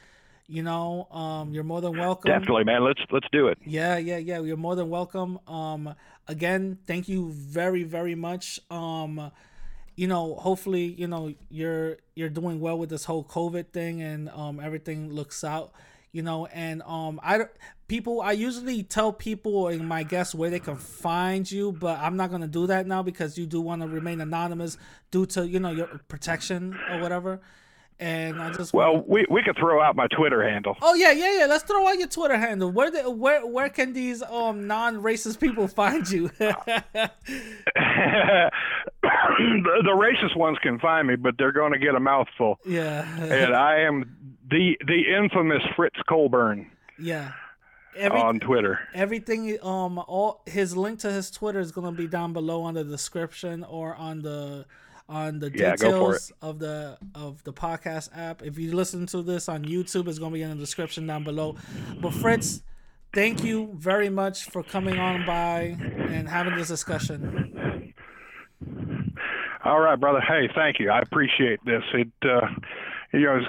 [0.47, 2.29] You know, um, you're more than welcome.
[2.29, 2.83] Definitely, man.
[2.83, 3.57] Let's let's do it.
[3.65, 4.41] Yeah, yeah, yeah.
[4.41, 5.39] You're more than welcome.
[5.47, 5.95] Um,
[6.27, 8.59] again, thank you very, very much.
[8.69, 9.31] Um,
[9.95, 14.29] you know, hopefully, you know, you're you're doing well with this whole COVID thing and
[14.29, 15.71] um everything looks out,
[16.13, 17.41] you know, and um I
[17.87, 22.15] people I usually tell people in my guests where they can find you, but I'm
[22.15, 24.77] not gonna do that now because you do want to remain anonymous
[25.11, 27.41] due to you know your protection or whatever.
[27.99, 30.75] And I just Well, we we could throw out my Twitter handle.
[30.81, 31.45] Oh yeah, yeah, yeah.
[31.45, 32.71] Let's throw out your Twitter handle.
[32.71, 36.29] Where the, where where can these um non-racist people find you?
[36.37, 36.91] the,
[39.01, 42.59] the racist ones can find me, but they're going to get a mouthful.
[42.65, 47.31] yeah, and I am the the infamous Fritz Colburn yeah.
[47.95, 48.79] Every, on Twitter.
[48.95, 52.83] everything um all his link to his Twitter is gonna be down below on the
[52.83, 54.65] description or on the
[55.07, 58.41] on the Yeah, details of the of the podcast app.
[58.41, 61.55] If you listen to this on YouTube, it's gonna be in the description down below.
[62.01, 62.63] But Fritz,
[63.13, 65.77] thank you very much for coming on by
[66.09, 67.93] and having this discussion.
[69.63, 70.19] All right, brother.
[70.19, 70.89] Hey, thank you.
[70.89, 71.83] I appreciate this.
[71.93, 72.47] It uh,
[73.13, 73.47] you know, it's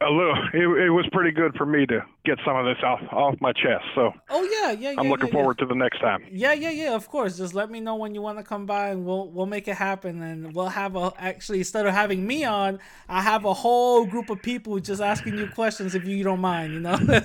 [0.00, 0.34] a little.
[0.54, 3.52] It, it was pretty good for me to get some of this off off my
[3.52, 3.84] chest.
[3.94, 5.00] So Oh yeah, yeah, yeah.
[5.00, 5.40] I'm looking yeah, yeah.
[5.40, 6.24] forward to the next time.
[6.30, 6.94] Yeah, yeah, yeah.
[6.94, 7.38] Of course.
[7.38, 9.76] Just let me know when you want to come by, and we'll we'll make it
[9.76, 10.22] happen.
[10.22, 12.78] And we'll have a actually instead of having me on,
[13.08, 16.74] I have a whole group of people just asking you questions if you don't mind.
[16.74, 16.98] You know.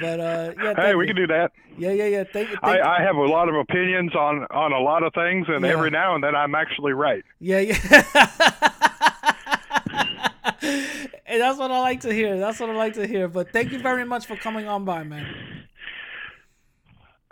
[0.00, 0.74] but uh, yeah.
[0.76, 1.14] Hey, we you.
[1.14, 1.52] can do that.
[1.78, 2.24] Yeah, yeah, yeah.
[2.32, 2.56] Thank you.
[2.62, 5.64] I, Thank I have a lot of opinions on on a lot of things, and
[5.64, 5.70] Yeah.
[5.72, 7.24] every now and then I'm actually right.
[7.38, 8.30] Yeah, yeah.
[11.26, 12.38] and that's what I like to hear.
[12.38, 13.28] That's what I like to hear.
[13.28, 15.26] But thank you very much for coming on by, man.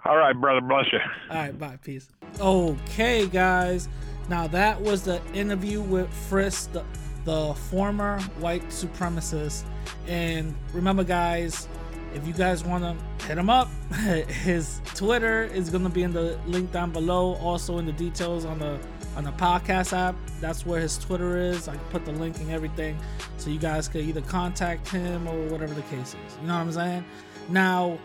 [0.04, 0.60] All right, brother.
[0.60, 0.98] Bless you.
[1.30, 1.78] All right, bye.
[1.82, 2.08] Peace.
[2.40, 3.88] Okay, guys.
[4.28, 6.84] Now that was the interview with Fritz, the,
[7.24, 9.64] the former white supremacist.
[10.06, 11.68] And remember, guys,
[12.14, 16.12] if you guys want to hit him up, his Twitter is going to be in
[16.12, 17.34] the link down below.
[17.36, 18.78] Also in the details on the
[19.16, 20.14] on the podcast app.
[20.40, 21.68] That's where his Twitter is.
[21.68, 22.98] I put the link and everything,
[23.36, 26.38] so you guys could either contact him or whatever the case is.
[26.40, 27.04] You know what I'm saying?
[27.48, 27.98] Now,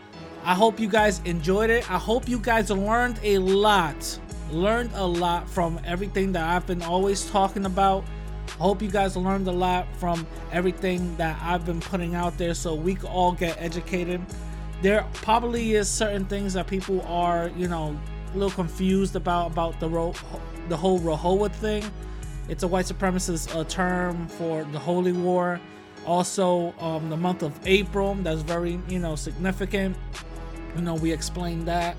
[0.44, 1.90] I hope you guys enjoyed it.
[1.90, 4.20] I hope you guys learned a lot.
[4.52, 8.04] Learned a lot from everything that I've been always talking about.
[8.48, 12.54] I hope you guys learned a lot from everything that I've been putting out there
[12.54, 14.22] so we can all get educated.
[14.82, 18.00] There probably is certain things that people are, you know,
[18.34, 20.14] a little confused about about the ro-
[20.68, 21.84] the whole Rahowa thing.
[22.48, 25.60] It's a white supremacist uh, term for the Holy War.
[26.06, 29.96] Also, um, the month of April, that's very, you know, significant.
[30.76, 31.96] You know, we explained that.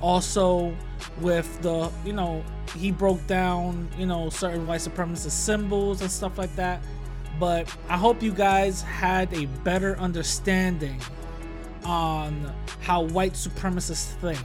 [0.00, 0.74] Also,
[1.20, 2.42] with the, you know,
[2.76, 6.82] he broke down, you know, certain white supremacist symbols and stuff like that.
[7.38, 11.00] But I hope you guys had a better understanding
[11.84, 14.40] on how white supremacists think.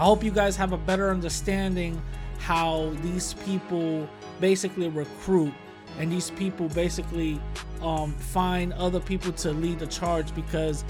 [0.00, 2.00] I hope you guys have a better understanding
[2.38, 4.08] how these people
[4.40, 5.52] basically recruit
[5.98, 7.38] and these people basically
[7.82, 10.84] um, find other people to lead the charge because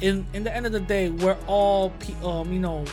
[0.00, 2.86] in in the end of the day we're all pe- um, you know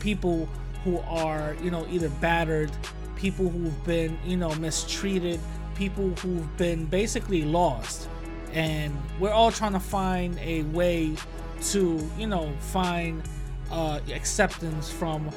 [0.00, 0.48] people
[0.82, 2.70] who are you know either battered
[3.14, 5.38] people who've been you know mistreated
[5.74, 8.08] people who've been basically lost.
[8.54, 11.14] And we're all trying to find a way
[11.64, 13.22] to you know find
[13.70, 15.30] uh, acceptance from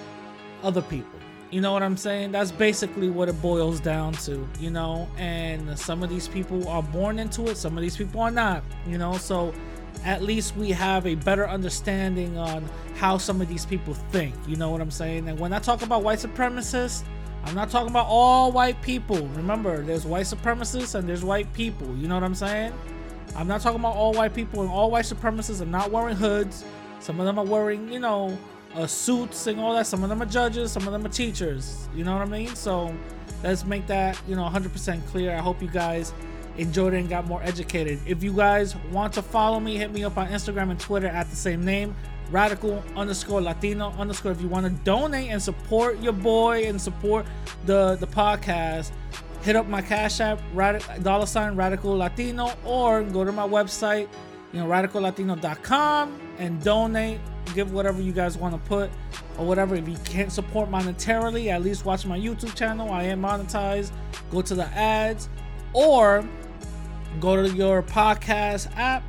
[0.63, 1.19] other people.
[1.51, 2.31] You know what i'm saying?
[2.31, 5.09] That's basically what it boils down to you know?
[5.17, 8.63] And some of these people are born into it some of these people are not
[8.87, 9.17] you know?
[9.17, 9.53] So
[10.05, 14.55] at least we have a better understanding on how some of these people think you
[14.55, 15.27] know what i'm saying?
[15.27, 17.03] And when i talk about white supremacists
[17.43, 19.27] i'm not talking about all white people.
[19.29, 22.71] Remember there's white supremacists and there's white people you know what i'm saying?
[23.35, 25.61] I'm not talking about all white people and all white supremacists.
[25.61, 26.63] Are not wearing hoods.
[27.01, 28.37] Some of them are wearing, you know,
[28.75, 29.87] uh, suits and all that.
[29.87, 30.71] Some of them are judges.
[30.71, 31.89] Some of them are teachers.
[31.93, 32.55] You know what I mean?
[32.55, 32.95] So
[33.43, 35.35] let's make that, you know, 100% clear.
[35.35, 36.13] I hope you guys
[36.57, 37.99] enjoyed it and got more educated.
[38.05, 41.29] If you guys want to follow me, hit me up on Instagram and Twitter at
[41.29, 41.95] the same name.
[42.29, 44.31] Radical underscore Latino underscore.
[44.31, 47.25] If you want to donate and support your boy and support
[47.65, 48.91] the the podcast,
[49.43, 54.07] hit up my cash app radic- dollar sign radical latino or go to my website
[54.53, 57.19] you know radicallatino.com and donate
[57.53, 58.89] give whatever you guys want to put
[59.37, 59.75] or whatever.
[59.75, 63.91] If you can't support monetarily at least watch my youtube channel i am monetized.
[64.31, 65.29] Go to the ads
[65.73, 66.27] or
[67.19, 69.03] go to your podcast app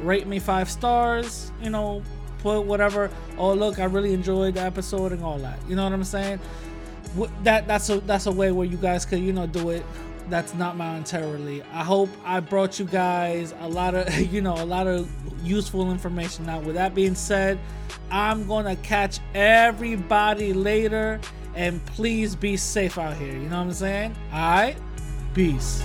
[0.00, 2.02] rate me five stars you know
[2.40, 3.10] put whatever.
[3.38, 5.58] Oh look i really enjoyed the episode and all that.
[5.68, 6.38] You know what i'm saying?
[7.44, 9.84] That that's a that's a way where you guys could you know do it
[10.28, 11.62] that's not monetarily.
[11.72, 15.08] I hope i brought you guys a lot of you know a lot of
[15.42, 16.46] useful information.
[16.46, 17.58] Now with that being said
[18.10, 21.20] i'm gonna catch everybody later
[21.54, 23.32] and please be safe out here.
[23.32, 24.16] You know what i'm saying?
[24.32, 24.76] All right?
[25.34, 25.82] Peace.